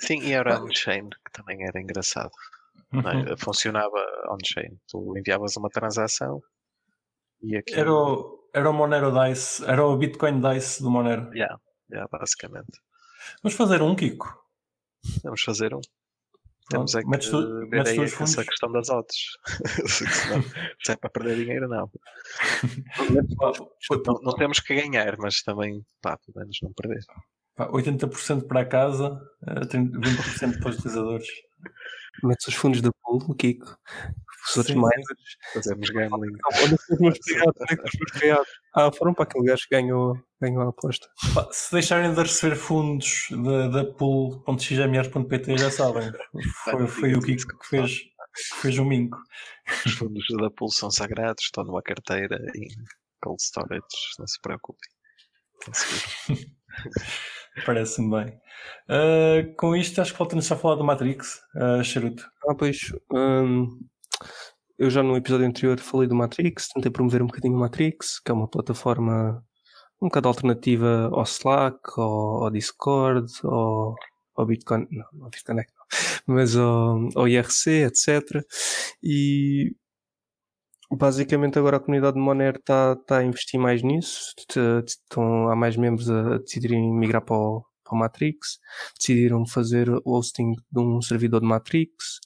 Sim, 0.00 0.20
e 0.22 0.32
era 0.32 0.60
on-chain, 0.62 1.08
que 1.08 1.32
também 1.32 1.58
era 1.62 1.80
engraçado. 1.80 2.30
não 2.92 3.08
é? 3.10 3.16
Uhum. 3.16 3.36
Funcionava 3.38 4.04
on-chain. 4.30 4.78
Tu 4.88 5.18
enviavas 5.18 5.56
uma 5.56 5.68
transação 5.68 6.40
e 7.42 7.56
aqui. 7.56 7.74
Era, 7.74 7.92
o, 7.92 8.39
era 8.54 8.68
o 8.70 8.72
Monero 8.72 9.12
Dice, 9.12 9.64
era 9.64 9.84
o 9.84 9.96
Bitcoin 9.96 10.40
Dice 10.40 10.82
do 10.82 10.90
Monero. 10.90 11.30
Yeah, 11.34 11.58
yeah, 11.90 12.08
basicamente. 12.10 12.78
Vamos 13.42 13.56
fazer 13.56 13.82
um, 13.82 13.94
Kiko. 13.94 14.28
Vamos 15.24 15.42
fazer 15.42 15.74
um. 15.74 15.80
Temos 16.68 16.94
é 16.94 17.00
que 17.02 17.08
Metes 17.08 17.28
tu- 17.30 17.40
ver 17.68 17.78
metes 17.78 17.92
aí 17.92 18.00
essa 18.04 18.16
fundos. 18.16 18.34
questão 18.48 18.70
das 18.72 18.88
odds. 18.90 19.16
Se 20.84 20.92
é 20.92 20.96
para 20.96 21.10
perder 21.10 21.36
dinheiro, 21.36 21.68
não. 21.68 21.90
não. 23.40 24.20
Não 24.22 24.34
temos 24.34 24.60
que 24.60 24.74
ganhar, 24.80 25.16
mas 25.18 25.42
também, 25.42 25.84
pá, 26.00 26.16
pelo 26.18 26.38
menos 26.38 26.58
não 26.62 26.72
perder. 26.72 27.00
Pá, 27.56 27.68
80% 27.70 28.46
para 28.46 28.60
a 28.60 28.64
casa, 28.64 29.20
eh, 29.48 29.66
30 29.66 29.98
20% 29.98 30.60
para 30.60 30.70
os 30.70 30.76
utilizadores. 30.78 31.26
Metes 32.22 32.48
os 32.48 32.54
fundos 32.54 32.82
da 32.82 32.90
pool, 33.02 33.34
Kiko. 33.34 33.76
Os 34.48 34.56
outros 34.56 34.76
mais. 34.76 35.00
Fazemos 35.52 35.90
gambling. 35.90 36.36
Olha 36.54 36.74
os 36.74 37.00
meus 37.00 37.18
payados, 37.26 37.60
olha 37.60 37.84
os 37.84 37.98
meus 37.98 38.20
payados. 38.20 38.48
Ah, 38.74 38.90
foram 38.92 39.14
para 39.14 39.24
aquele 39.24 39.46
gajo 39.46 39.62
que 39.68 39.74
ganhou, 39.74 40.18
ganhou 40.40 40.62
a 40.62 40.68
aposta. 40.68 41.08
Se 41.52 41.72
deixarem 41.72 42.12
de 42.12 42.20
receber 42.20 42.56
fundos 42.56 43.28
da, 43.30 43.68
da 43.68 43.84
pool.xmr.pt 43.92 45.58
já 45.58 45.70
sabem. 45.70 46.10
Foi, 46.64 46.86
foi 46.86 47.14
o 47.14 47.20
Kiko 47.20 47.58
que 47.58 47.66
fez, 47.66 47.98
que 47.98 48.56
fez 48.60 48.78
o 48.78 48.84
Minco. 48.84 49.18
Os 49.86 49.92
fundos 49.92 50.24
da 50.40 50.50
pool 50.50 50.70
são 50.70 50.90
sagrados, 50.90 51.44
estão 51.44 51.64
numa 51.64 51.82
carteira 51.82 52.36
em 52.54 52.68
cold 53.22 53.40
storage, 53.42 53.84
não 54.18 54.26
se 54.26 54.40
preocupem. 54.40 54.88
Estão 55.58 55.74
seguros. 55.74 56.50
Parece-me 57.66 58.10
bem. 58.10 58.40
Ah, 58.88 59.42
com 59.56 59.76
isto, 59.76 60.00
acho 60.00 60.12
que 60.12 60.18
falta-nos 60.18 60.46
só 60.46 60.56
falar 60.56 60.76
do 60.76 60.84
Matrix, 60.84 61.40
uh, 61.56 61.82
Charuto. 61.84 62.28
Ah, 62.48 62.54
pois. 62.54 62.92
hum, 63.12 63.78
eu 64.78 64.90
já 64.90 65.02
no 65.02 65.16
episódio 65.16 65.46
anterior 65.46 65.78
falei 65.78 66.08
do 66.08 66.14
Matrix, 66.14 66.68
tentei 66.68 66.90
promover 66.90 67.22
um 67.22 67.26
bocadinho 67.26 67.54
o 67.54 67.60
Matrix, 67.60 68.18
que 68.20 68.30
é 68.30 68.34
uma 68.34 68.48
plataforma 68.48 69.44
um 70.00 70.08
bocado 70.08 70.28
alternativa 70.28 71.10
ao 71.12 71.22
Slack, 71.24 71.78
ao, 71.98 72.44
ao 72.44 72.50
Discord, 72.50 73.30
ao, 73.44 73.94
ao 74.34 74.46
Bitcoin, 74.46 74.86
não, 74.90 75.06
ao 75.22 75.30
BitConnect 75.30 75.72
não, 76.26 76.34
mas 76.34 76.56
ao, 76.56 77.08
ao 77.14 77.28
IRC, 77.28 77.84
etc. 77.84 78.42
E 79.02 79.76
basicamente 80.96 81.58
agora 81.58 81.76
a 81.76 81.80
comunidade 81.80 82.14
de 82.14 82.20
Monero 82.20 82.58
está 82.58 82.96
tá 82.96 83.18
a 83.18 83.24
investir 83.24 83.60
mais 83.60 83.82
nisso, 83.82 84.34
estão, 84.86 85.48
há 85.48 85.56
mais 85.56 85.76
membros 85.76 86.10
a 86.10 86.38
decidirem 86.38 86.92
migrar 86.92 87.22
para 87.22 87.36
o, 87.36 87.64
para 87.84 87.94
o 87.94 87.98
Matrix, 87.98 88.58
decidiram 88.98 89.46
fazer 89.46 89.88
o 89.88 90.02
hosting 90.04 90.52
de 90.70 90.80
um 90.80 91.00
servidor 91.00 91.40
de 91.40 91.46
Matrix 91.46 92.18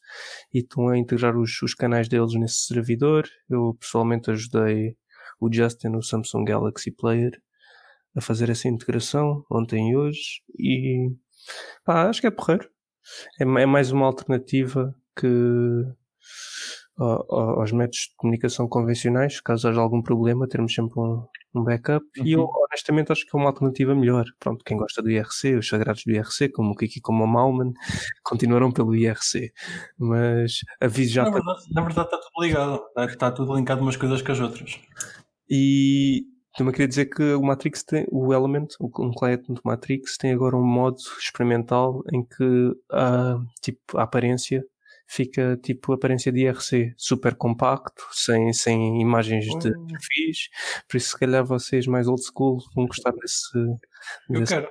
e 0.53 0.61
estão 0.61 0.89
a 0.89 0.99
integrar 0.99 1.37
os, 1.37 1.61
os 1.63 1.75
canais 1.75 2.09
deles 2.09 2.35
nesse 2.35 2.67
servidor. 2.67 3.29
Eu 3.51 3.77
pessoalmente 3.79 4.31
ajudei 4.31 4.97
o 5.41 5.53
Justin 5.53 5.89
no 5.89 6.03
Samsung 6.03 6.45
Galaxy 6.45 6.91
Player 6.91 7.33
a 8.17 8.21
fazer 8.21 8.49
essa 8.49 8.69
integração 8.69 9.45
ontem 9.51 9.91
e 9.91 9.97
hoje 9.97 10.43
e 10.59 11.11
pá, 11.85 12.09
acho 12.09 12.21
que 12.21 12.27
é 12.27 12.31
porreiro. 12.31 12.69
É, 13.39 13.43
é 13.43 13.67
mais 13.67 13.91
uma 13.93 14.07
alternativa 14.07 14.95
que 15.17 15.27
aos 16.99 17.73
métodos 17.73 17.99
de 18.11 18.15
comunicação 18.17 18.69
convencionais, 18.69 19.41
caso 19.41 19.69
haja 19.69 19.81
algum 19.81 20.01
problema, 20.03 20.47
termos 20.49 20.73
sempre 20.75 20.99
um, 21.01 21.25
um 21.55 21.65
backup. 21.65 22.05
E 22.23 22.33
eu, 22.33 22.41
Uhum. 22.43 22.51
honestamente, 22.69 23.11
acho 23.13 23.27
que 23.27 23.37
é 23.37 23.39
uma 23.41 23.49
alternativa 23.49 23.95
melhor. 23.95 24.25
Pronto, 24.39 24.65
quem 24.65 24.77
gosta 24.77 25.03
do 25.03 25.11
IRC, 25.11 25.57
os 25.57 25.69
sagrados 25.69 26.03
do 26.05 26.13
IRC, 26.13 26.49
como 26.51 26.71
o 26.73 26.77
Kiki 26.77 27.01
como 27.01 27.25
o 27.25 27.27
Malman, 27.27 27.73
continuarão 28.25 28.71
pelo 28.71 28.95
IRC. 28.95 29.53
Mas 29.99 30.59
aviso 30.81 31.13
já 31.15 31.25
Na 31.25 31.31
para 31.33 31.41
verdade, 31.41 31.75
na 31.75 31.83
verdade 31.83 32.07
está 32.09 32.19
tudo 32.19 32.45
ligado. 32.45 32.75
Está, 32.89 33.05
está 33.07 33.31
tudo 33.33 33.57
linkado 33.57 33.83
umas 33.83 33.97
coisas 33.97 34.23
com 34.23 34.33
as 34.33 34.41
outras. 34.41 34.79
E 35.49 36.25
também 36.57 36.73
queria 36.73 36.89
dizer 36.89 37.07
que 37.07 37.35
o 37.35 37.43
Matrix 37.43 37.83
tem, 37.83 38.07
o 38.11 38.33
Element, 38.33 38.69
um 38.81 39.11
cliente 39.11 39.53
do 39.53 39.61
Matrix, 39.65 40.17
tem 40.17 40.33
agora 40.33 40.57
um 40.57 40.65
modo 40.65 40.97
experimental 41.19 42.03
em 42.13 42.25
que 42.25 42.73
a, 42.93 43.37
tipo, 43.61 43.99
a 43.99 44.05
aparência 44.05 44.65
fica 45.07 45.57
tipo 45.63 45.93
a 45.93 45.97
aparência 45.97 46.33
de 46.33 46.41
IRC, 46.41 46.95
super 46.97 47.35
compacto, 47.37 48.03
sem, 48.13 48.53
sem 48.53 49.01
imagens 49.01 49.45
de 49.59 49.69
Hum. 49.69 49.87
perfis. 49.87 50.49
Por 50.89 50.97
isso, 50.97 51.11
se 51.11 51.19
calhar 51.19 51.45
vocês 51.45 51.87
mais 51.87 52.07
old 52.09 52.23
school 52.23 52.59
vão 52.75 52.87
gostar 52.87 53.13
desse. 53.13 53.57
Eu 54.31 54.41
desse- 54.41 54.55
quero. 54.55 54.69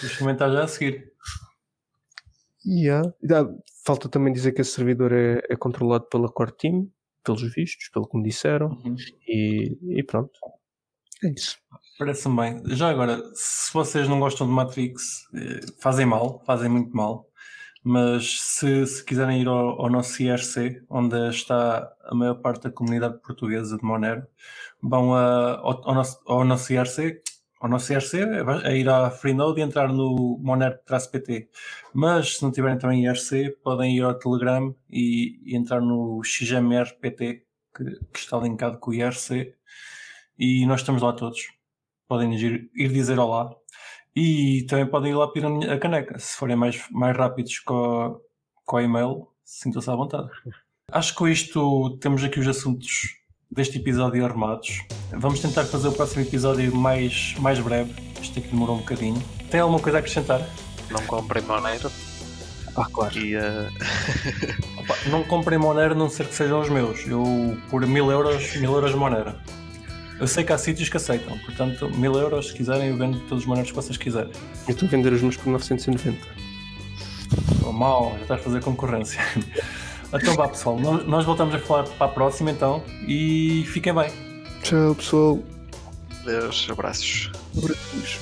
Vou 0.00 0.10
experimentar 0.10 0.50
já 0.52 0.64
a 0.64 0.68
seguir. 0.68 1.12
Yeah. 2.66 3.12
Falta 3.84 4.08
também 4.08 4.32
dizer 4.32 4.52
que 4.52 4.60
esse 4.62 4.70
servidor 4.72 5.12
é, 5.12 5.40
é 5.50 5.56
controlado 5.56 6.06
pela 6.08 6.30
Core 6.32 6.52
Team, 6.56 6.90
pelos 7.22 7.42
vistos, 7.54 7.88
pelo 7.90 8.08
que 8.08 8.16
me 8.16 8.22
disseram, 8.24 8.68
Uhum. 8.84 8.96
e, 9.28 9.98
e 9.98 10.02
pronto. 10.02 10.30
É 11.22 11.28
isso. 11.28 11.58
Parece-me 11.98 12.36
bem. 12.36 12.62
Já 12.76 12.88
agora, 12.90 13.20
se 13.34 13.72
vocês 13.72 14.08
não 14.08 14.18
gostam 14.18 14.46
de 14.46 14.52
Matrix, 14.52 15.02
eh, 15.34 15.60
fazem 15.80 16.04
mal, 16.06 16.42
fazem 16.44 16.68
muito 16.68 16.94
mal. 16.96 17.26
Mas 17.86 18.40
se, 18.40 18.86
se 18.86 19.04
quiserem 19.04 19.42
ir 19.42 19.46
ao, 19.46 19.82
ao 19.82 19.90
nosso 19.90 20.22
IRC, 20.22 20.82
onde 20.88 21.16
está 21.28 21.92
a 22.04 22.14
maior 22.14 22.36
parte 22.36 22.62
da 22.64 22.70
comunidade 22.70 23.18
portuguesa 23.20 23.76
de 23.76 23.84
Monero, 23.84 24.26
vão 24.82 25.14
a- 25.14 25.58
ao, 25.58 25.88
ao 25.88 25.94
nosso, 25.94 26.20
ao 26.26 26.44
nosso 26.44 26.72
IRC. 26.72 27.20
Ao 27.60 27.68
nosso 27.68 27.92
IRC 27.92 28.18
é, 28.20 28.72
é 28.72 28.76
ir 28.78 28.88
à 28.88 29.10
Freenode 29.10 29.60
e 29.60 29.62
entrar 29.64 29.88
no 29.92 30.38
Monero-PT. 30.42 31.48
Mas 31.94 32.36
se 32.36 32.42
não 32.42 32.50
tiverem 32.50 32.78
também 32.78 33.04
IRC, 33.04 33.50
podem 33.62 33.96
ir 33.96 34.02
ao 34.02 34.14
Telegram 34.18 34.74
e, 34.90 35.40
e 35.44 35.56
entrar 35.56 35.80
no 35.80 36.22
XMR-PT, 36.24 37.44
que, 37.76 37.84
que 38.12 38.18
está 38.18 38.38
linkado 38.38 38.78
com 38.78 38.90
o 38.90 38.94
IRC. 38.94 39.54
E 40.38 40.66
nós 40.66 40.80
estamos 40.80 41.02
lá 41.02 41.12
todos 41.12 41.52
podem 42.08 42.34
ir, 42.34 42.70
ir 42.74 42.88
dizer 42.92 43.18
olá 43.18 43.50
e 44.16 44.64
também 44.68 44.86
podem 44.86 45.12
ir 45.12 45.14
lá 45.14 45.26
pedir 45.28 45.46
a 45.70 45.78
caneca. 45.78 46.18
Se 46.18 46.36
forem 46.36 46.56
mais, 46.56 46.82
mais 46.90 47.16
rápidos 47.16 47.58
com, 47.60 47.74
a- 48.00 48.16
com 48.64 48.76
o 48.76 48.80
e-mail 48.80 49.28
sintam-se 49.44 49.90
à 49.90 49.94
vontade. 49.96 50.28
Acho 50.92 51.12
que 51.12 51.18
com 51.18 51.28
isto 51.28 51.96
temos 51.98 52.22
aqui 52.22 52.38
os 52.40 52.46
assuntos 52.48 52.90
deste 53.50 53.78
episódio 53.78 54.24
armados 54.24 54.80
vamos 55.12 55.38
tentar 55.40 55.64
fazer 55.64 55.88
o 55.88 55.92
próximo 55.92 56.22
episódio 56.22 56.74
mais, 56.74 57.34
mais 57.38 57.58
breve. 57.60 57.92
Este 58.20 58.38
aqui 58.40 58.48
demorou 58.48 58.76
um 58.76 58.80
bocadinho. 58.80 59.22
Tem 59.50 59.60
alguma 59.60 59.78
coisa 59.80 59.98
a 59.98 60.00
acrescentar? 60.00 60.40
Não 60.90 61.00
comprem 61.06 61.42
Monero 61.44 61.90
Ah, 62.76 62.86
claro. 62.92 63.16
e 63.18 63.34
eh, 63.36 63.68
Opa, 64.78 64.94
não 65.10 65.22
comprem 65.24 65.58
Monero 65.58 65.92
a 65.92 65.96
não 65.96 66.08
ser 66.08 66.26
que 66.26 66.34
sejam 66.34 66.60
os 66.60 66.68
meus. 66.68 67.06
Eu 67.06 67.22
por 67.70 67.86
mil 67.86 68.10
euros, 68.10 68.56
mil 68.56 68.72
euros 68.72 68.94
Monero 68.94 69.34
eu 70.20 70.26
sei 70.26 70.44
que 70.44 70.52
há 70.52 70.58
sítios 70.58 70.88
que 70.88 70.96
aceitam 70.96 71.38
portanto 71.38 71.90
mil 71.90 72.14
euros 72.14 72.48
se 72.48 72.54
quiserem 72.54 72.88
eu 72.88 72.96
vendo 72.96 73.18
todos 73.20 73.42
os 73.42 73.46
Moneros 73.46 73.70
que 73.70 73.76
vocês 73.76 73.96
quiserem 73.96 74.30
Eu 74.66 74.72
estou 74.72 74.86
a 74.86 74.90
vender 74.90 75.12
os 75.12 75.22
meus 75.22 75.36
por 75.36 75.50
990. 75.50 76.18
Oh, 77.66 77.72
mal, 77.72 78.12
já 78.16 78.22
estás 78.22 78.40
a 78.40 78.44
fazer 78.44 78.62
concorrência. 78.62 79.20
Então 80.12 80.34
vá 80.36 80.46
pessoal, 80.46 80.78
nós 80.78 81.04
nós 81.08 81.24
voltamos 81.24 81.52
a 81.56 81.58
falar 81.58 81.82
para 81.88 82.06
a 82.06 82.08
próxima 82.08 82.48
então 82.48 82.84
e 83.08 83.64
fiquem 83.66 83.92
bem. 83.92 84.08
Tchau, 84.62 84.94
pessoal. 84.94 85.42
Deus, 86.24 86.68
abraços. 86.70 87.32
Abraços. 87.58 88.20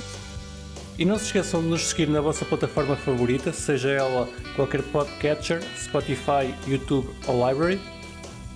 E 0.99 1.05
não 1.05 1.19
se 1.19 1.27
esqueçam 1.27 1.61
de 1.61 1.69
nos 1.69 1.89
seguir 1.89 2.09
na 2.09 2.21
vossa 2.21 2.45
plataforma 2.45 2.97
favorita, 2.97 3.53
seja 3.53 3.91
ela 3.91 4.29
qualquer 4.57 4.83
podcatcher, 4.83 5.63
Spotify, 5.77 6.55
YouTube 6.67 7.09
ou 7.27 7.49
Library. 7.49 7.81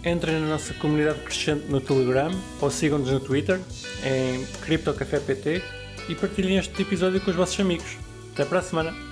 Entrem 0.07 0.39
na 0.39 0.47
nossa 0.47 0.73
comunidade 0.75 1.19
crescente 1.19 1.67
no 1.69 1.81
Telegram 1.81 2.31
ou 2.61 2.71
sigam-nos 2.71 3.11
no 3.11 3.19
Twitter 3.19 3.61
em 4.05 4.47
CryptoCafépt 4.63 5.61
e 6.09 6.15
partilhem 6.15 6.59
este 6.59 6.81
episódio 6.81 7.21
com 7.21 7.33
os 7.33 7.37
vossos 7.37 7.59
amigos. 7.59 7.99
Até 8.33 8.45
para 8.45 8.61
a 8.61 8.63
semana! 8.63 9.06